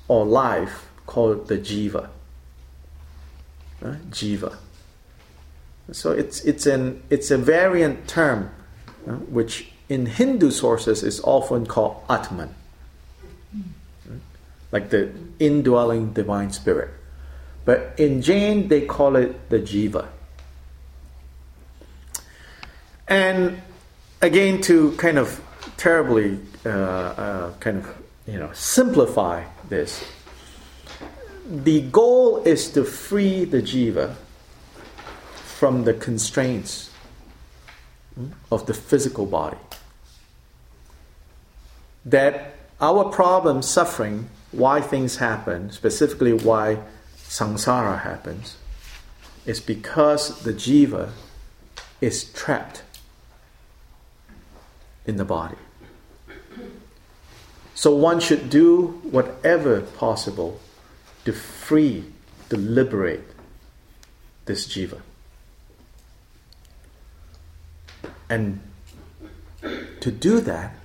or 0.07 0.25
life 0.25 0.89
called 1.05 1.47
the 1.47 1.57
jiva. 1.57 2.09
Uh, 3.83 3.95
jiva. 4.09 4.55
So 5.91 6.11
it's, 6.11 6.41
it's, 6.45 6.65
an, 6.65 7.03
it's 7.09 7.29
a 7.31 7.37
variant 7.37 8.07
term 8.07 8.51
uh, 9.07 9.11
which 9.13 9.71
in 9.89 10.05
Hindu 10.05 10.51
sources 10.51 11.03
is 11.03 11.19
often 11.23 11.65
called 11.65 12.01
Atman, 12.09 12.55
like 14.71 14.89
the 14.89 15.11
indwelling 15.39 16.13
divine 16.13 16.51
spirit. 16.51 16.89
But 17.65 17.93
in 17.97 18.21
Jain, 18.21 18.69
they 18.69 18.81
call 18.81 19.15
it 19.15 19.49
the 19.49 19.59
jiva. 19.59 20.07
And 23.07 23.61
again, 24.24 24.61
to 24.61 24.93
kind 24.93 25.19
of 25.19 25.43
terribly 25.78 26.39
uh, 26.65 26.69
uh 26.69 27.53
kind 27.59 27.78
of 27.80 27.97
you 28.26 28.39
know 28.39 28.49
simplify 28.53 29.43
this. 29.69 30.03
The 31.45 31.82
goal 31.82 32.41
is 32.43 32.71
to 32.71 32.86
free 32.86 33.43
the 33.43 33.61
jiva 33.61 34.15
from 35.59 35.84
the 35.84 35.93
constraints 35.93 36.89
hmm, 38.15 38.28
of 38.49 38.65
the 38.65 38.74
physical 38.74 39.26
body. 39.26 39.57
That 42.05 42.55
our 42.80 43.05
problem, 43.11 43.61
suffering, 43.61 44.30
why 44.51 44.82
things 44.82 45.17
happen, 45.17 45.71
specifically 45.71 46.34
why 46.34 46.80
samsara 47.17 48.01
happens, 48.03 48.57
is 49.45 49.59
because 49.59 50.43
the 50.43 50.53
jiva 50.53 51.11
is 51.99 52.26
trapped 52.34 52.84
in 55.05 55.17
the 55.17 55.25
body. 55.25 55.57
So 57.75 57.95
one 57.95 58.19
should 58.19 58.49
do 58.49 58.99
whatever 59.03 59.81
possible 59.81 60.59
to 61.25 61.33
free, 61.33 62.05
to 62.49 62.57
liberate 62.57 63.23
this 64.45 64.67
jiva. 64.67 65.01
And 68.29 68.61
to 69.99 70.11
do 70.11 70.39
that 70.41 70.75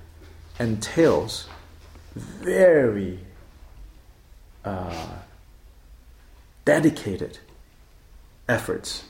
entails 0.59 1.47
very 2.15 3.19
uh, 4.65 5.07
dedicated 6.65 7.39
efforts. 8.47 9.03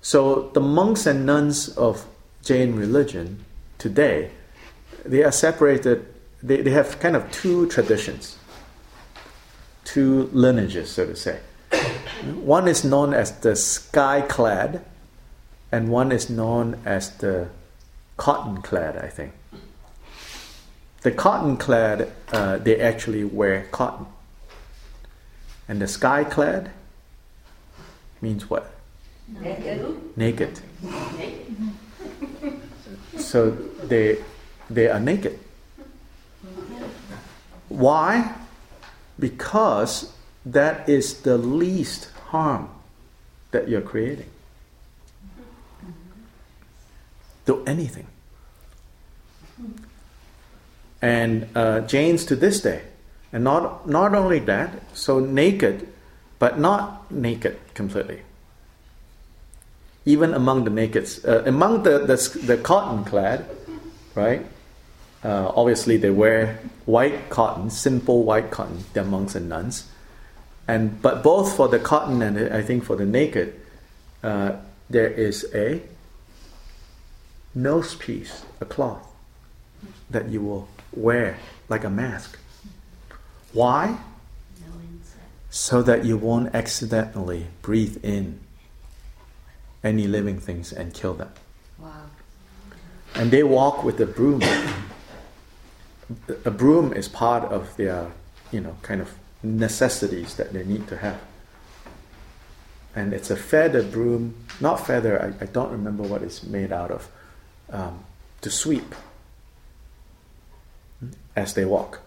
So 0.00 0.50
the 0.54 0.60
monks 0.60 1.06
and 1.06 1.26
nuns 1.26 1.68
of 1.68 2.06
Jain 2.48 2.76
religion 2.76 3.44
today, 3.76 4.30
they 5.04 5.22
are 5.22 5.30
separated, 5.30 6.06
they, 6.42 6.62
they 6.62 6.70
have 6.70 6.98
kind 6.98 7.14
of 7.14 7.30
two 7.30 7.68
traditions, 7.68 8.38
two 9.84 10.30
lineages, 10.32 10.90
so 10.90 11.04
to 11.04 11.14
say. 11.14 11.40
One 12.40 12.66
is 12.66 12.84
known 12.84 13.12
as 13.12 13.32
the 13.40 13.54
sky 13.54 14.22
clad, 14.22 14.82
and 15.70 15.90
one 15.90 16.10
is 16.10 16.30
known 16.30 16.80
as 16.86 17.18
the 17.18 17.48
cotton 18.16 18.62
clad, 18.62 18.96
I 18.96 19.08
think. 19.08 19.34
The 21.02 21.10
cotton 21.10 21.58
clad, 21.58 22.10
uh, 22.32 22.56
they 22.56 22.80
actually 22.80 23.24
wear 23.24 23.68
cotton. 23.72 24.06
And 25.68 25.82
the 25.82 25.86
sky 25.86 26.24
clad 26.24 26.70
means 28.22 28.48
what? 28.48 28.70
Naked. 29.28 30.16
Naked. 30.16 30.60
So 33.28 33.50
they, 33.50 34.24
they 34.70 34.88
are 34.88 34.98
naked. 34.98 35.38
Why? 37.68 38.34
Because 39.18 40.10
that 40.46 40.88
is 40.88 41.20
the 41.20 41.36
least 41.36 42.08
harm 42.28 42.70
that 43.50 43.68
you're 43.68 43.82
creating. 43.82 44.30
Do 47.44 47.62
anything. 47.66 48.06
And 51.02 51.48
uh, 51.54 51.80
Jains 51.80 52.24
to 52.26 52.34
this 52.34 52.62
day, 52.62 52.80
and 53.30 53.44
not 53.44 53.86
not 53.86 54.14
only 54.14 54.38
that, 54.40 54.70
so 54.94 55.20
naked, 55.20 55.86
but 56.38 56.58
not 56.58 57.10
naked 57.10 57.58
completely. 57.74 58.22
Even 60.08 60.32
among 60.32 60.64
the 60.64 60.72
nakeds, 60.72 61.20
uh, 61.20 61.44
among 61.44 61.82
the, 61.84 62.00
the 62.08 62.16
the 62.46 62.56
cotton 62.56 63.04
clad, 63.04 63.44
right? 64.16 64.40
Uh, 65.20 65.52
obviously, 65.52 65.98
they 66.00 66.08
wear 66.08 66.60
white 66.86 67.28
cotton, 67.28 67.68
simple 67.68 68.24
white 68.24 68.48
cotton. 68.50 68.84
They're 68.94 69.04
monks 69.04 69.34
and 69.36 69.52
nuns, 69.52 69.84
and 70.64 70.96
but 71.02 71.22
both 71.22 71.52
for 71.56 71.68
the 71.68 71.78
cotton 71.78 72.22
and 72.22 72.38
I 72.48 72.62
think 72.62 72.84
for 72.88 72.96
the 72.96 73.04
naked, 73.04 73.52
uh, 74.24 74.56
there 74.88 75.12
is 75.12 75.44
a 75.52 75.82
nose 77.54 77.94
piece, 77.94 78.46
a 78.60 78.64
cloth 78.64 79.04
that 80.08 80.28
you 80.32 80.40
will 80.40 80.68
wear 80.96 81.36
like 81.68 81.84
a 81.84 81.90
mask. 81.90 82.38
Why? 83.52 83.98
No. 84.60 84.72
So 85.50 85.82
that 85.82 86.04
you 86.04 86.16
won't 86.16 86.54
accidentally 86.54 87.48
breathe 87.60 88.00
in 88.02 88.40
any 89.82 90.06
living 90.06 90.40
things 90.40 90.72
and 90.72 90.92
kill 90.92 91.14
them. 91.14 91.30
Wow. 91.78 92.06
And 93.14 93.30
they 93.30 93.42
walk 93.42 93.84
with 93.84 94.00
a 94.00 94.06
broom. 94.06 94.42
a 96.44 96.50
broom 96.50 96.92
is 96.92 97.08
part 97.08 97.44
of 97.44 97.76
their, 97.76 98.10
you 98.50 98.60
know, 98.60 98.76
kind 98.82 99.00
of 99.00 99.14
necessities 99.42 100.34
that 100.36 100.52
they 100.52 100.64
need 100.64 100.88
to 100.88 100.96
have. 100.98 101.20
And 102.94 103.12
it's 103.12 103.30
a 103.30 103.36
feather 103.36 103.82
broom, 103.82 104.34
not 104.60 104.84
feather, 104.84 105.22
I, 105.22 105.44
I 105.44 105.46
don't 105.46 105.70
remember 105.70 106.02
what 106.02 106.22
it's 106.22 106.42
made 106.42 106.72
out 106.72 106.90
of, 106.90 107.08
um, 107.70 108.04
to 108.40 108.50
sweep 108.50 108.94
as 111.36 111.54
they 111.54 111.64
walk. 111.64 112.00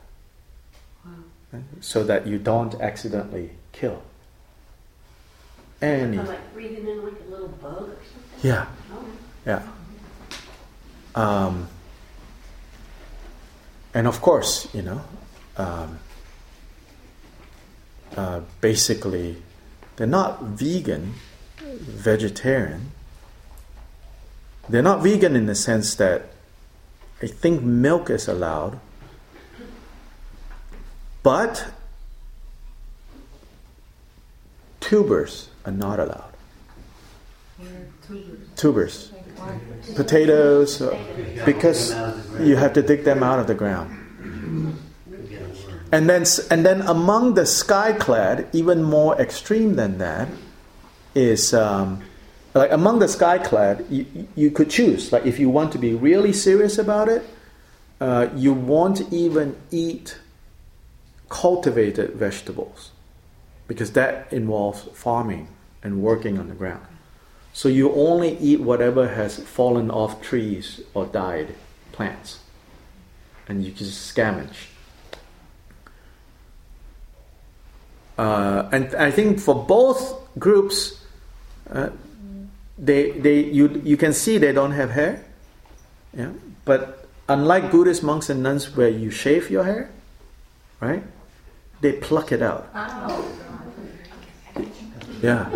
Right? 1.53 1.63
So 1.79 2.03
that 2.03 2.27
you 2.27 2.37
don't 2.37 2.75
accidentally 2.75 3.51
kill 3.71 4.01
any. 5.81 6.17
Like 6.17 6.53
breathing 6.53 6.87
in 6.87 7.03
like 7.03 7.13
a 7.27 7.31
little 7.31 7.47
bug 7.47 7.89
or 7.89 7.97
something. 8.13 8.41
Yeah, 8.41 8.65
Oh, 8.93 9.05
yeah. 9.45 9.61
Um, 11.13 11.67
and 13.93 14.07
of 14.07 14.21
course, 14.21 14.73
you 14.73 14.81
know, 14.81 15.01
um, 15.57 15.99
uh, 18.15 18.41
basically, 18.61 19.37
they're 19.95 20.07
not 20.07 20.41
vegan, 20.43 21.13
vegetarian. 21.59 22.91
They're 24.69 24.81
not 24.81 25.03
vegan 25.03 25.35
in 25.35 25.45
the 25.45 25.55
sense 25.55 25.95
that 25.95 26.29
I 27.21 27.27
think 27.27 27.61
milk 27.61 28.09
is 28.09 28.27
allowed, 28.27 28.79
but 31.21 31.67
tubers 34.79 35.50
are 35.65 35.71
not 35.71 35.99
allowed. 35.99 36.33
Tubers, 38.55 39.11
potatoes, 39.95 40.81
uh, 40.81 40.97
because 41.45 41.95
you 42.39 42.55
have 42.55 42.73
to 42.73 42.81
dig 42.81 43.03
them 43.03 43.23
out 43.23 43.39
of 43.39 43.47
the 43.47 43.53
ground. 43.53 43.97
And 45.91 46.09
then, 46.09 46.25
and 46.49 46.65
then 46.65 46.81
among 46.81 47.33
the 47.33 47.41
skyclad, 47.41 48.47
even 48.53 48.81
more 48.81 49.19
extreme 49.19 49.75
than 49.75 49.97
that, 49.97 50.29
is 51.13 51.53
um, 51.53 52.01
like 52.53 52.71
among 52.71 52.99
the 52.99 53.07
skyclad, 53.07 53.85
you, 53.89 54.27
you 54.35 54.51
could 54.51 54.69
choose. 54.69 55.11
Like 55.11 55.25
if 55.25 55.39
you 55.39 55.49
want 55.49 55.71
to 55.73 55.77
be 55.77 55.93
really 55.93 56.33
serious 56.33 56.77
about 56.77 57.09
it, 57.09 57.23
uh, 57.99 58.29
you 58.35 58.53
won't 58.53 59.01
even 59.13 59.55
eat 59.69 60.17
cultivated 61.29 62.13
vegetables 62.13 62.91
because 63.71 63.93
that 63.93 64.27
involves 64.33 64.81
farming 64.93 65.47
and 65.81 66.03
working 66.03 66.37
on 66.37 66.49
the 66.49 66.53
ground. 66.53 66.85
So 67.53 67.69
you 67.69 67.93
only 67.93 68.37
eat 68.37 68.59
whatever 68.59 69.07
has 69.07 69.39
fallen 69.39 69.89
off 69.89 70.21
trees 70.21 70.81
or 70.93 71.05
died 71.05 71.55
plants, 71.93 72.39
and 73.47 73.63
you 73.63 73.71
just 73.71 74.13
scavenge. 74.13 74.67
Uh, 78.17 78.67
and 78.73 78.93
I 78.95 79.09
think 79.09 79.39
for 79.39 79.55
both 79.55 80.19
groups, 80.37 80.99
uh, 81.71 81.91
they 82.77 83.11
they 83.11 83.39
you 83.39 83.81
you 83.85 83.95
can 83.95 84.11
see 84.11 84.37
they 84.37 84.51
don't 84.51 84.73
have 84.73 84.91
hair, 84.91 85.23
yeah. 86.13 86.31
But 86.65 87.07
unlike 87.29 87.71
Buddhist 87.71 88.03
monks 88.03 88.29
and 88.29 88.43
nuns, 88.43 88.75
where 88.75 88.89
you 88.89 89.11
shave 89.11 89.49
your 89.49 89.63
hair, 89.63 89.89
right? 90.81 91.03
They 91.79 91.93
pluck 91.93 92.33
it 92.33 92.41
out. 92.41 92.67
Yeah. 95.21 95.49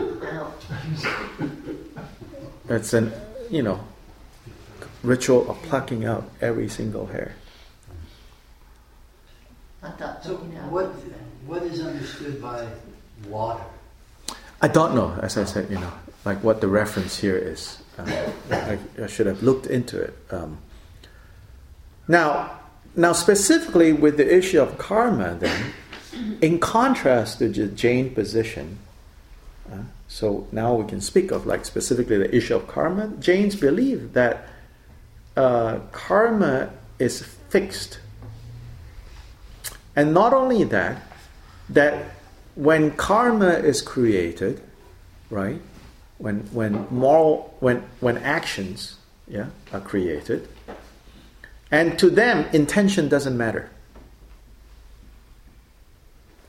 It's 2.69 2.93
an 2.93 3.11
you 3.49 3.63
know 3.63 3.79
ritual 5.03 5.49
of 5.49 5.61
plucking 5.63 6.05
out 6.05 6.29
every 6.41 6.67
single 6.67 7.07
hair. 7.07 7.35
So 10.23 10.37
what, 10.71 10.87
what 11.45 11.61
is 11.61 11.79
understood 11.79 12.41
by 12.41 12.67
water? 13.27 13.63
I 14.59 14.67
don't 14.67 14.95
know, 14.95 15.15
as 15.21 15.37
I 15.37 15.43
said, 15.43 15.69
you 15.69 15.77
know, 15.77 15.91
like 16.25 16.43
what 16.43 16.61
the 16.61 16.67
reference 16.67 17.19
here 17.19 17.37
is. 17.37 17.77
Um, 17.99 18.11
I, 18.49 18.79
I 19.01 19.05
should 19.05 19.27
have 19.27 19.43
looked 19.43 19.67
into 19.67 20.01
it. 20.01 20.17
Um, 20.31 20.57
now, 22.07 22.59
now 22.95 23.13
specifically 23.13 23.93
with 23.93 24.17
the 24.17 24.35
issue 24.35 24.59
of 24.59 24.79
karma, 24.79 25.35
then, 25.35 25.73
in 26.41 26.59
contrast 26.59 27.37
to 27.39 27.49
the 27.49 27.67
Jain 27.67 28.15
position, 28.15 28.79
so 30.07 30.47
now 30.51 30.73
we 30.75 30.87
can 30.87 31.01
speak 31.01 31.31
of 31.31 31.45
like 31.45 31.65
specifically 31.65 32.17
the 32.17 32.33
issue 32.33 32.55
of 32.55 32.67
karma. 32.67 33.07
Jains 33.19 33.55
believe 33.55 34.13
that 34.13 34.47
uh, 35.35 35.79
karma 35.91 36.71
is 36.99 37.21
fixed, 37.49 37.99
and 39.95 40.13
not 40.13 40.33
only 40.33 40.63
that, 40.63 41.01
that 41.69 42.11
when 42.55 42.91
karma 42.91 43.49
is 43.49 43.81
created, 43.81 44.61
right? 45.29 45.59
When 46.17 46.41
when 46.53 46.87
moral 46.91 47.53
when 47.59 47.83
when 47.99 48.17
actions 48.19 48.97
yeah 49.27 49.47
are 49.73 49.81
created, 49.81 50.47
and 51.71 51.99
to 51.99 52.09
them 52.09 52.45
intention 52.53 53.09
doesn't 53.09 53.35
matter. 53.35 53.69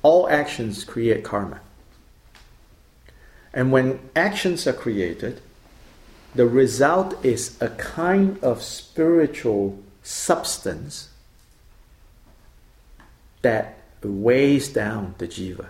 All 0.02 0.28
actions 0.28 0.84
create 0.84 1.24
karma. 1.24 1.60
And 3.56 3.72
when 3.72 4.00
actions 4.14 4.66
are 4.66 4.74
created, 4.74 5.40
the 6.34 6.46
result 6.46 7.24
is 7.24 7.56
a 7.58 7.70
kind 7.70 8.38
of 8.44 8.62
spiritual 8.62 9.82
substance 10.02 11.08
that 13.40 13.78
weighs 14.02 14.68
down 14.68 15.14
the 15.16 15.26
jiva. 15.26 15.68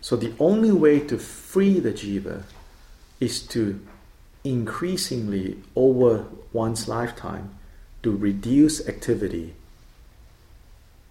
So 0.00 0.16
the 0.16 0.32
only 0.40 0.72
way 0.72 1.00
to 1.00 1.18
free 1.18 1.80
the 1.80 1.92
jiva 1.92 2.44
is 3.20 3.42
to 3.48 3.78
increasingly 4.42 5.58
over 5.76 6.24
one's 6.54 6.88
lifetime 6.88 7.50
to 8.02 8.16
reduce 8.16 8.88
activity 8.88 9.52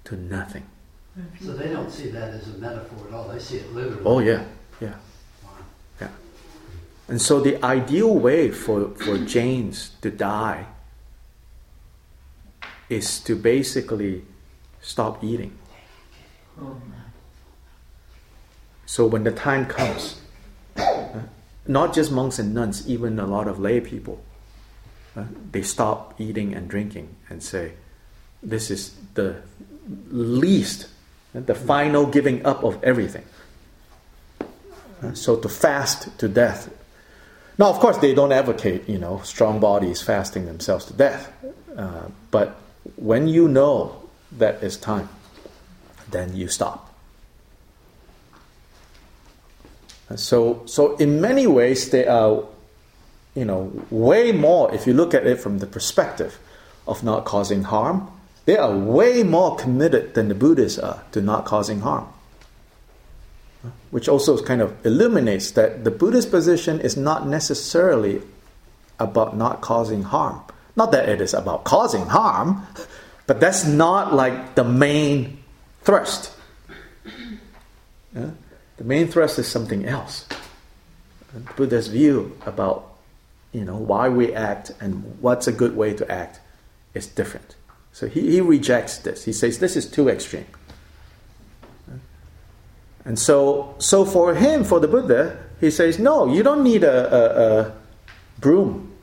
to 0.05 0.15
nothing. 0.15 0.65
So 1.41 1.53
they 1.53 1.69
don't 1.69 1.91
see 1.91 2.09
that 2.11 2.29
as 2.29 2.47
a 2.47 2.57
metaphor 2.59 3.07
at 3.07 3.13
all, 3.13 3.27
they 3.27 3.39
see 3.39 3.57
it 3.57 3.73
literally. 3.73 4.01
Oh 4.05 4.19
yeah, 4.19 4.45
yeah, 4.79 4.93
Wow. 5.43 5.49
yeah. 5.99 6.07
And 7.07 7.21
so 7.21 7.41
the 7.41 7.63
ideal 7.65 8.13
way 8.13 8.51
for, 8.51 8.89
for 8.91 9.17
Jains 9.17 9.91
to 10.01 10.11
die 10.11 10.65
is 12.89 13.19
to 13.21 13.35
basically 13.35 14.23
stop 14.81 15.23
eating. 15.23 15.57
So 18.85 19.05
when 19.05 19.23
the 19.23 19.31
time 19.31 19.65
comes, 19.65 20.19
not 21.67 21.93
just 21.93 22.11
monks 22.11 22.39
and 22.39 22.53
nuns, 22.53 22.87
even 22.89 23.19
a 23.19 23.27
lot 23.27 23.47
of 23.47 23.59
lay 23.59 23.79
people, 23.81 24.23
they 25.51 25.61
stop 25.61 26.19
eating 26.19 26.53
and 26.53 26.67
drinking 26.67 27.15
and 27.29 27.43
say, 27.43 27.73
This 28.41 28.71
is 28.71 28.95
the 29.13 29.41
least, 30.09 30.87
the 31.33 31.55
final 31.55 32.05
giving 32.05 32.45
up 32.45 32.63
of 32.63 32.83
everything. 32.83 33.25
So 35.13 35.37
to 35.37 35.49
fast 35.49 36.17
to 36.19 36.27
death. 36.27 36.69
Now, 37.57 37.69
of 37.69 37.79
course, 37.79 37.97
they 37.97 38.13
don't 38.13 38.31
advocate, 38.31 38.87
you 38.87 38.97
know, 38.97 39.21
strong 39.23 39.59
bodies 39.59 40.01
fasting 40.01 40.45
themselves 40.45 40.85
to 40.85 40.93
death. 40.93 41.31
Uh, 41.75 42.07
but 42.31 42.59
when 42.95 43.27
you 43.27 43.47
know 43.47 44.03
that 44.37 44.63
it's 44.63 44.77
time, 44.77 45.09
then 46.09 46.35
you 46.35 46.47
stop. 46.47 46.93
So, 50.15 50.63
so 50.65 50.95
in 50.97 51.21
many 51.21 51.47
ways, 51.47 51.91
they 51.91 52.07
are, 52.07 52.43
you 53.35 53.45
know, 53.45 53.71
way 53.89 54.31
more. 54.31 54.73
If 54.73 54.87
you 54.87 54.93
look 54.93 55.13
at 55.13 55.27
it 55.27 55.39
from 55.39 55.59
the 55.59 55.67
perspective 55.67 56.39
of 56.87 57.03
not 57.03 57.25
causing 57.25 57.63
harm, 57.63 58.09
they 58.49 58.57
are 58.57 58.75
way 58.75 59.21
more 59.21 59.55
committed 59.55 60.15
than 60.15 60.27
the 60.27 60.33
Buddhists 60.33 60.79
are 60.79 61.03
to 61.11 61.21
not 61.21 61.45
causing 61.45 61.81
harm. 61.81 62.07
Which 63.91 64.09
also 64.09 64.41
kind 64.41 64.59
of 64.59 64.83
illuminates 64.83 65.51
that 65.51 65.83
the 65.83 65.91
Buddhist 65.91 66.31
position 66.31 66.79
is 66.79 66.97
not 66.97 67.27
necessarily 67.27 68.23
about 68.99 69.37
not 69.37 69.61
causing 69.61 70.01
harm. 70.01 70.41
Not 70.75 70.91
that 70.93 71.07
it 71.07 71.21
is 71.21 71.35
about 71.35 71.63
causing 71.63 72.07
harm, 72.07 72.65
but 73.27 73.39
that's 73.39 73.67
not 73.67 74.15
like 74.15 74.55
the 74.55 74.63
main 74.63 75.37
thrust. 75.83 76.33
Yeah? 78.15 78.31
The 78.77 78.83
main 78.83 79.09
thrust 79.09 79.37
is 79.37 79.47
something 79.47 79.85
else. 79.85 80.25
The 81.35 81.53
Buddha's 81.53 81.87
view 81.87 82.35
about 82.47 82.97
you 83.51 83.63
know 83.63 83.77
why 83.77 84.09
we 84.09 84.33
act 84.33 84.71
and 84.81 85.21
what's 85.21 85.45
a 85.45 85.51
good 85.51 85.75
way 85.77 85.93
to 85.93 86.11
act 86.11 86.39
is 86.95 87.05
different. 87.05 87.53
So 87.93 88.07
he, 88.07 88.31
he 88.31 88.41
rejects 88.41 88.99
this. 88.99 89.25
He 89.25 89.33
says 89.33 89.59
this 89.59 89.75
is 89.75 89.89
too 89.89 90.09
extreme. 90.09 90.45
And 93.05 93.17
so 93.17 93.75
so 93.79 94.05
for 94.05 94.35
him, 94.35 94.63
for 94.63 94.79
the 94.79 94.87
Buddha, 94.87 95.37
he 95.59 95.71
says, 95.71 95.99
no, 95.99 96.31
you 96.31 96.43
don't 96.43 96.63
need 96.63 96.83
a, 96.83 97.13
a, 97.13 97.59
a 97.59 97.73
broom 98.39 98.93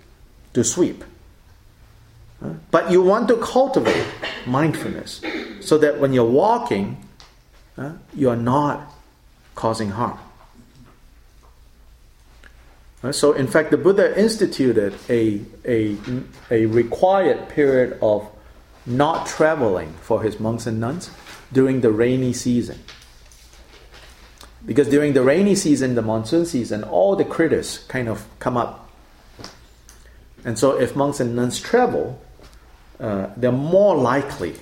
to 0.55 0.65
sweep. 0.65 1.05
But 2.71 2.91
you 2.91 3.03
want 3.03 3.29
to 3.29 3.37
cultivate 3.37 4.07
mindfulness 4.47 5.23
so 5.61 5.79
that 5.79 5.99
when 5.99 6.13
you're 6.13 6.25
walking, 6.25 7.03
you're 8.15 8.37
not 8.37 8.93
causing 9.55 9.91
harm. 9.91 10.19
So, 13.11 13.33
in 13.33 13.47
fact, 13.47 13.71
the 13.71 13.77
Buddha 13.77 14.19
instituted 14.19 14.95
a, 15.09 15.41
a, 15.65 15.97
a 16.51 16.67
required 16.67 17.49
period 17.49 17.99
of 18.03 18.29
not 18.87 19.27
traveling 19.27 19.93
for 20.01 20.23
his 20.23 20.39
monks 20.39 20.67
and 20.67 20.81
nuns 20.81 21.11
during 21.53 21.81
the 21.81 21.91
rainy 21.91 22.33
season. 22.33 22.79
Because 24.65 24.89
during 24.89 25.13
the 25.13 25.23
rainy 25.23 25.55
season, 25.55 25.95
the 25.95 26.03
monsoon 26.03 26.47
season, 26.47 26.83
all 26.85 27.15
the 27.17 27.25
critters 27.25 27.85
kind 27.89 28.09
of 28.09 28.27
come 28.39 28.57
up. 28.57 28.91
And 30.45 30.59
so, 30.59 30.79
if 30.79 30.95
monks 30.95 31.21
and 31.21 31.35
nuns 31.37 31.61
travel, 31.61 32.21
uh, 32.99 33.29
they're 33.37 33.53
more 33.53 33.97
likely 33.97 34.55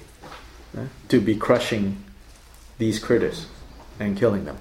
uh, 0.76 0.86
to 1.08 1.20
be 1.20 1.36
crushing 1.36 2.02
these 2.78 2.98
critters 2.98 3.46
and 4.00 4.16
killing 4.16 4.44
them. 4.44 4.58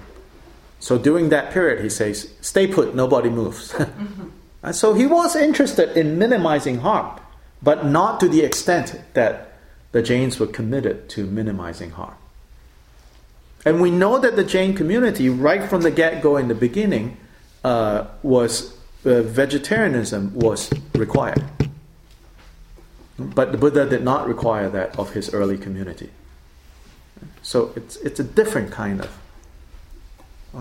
So 0.78 0.98
during 0.98 1.30
that 1.30 1.50
period, 1.50 1.82
he 1.82 1.88
says, 1.88 2.30
stay 2.40 2.66
put, 2.66 2.94
nobody 2.94 3.30
moves. 3.30 3.72
mm-hmm. 3.72 4.28
So 4.72 4.94
he 4.94 5.04
was 5.04 5.36
interested 5.36 5.94
in 5.94 6.18
minimizing 6.18 6.78
harm, 6.78 7.20
but 7.62 7.84
not 7.84 8.18
to 8.20 8.28
the 8.28 8.40
extent 8.40 8.98
that 9.12 9.53
the 9.94 10.02
Jains 10.02 10.40
were 10.40 10.48
committed 10.48 11.08
to 11.10 11.24
minimizing 11.24 11.90
harm. 11.90 12.16
And 13.64 13.80
we 13.80 13.92
know 13.92 14.18
that 14.18 14.34
the 14.34 14.42
Jain 14.42 14.74
community, 14.74 15.28
right 15.28 15.62
from 15.70 15.82
the 15.82 15.90
get 15.92 16.20
go 16.20 16.36
in 16.36 16.48
the 16.48 16.54
beginning, 16.54 17.16
uh, 17.62 18.06
was 18.24 18.76
uh, 19.04 19.22
vegetarianism 19.22 20.34
was 20.34 20.72
required. 20.94 21.44
But 23.16 23.52
the 23.52 23.58
Buddha 23.58 23.88
did 23.88 24.02
not 24.02 24.26
require 24.26 24.68
that 24.68 24.98
of 24.98 25.12
his 25.12 25.32
early 25.32 25.56
community. 25.56 26.10
So 27.42 27.72
it's, 27.76 27.94
it's 27.98 28.18
a 28.18 28.24
different 28.24 28.72
kind 28.72 29.00
of 29.00 29.16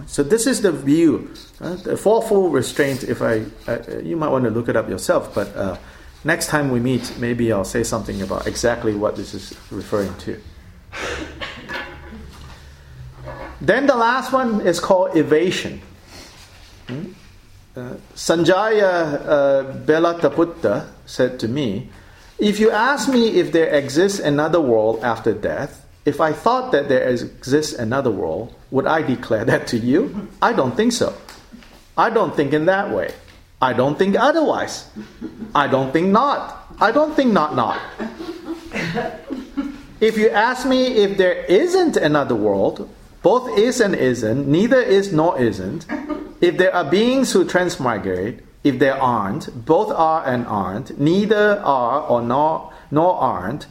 so 0.07 0.23
this 0.23 0.47
is 0.47 0.61
the 0.61 0.71
view. 0.71 1.31
Uh, 1.61 1.75
the 1.75 1.95
fourfold 1.95 2.51
restraint. 2.51 3.03
If 3.03 3.21
I, 3.21 3.45
uh, 3.67 3.99
you 4.03 4.17
might 4.17 4.29
want 4.29 4.43
to 4.45 4.49
look 4.49 4.67
it 4.67 4.75
up 4.75 4.89
yourself, 4.89 5.36
but 5.36 5.55
uh, 5.55 5.77
next 6.24 6.47
time 6.47 6.71
we 6.71 6.80
meet, 6.80 7.17
maybe 7.17 7.51
I'll 7.51 7.63
say 7.65 7.84
something 7.84 8.21
about 8.21 8.47
exactly 8.47 8.93
what 8.93 9.15
this 9.15 9.34
is 9.34 9.55
referring 9.71 10.15
to. 10.19 10.39
Then 13.61 13.88
the 13.88 13.95
last 13.95 14.34
one 14.34 14.61
is 14.61 14.80
called 14.80 15.15
evasion. 15.15 15.82
Hmm? 16.88 17.13
Uh, 17.76 17.95
Sanjaya 18.13 19.26
uh, 19.26 19.63
Belatthaputta 19.86 20.89
said 21.05 21.39
to 21.39 21.47
me, 21.47 21.89
If 22.38 22.59
you 22.59 22.71
ask 22.71 23.07
me 23.07 23.39
if 23.39 23.51
there 23.53 23.69
exists 23.74 24.19
another 24.19 24.59
world 24.59 25.01
after 25.01 25.34
death, 25.34 25.86
if 26.05 26.19
I 26.19 26.34
thought 26.34 26.74
that 26.74 26.89
there 26.89 27.07
exists 27.07 27.74
another 27.74 28.11
world, 28.11 28.53
would 28.69 28.86
I 28.86 29.01
declare 29.01 29.45
that 29.45 29.67
to 29.67 29.78
you? 29.78 30.28
I 30.41 30.51
don't 30.51 30.76
think 30.76 30.91
so. 30.91 31.15
I 31.97 32.09
don't 32.09 32.36
think 32.36 32.53
in 32.53 32.65
that 32.65 32.91
way. 32.91 33.13
I 33.64 33.72
don't 33.72 33.97
think 33.97 34.18
otherwise. 34.20 34.89
I 35.55 35.68
don't 35.68 35.93
think 35.93 36.09
not. 36.09 36.68
I 36.82 36.91
don't 36.91 37.16
think 37.16 37.32
not 37.32 37.55
not. 37.55 37.80
If 40.01 40.18
you 40.18 40.30
ask 40.30 40.68
me 40.68 40.88
if 41.05 41.18
there 41.18 41.45
isn't 41.45 41.95
another 41.95 42.36
world, 42.36 42.89
both 43.22 43.57
is 43.57 43.80
and 43.80 43.95
isn't, 43.95 44.49
neither 44.49 44.82
is 44.82 45.14
nor 45.14 45.39
isn't, 45.41 45.86
if 46.41 46.57
there 46.57 46.76
are 46.76 46.84
beings 46.84 47.32
who 47.32 47.47
transmigrate, 47.47 48.41
if 48.66 48.80
there 48.80 49.01
aren't, 49.01 49.66
both 49.66 49.93
are 49.95 50.28
and 50.28 50.45
aren't, 50.45 50.99
neither 50.99 51.61
are 51.64 52.01
or 52.01 52.22
nor, 52.22 52.74
nor 52.91 53.16
aren't, 53.16 53.68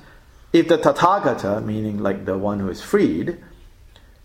if 0.55 0.69
the 0.69 0.79
Tathagata, 0.79 1.63
meaning 1.63 1.99
like 1.99 2.25
the 2.25 2.39
one 2.39 2.61
who 2.61 2.71
is 2.71 2.81
freed, 2.81 3.37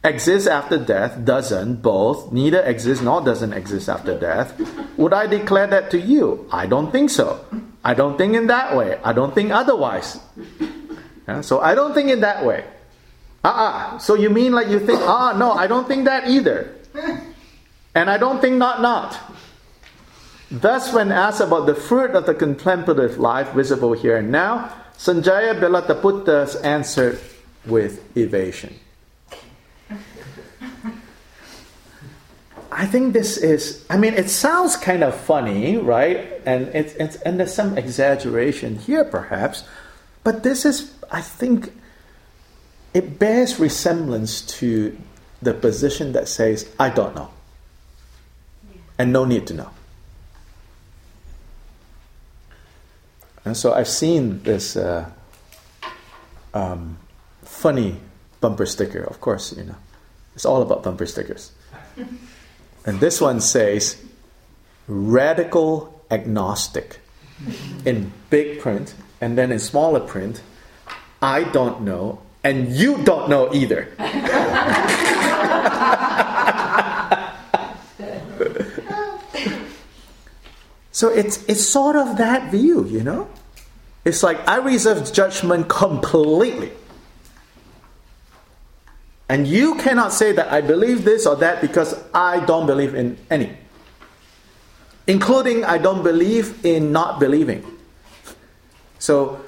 exists 0.03 0.47
after 0.47 0.77
death, 0.77 1.23
doesn't, 1.23 1.81
both, 1.81 2.31
neither 2.31 2.61
exists 2.61 3.03
nor 3.03 3.21
doesn't 3.21 3.53
exist 3.53 3.89
after 3.89 4.17
death, 4.17 4.53
would 4.97 5.13
I 5.13 5.27
declare 5.27 5.67
that 5.67 5.91
to 5.91 5.99
you? 5.99 6.47
I 6.51 6.67
don't 6.67 6.91
think 6.91 7.09
so. 7.09 7.43
I 7.83 7.93
don't 7.93 8.17
think 8.17 8.35
in 8.35 8.47
that 8.47 8.75
way. 8.75 8.99
I 9.03 9.13
don't 9.13 9.33
think 9.33 9.51
otherwise. 9.51 10.19
Yeah, 11.27 11.41
so 11.41 11.59
I 11.59 11.75
don't 11.75 11.93
think 11.93 12.09
in 12.09 12.21
that 12.21 12.45
way. 12.45 12.63
Ah, 13.43 13.93
uh-uh. 13.95 13.97
so 13.99 14.15
you 14.15 14.29
mean 14.29 14.51
like 14.51 14.67
you 14.67 14.79
think, 14.79 14.99
ah, 15.01 15.33
no, 15.37 15.51
I 15.51 15.67
don't 15.67 15.87
think 15.87 16.05
that 16.05 16.27
either. 16.27 16.73
And 17.95 18.09
I 18.09 18.17
don't 18.17 18.41
think 18.41 18.57
not, 18.57 18.81
not. 18.81 19.17
Thus, 20.49 20.93
when 20.93 21.11
asked 21.11 21.41
about 21.41 21.65
the 21.65 21.75
fruit 21.75 22.11
of 22.11 22.25
the 22.25 22.33
contemplative 22.33 23.17
life 23.17 23.51
visible 23.53 23.93
here 23.93 24.17
and 24.17 24.31
now, 24.31 24.71
Sanjaya 24.97 25.59
Belatthaputta 25.59 26.63
answered 26.63 27.19
with 27.65 27.99
evasion. 28.17 28.75
I 32.71 32.85
think 32.85 33.13
this 33.13 33.37
is, 33.37 33.85
I 33.89 33.97
mean, 33.97 34.13
it 34.13 34.29
sounds 34.29 34.75
kind 34.75 35.03
of 35.03 35.15
funny, 35.15 35.77
right? 35.77 36.41
And, 36.45 36.67
it's, 36.69 36.93
it's, 36.95 37.15
and 37.17 37.39
there's 37.39 37.53
some 37.53 37.77
exaggeration 37.77 38.77
here, 38.77 39.03
perhaps. 39.03 39.63
But 40.23 40.43
this 40.43 40.65
is, 40.65 40.93
I 41.11 41.21
think, 41.21 41.73
it 42.93 43.19
bears 43.19 43.59
resemblance 43.59 44.41
to 44.59 44.97
the 45.41 45.53
position 45.53 46.13
that 46.13 46.27
says, 46.27 46.69
I 46.79 46.89
don't 46.89 47.15
know. 47.15 47.29
And 48.97 49.13
no 49.13 49.25
need 49.25 49.47
to 49.47 49.53
know. 49.53 49.69
And 53.45 53.55
so 53.55 53.73
I've 53.73 53.87
seen 53.87 54.43
this 54.43 54.75
uh, 54.75 55.09
um, 56.53 56.97
funny 57.43 57.97
bumper 58.41 58.65
sticker, 58.65 59.03
of 59.03 59.21
course, 59.21 59.55
you 59.55 59.63
know. 59.63 59.75
It's 60.35 60.45
all 60.45 60.61
about 60.61 60.83
bumper 60.83 61.05
stickers. 61.05 61.51
and 62.87 62.99
this 62.99 63.21
one 63.21 63.41
says, 63.41 64.01
radical 64.87 66.01
agnostic 66.09 66.99
in 67.85 68.11
big 68.31 68.61
print, 68.61 68.95
and 69.21 69.37
then 69.37 69.51
in 69.51 69.59
smaller 69.59 69.99
print, 69.99 70.41
I 71.21 71.43
don't 71.43 71.81
know, 71.81 72.21
and 72.43 72.69
you 72.69 73.03
don't 73.03 73.29
know 73.29 73.53
either. 73.53 73.89
So 80.91 81.09
it's, 81.09 81.43
it's 81.47 81.63
sort 81.63 81.95
of 81.95 82.17
that 82.17 82.49
view, 82.49 82.85
you 82.85 83.03
know? 83.03 83.29
It's 84.03 84.23
like 84.23 84.47
I 84.47 84.57
reserve 84.57 85.13
judgment 85.13 85.67
completely. 85.67 86.71
And 89.29 89.47
you 89.47 89.75
cannot 89.75 90.13
say 90.13 90.31
that 90.31 90.51
I 90.51 90.61
believe 90.61 91.03
this 91.03 91.25
or 91.25 91.35
that 91.37 91.61
because 91.61 91.95
I 92.13 92.45
don't 92.45 92.65
believe 92.65 92.95
in 92.95 93.17
any. 93.29 93.57
Including 95.05 95.65
I 95.65 95.77
don't 95.77 96.03
believe 96.03 96.65
in 96.65 96.91
not 96.91 97.19
believing. 97.19 97.65
So 98.99 99.41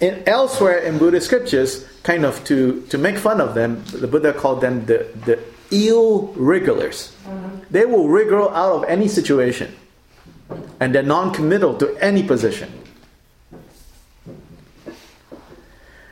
in, 0.00 0.22
elsewhere 0.26 0.78
in 0.78 0.98
Buddhist 0.98 1.26
scriptures, 1.26 1.86
kind 2.02 2.24
of 2.24 2.42
to, 2.44 2.82
to 2.88 2.98
make 2.98 3.18
fun 3.18 3.40
of 3.40 3.54
them, 3.54 3.84
the 3.86 4.06
Buddha 4.06 4.32
called 4.32 4.60
them 4.60 4.86
the, 4.86 5.06
the 5.24 5.38
eel 5.72 6.28
wrigglers. 6.34 7.14
Mm-hmm. 7.24 7.58
They 7.70 7.84
will 7.86 8.08
wriggle 8.08 8.48
out 8.50 8.72
of 8.72 8.84
any 8.84 9.08
situation 9.08 9.74
and 10.80 10.94
they're 10.94 11.02
non 11.02 11.32
committal 11.32 11.76
to 11.78 11.96
any 11.98 12.22
position. 12.22 12.72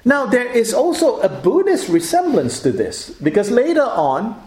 Now, 0.08 0.24
there 0.24 0.46
is 0.46 0.72
also 0.72 1.20
a 1.20 1.28
Buddhist 1.28 1.90
resemblance 1.90 2.60
to 2.60 2.72
this 2.72 3.10
because 3.20 3.50
later 3.50 3.84
on, 3.84 4.40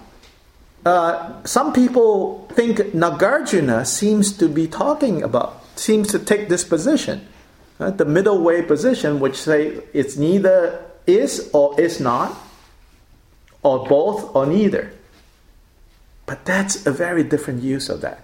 uh, 0.84 1.43
some 1.45 1.72
people 1.72 2.47
think 2.53 2.80
Nagarjuna 2.97 3.86
seems 3.86 4.36
to 4.39 4.49
be 4.49 4.66
talking 4.66 5.22
about, 5.22 5.62
seems 5.78 6.07
to 6.07 6.18
take 6.18 6.49
this 6.49 6.64
position, 6.64 7.28
uh, 7.80 7.91
the 7.91 8.05
middle 8.05 8.41
way 8.41 8.64
position, 8.64 9.20
which 9.20 9.38
say 9.38 9.84
it's 9.93 10.18
neither 10.18 10.84
is 11.05 11.47
or 11.53 11.80
is 11.80 11.99
not, 11.99 12.36
or 13.62 13.86
both 13.86 14.36
or 14.36 14.47
neither. 14.47 14.91
But 16.26 16.43
that's 16.43 16.88
a 16.88 16.91
very 16.91 17.24
different 17.24 17.62
use 17.62 17.88
of 17.88 18.01
that. 18.01 18.24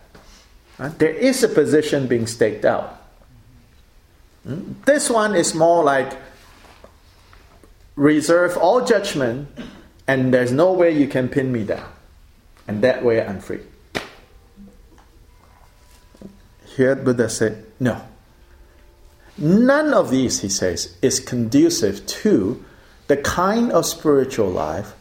Uh, 0.80 0.90
there 0.98 1.14
is 1.14 1.44
a 1.44 1.50
position 1.50 2.08
being 2.08 2.26
staked 2.26 2.66
out. 2.66 3.00
Mm? 4.48 4.74
This 4.86 5.08
one 5.08 5.36
is 5.36 5.54
more 5.54 5.84
like 5.84 6.18
reserve 7.98 8.56
all 8.56 8.86
judgment, 8.86 9.50
and 10.08 10.34
there's 10.34 10.54
no 10.54 10.72
way 10.72 10.92
you 10.92 11.08
can 11.08 11.28
pin 11.28 11.52
me 11.52 11.66
down. 11.66 11.92
And 12.68 12.82
that 12.84 13.04
way 13.04 13.26
I'm 13.26 13.42
free. 13.42 13.60
Here 16.66 16.96
Buddha 16.96 17.30
said, 17.30 17.66
no. 17.80 18.02
None 19.38 19.94
of 19.94 20.10
these, 20.10 20.42
he 20.42 20.50
says, 20.50 20.96
is 21.02 21.20
conducive 21.20 22.06
to 22.08 22.64
the 23.08 23.18
kind 23.18 23.72
of 23.72 23.86
spiritual 23.86 24.50
life 24.50 24.94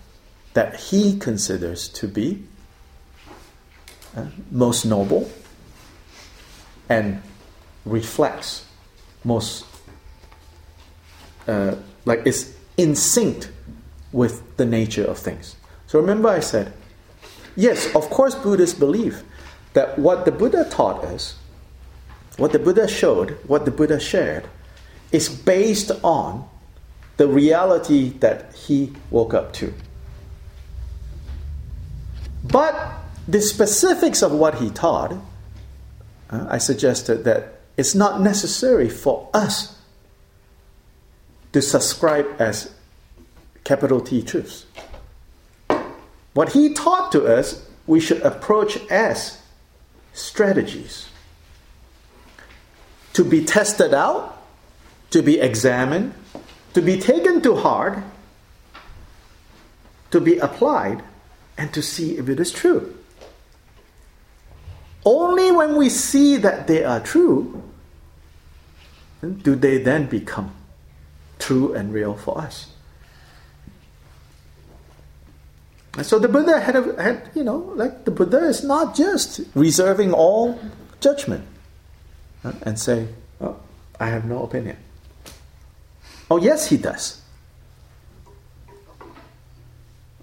that 0.55 0.77
he 0.77 1.19
considers 1.19 1.89
to 1.89 2.09
be 2.09 2.43
uh, 4.17 4.27
most 4.51 4.87
noble 4.87 5.31
and 6.89 7.23
reflects 7.85 8.65
most, 9.25 9.67
uh, 11.47 11.75
like 12.05 12.23
it's 12.25 12.56
in 12.77 12.95
sync 12.95 13.49
with 14.12 14.57
the 14.57 14.66
nature 14.66 15.05
of 15.05 15.18
things. 15.18 15.57
So 15.87 16.01
remember, 16.01 16.29
I 16.29 16.41
said, 16.41 16.72
yes, 17.55 17.95
of 17.95 18.11
course, 18.11 18.35
Buddhists 18.35 18.79
believe 18.79 19.22
that 19.72 19.99
what 19.99 20.24
the 20.24 20.33
Buddha 20.33 20.66
taught 20.70 21.05
us, 21.05 21.37
what 22.37 22.53
the 22.53 22.59
Buddha 22.59 22.89
showed, 22.89 23.39
what 23.47 23.64
the 23.64 23.70
Buddha 23.70 24.01
shared, 24.01 24.49
is 25.12 25.29
based 25.29 25.91
on 26.03 26.49
the 27.16 27.29
reality 27.29 28.11
that 28.18 28.55
he 28.55 28.93
woke 29.11 29.33
up 29.33 29.53
to. 29.55 29.72
But 32.45 32.74
the 33.27 33.41
specifics 33.41 34.22
of 34.22 34.33
what 34.33 34.57
he 34.57 34.70
taught, 34.70 35.12
uh, 36.31 36.47
I 36.49 36.59
suggested 36.59 37.24
that 37.24 37.61
it's 37.77 37.95
not 37.95 38.20
necessary 38.20 38.89
for 38.89 39.29
us 39.35 39.76
to 41.57 41.63
subscribe 41.63 42.27
as 42.39 42.71
capital 43.65 43.99
T 43.99 44.21
truths. 44.21 44.67
What 46.35 46.53
he 46.53 46.75
taught 46.75 47.11
to 47.13 47.25
us, 47.25 47.67
we 47.87 47.99
should 47.99 48.21
approach 48.21 48.77
as 48.91 49.41
strategies 50.13 51.09
to 53.15 53.25
be 53.25 53.43
tested 53.43 53.95
out, 53.95 54.37
to 55.09 55.23
be 55.23 55.41
examined, 55.41 56.13
to 56.75 56.83
be 56.83 57.01
taken 57.01 57.41
to 57.41 57.57
heart, 57.57 58.05
to 60.11 60.21
be 60.21 60.37
applied, 60.37 61.03
and 61.57 61.73
to 61.73 61.81
see 61.81 62.19
if 62.19 62.29
it 62.29 62.39
is 62.39 62.53
true. 62.53 62.99
Only 65.07 65.53
when 65.53 65.75
we 65.77 65.89
see 65.89 66.37
that 66.37 66.67
they 66.67 66.85
are 66.85 67.01
true 67.01 67.63
do 69.23 69.57
they 69.57 69.79
then 69.79 70.05
become 70.05 70.53
true 71.39 71.74
and 71.74 71.93
real 71.93 72.14
for 72.14 72.39
us. 72.39 72.68
And 75.97 76.05
so 76.05 76.18
the 76.18 76.28
Buddha 76.28 76.61
had, 76.61 76.76
a, 76.76 77.03
had, 77.03 77.30
you 77.34 77.43
know, 77.43 77.72
like 77.74 78.05
the 78.05 78.11
Buddha 78.11 78.47
is 78.47 78.62
not 78.62 78.95
just 78.95 79.41
reserving 79.55 80.12
all 80.12 80.61
judgment 81.01 81.47
uh, 82.45 82.53
and 82.62 82.78
say, 82.78 83.09
oh, 83.41 83.57
I 83.99 84.09
have 84.09 84.26
no 84.26 84.43
opinion. 84.43 84.76
Oh, 86.30 86.37
yes, 86.37 86.68
he 86.68 86.76
does. 86.76 87.22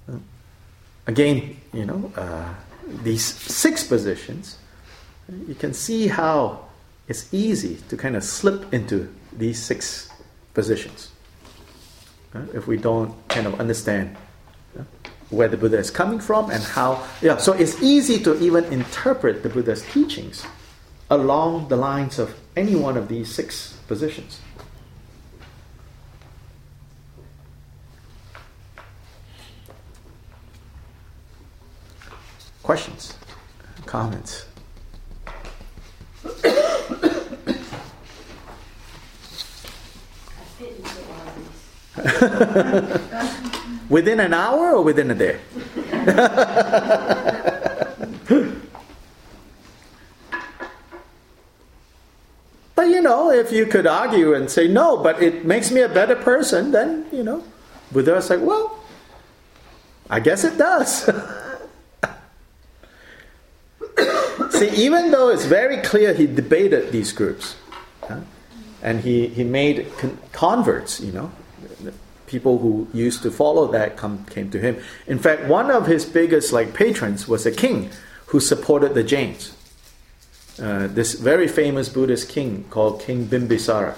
Uh, 0.07 0.17
again, 1.07 1.57
you 1.73 1.85
know, 1.85 2.11
uh, 2.15 2.53
these 3.01 3.25
six 3.25 3.83
positions, 3.83 4.57
you 5.47 5.55
can 5.55 5.73
see 5.73 6.07
how 6.07 6.65
it's 7.07 7.33
easy 7.33 7.77
to 7.89 7.97
kind 7.97 8.15
of 8.15 8.23
slip 8.23 8.71
into 8.73 9.11
these 9.31 9.61
six 9.61 10.11
positions. 10.53 11.09
Uh, 12.33 12.41
if 12.53 12.67
we 12.67 12.77
don't 12.77 13.13
kind 13.27 13.45
of 13.45 13.59
understand 13.59 14.15
uh, 14.77 14.83
where 15.29 15.47
the 15.47 15.57
Buddha 15.57 15.77
is 15.77 15.91
coming 15.91 16.19
from 16.19 16.49
and 16.49 16.63
how, 16.63 17.05
yeah, 17.21 17.37
so 17.37 17.53
it's 17.53 17.81
easy 17.81 18.21
to 18.23 18.39
even 18.41 18.63
interpret 18.65 19.43
the 19.43 19.49
Buddha's 19.49 19.83
teachings 19.91 20.45
along 21.09 21.67
the 21.67 21.75
lines 21.75 22.17
of 22.17 22.33
any 22.55 22.75
one 22.75 22.97
of 22.97 23.07
these 23.07 23.33
six 23.33 23.77
positions. 23.87 24.39
Questions? 32.63 33.13
Comments? 33.85 34.45
within 43.89 44.19
an 44.19 44.33
hour 44.33 44.75
or 44.75 44.81
within 44.83 45.11
a 45.11 45.15
day? 45.15 45.39
but 52.75 52.87
you 52.87 53.01
know, 53.01 53.31
if 53.31 53.51
you 53.51 53.67
could 53.67 53.85
argue 53.85 54.33
and 54.33 54.49
say, 54.49 54.67
no, 54.67 54.97
but 54.97 55.21
it 55.21 55.45
makes 55.45 55.69
me 55.69 55.81
a 55.81 55.89
better 55.89 56.15
person, 56.15 56.71
then, 56.71 57.05
you 57.11 57.23
know, 57.23 57.43
Buddha's 57.91 58.29
like, 58.29 58.41
well, 58.41 58.79
I 60.09 60.19
guess 60.19 60.43
it 60.43 60.57
does. 60.57 61.09
See, 64.49 64.69
even 64.83 65.11
though 65.11 65.29
it's 65.29 65.45
very 65.45 65.77
clear 65.77 66.13
he 66.13 66.25
debated 66.25 66.91
these 66.91 67.11
groups, 67.11 67.55
huh? 68.01 68.21
and 68.81 69.01
he, 69.01 69.27
he 69.27 69.43
made 69.43 69.95
con- 69.97 70.17
converts, 70.31 70.99
you 70.99 71.11
know, 71.11 71.31
people 72.27 72.57
who 72.59 72.87
used 72.93 73.21
to 73.23 73.31
follow 73.31 73.67
that 73.67 73.97
come, 73.97 74.25
came 74.25 74.49
to 74.51 74.59
him. 74.59 74.81
In 75.07 75.19
fact, 75.19 75.45
one 75.45 75.69
of 75.69 75.87
his 75.87 76.05
biggest 76.05 76.53
like 76.53 76.73
patrons 76.73 77.27
was 77.27 77.45
a 77.45 77.51
king 77.51 77.89
who 78.27 78.39
supported 78.39 78.93
the 78.93 79.03
Jains. 79.03 79.55
Uh, 80.59 80.87
this 80.87 81.13
very 81.13 81.47
famous 81.47 81.89
Buddhist 81.89 82.29
king 82.29 82.65
called 82.69 83.01
King 83.01 83.25
Bimbisara. 83.25 83.95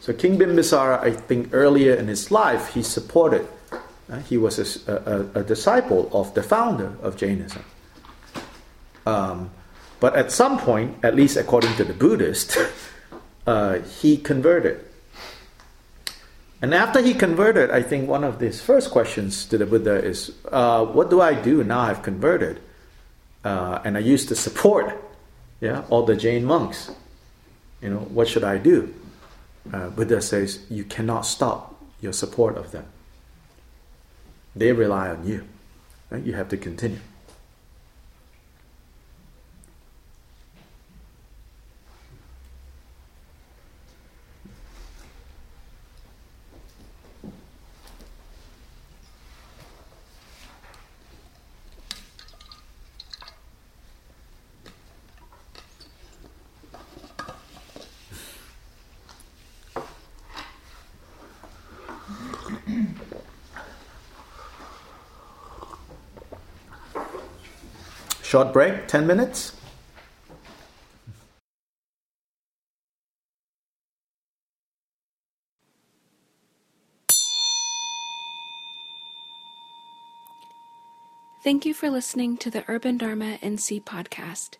So 0.00 0.12
King 0.12 0.38
Bimbisara, 0.38 1.00
I 1.00 1.12
think 1.12 1.50
earlier 1.52 1.94
in 1.94 2.08
his 2.08 2.30
life, 2.30 2.74
he 2.74 2.82
supported. 2.82 3.46
Uh, 4.10 4.18
he 4.18 4.36
was 4.36 4.58
a, 4.58 5.30
a, 5.34 5.40
a, 5.40 5.42
disciple 5.44 6.10
of 6.12 6.34
the 6.34 6.42
founder 6.42 6.96
of 7.00 7.16
Jainism. 7.16 7.64
Um, 9.06 9.50
but 10.00 10.16
at 10.16 10.32
some 10.32 10.58
point, 10.58 10.98
at 11.04 11.14
least 11.14 11.36
according 11.36 11.74
to 11.76 11.84
the 11.84 11.94
Buddhist, 11.94 12.58
uh, 13.46 13.78
he 13.78 14.16
converted 14.16 14.84
and 16.62 16.72
after 16.72 17.02
he 17.02 17.12
converted, 17.12 17.70
I 17.70 17.82
think 17.82 18.08
one 18.08 18.24
of 18.24 18.40
his 18.40 18.62
first 18.62 18.90
questions 18.90 19.44
to 19.46 19.58
the 19.58 19.66
Buddha 19.66 20.02
is, 20.02 20.30
uh, 20.50 20.86
"What 20.86 21.10
do 21.10 21.20
I 21.20 21.34
do 21.34 21.64
now? 21.64 21.80
I've 21.80 22.02
converted, 22.02 22.60
uh, 23.44 23.80
and 23.84 23.96
I 23.96 24.00
used 24.00 24.28
to 24.28 24.36
support, 24.36 24.96
yeah, 25.60 25.82
all 25.90 26.06
the 26.06 26.16
Jain 26.16 26.44
monks. 26.44 26.90
You 27.82 27.90
know, 27.90 28.06
what 28.14 28.28
should 28.28 28.44
I 28.44 28.58
do?" 28.58 28.94
Uh, 29.72 29.90
Buddha 29.90 30.22
says, 30.22 30.60
"You 30.70 30.84
cannot 30.84 31.26
stop 31.26 31.74
your 32.00 32.12
support 32.12 32.56
of 32.56 32.70
them. 32.70 32.86
They 34.54 34.72
rely 34.72 35.10
on 35.10 35.26
you. 35.26 35.42
Right? 36.10 36.22
You 36.22 36.34
have 36.34 36.48
to 36.50 36.56
continue." 36.56 37.02
Short 68.42 68.52
break, 68.52 68.88
10 68.88 69.06
minutes. 69.06 69.52
Thank 81.44 81.66
you 81.66 81.74
for 81.74 81.90
listening 81.90 82.36
to 82.38 82.50
the 82.50 82.64
Urban 82.66 82.98
Dharma 82.98 83.38
NC 83.42 83.84
podcast. 83.84 84.56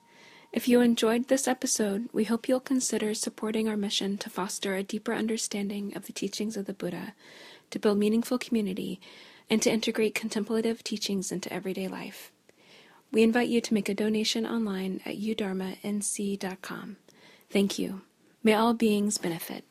If 0.53 0.69
you 0.69 0.81
enjoyed 0.81 1.27
this 1.27 1.49
episode, 1.49 2.09
we 2.13 2.25
hope 2.25 2.49
you'll 2.49 2.61
consider 2.61 3.15
supporting 3.15 3.69
our 3.69 3.77
mission 3.77 4.17
to 4.19 4.31
foster 4.31 4.77
a 4.77 4.83
deeper 4.85 5.15
understanding 5.15 5.97
of 5.97 6.07
the 6.07 6.13
teachings 6.13 6.57
of 6.57 6.67
the 6.67 6.75
Buddha, 6.75 7.15
to 7.71 7.79
build 7.79 7.99
meaningful 7.99 8.39
community, 8.39 9.01
and 9.49 9.63
to 9.63 9.73
integrate 9.73 10.15
contemplative 10.15 10.85
teachings 10.85 11.33
into 11.33 11.53
everyday 11.53 11.89
life. 11.89 12.31
We 13.13 13.23
invite 13.23 13.49
you 13.49 13.61
to 13.61 13.75
make 13.75 13.89
a 13.89 13.95
donation 13.95 14.47
online 14.47 15.01
at 15.05 15.19
udharmanc.com. 15.19 16.97
Thank 17.51 17.79
you. 17.79 18.01
May 18.43 18.55
all 18.55 18.73
beings 18.75 19.19
benefit. 19.19 19.65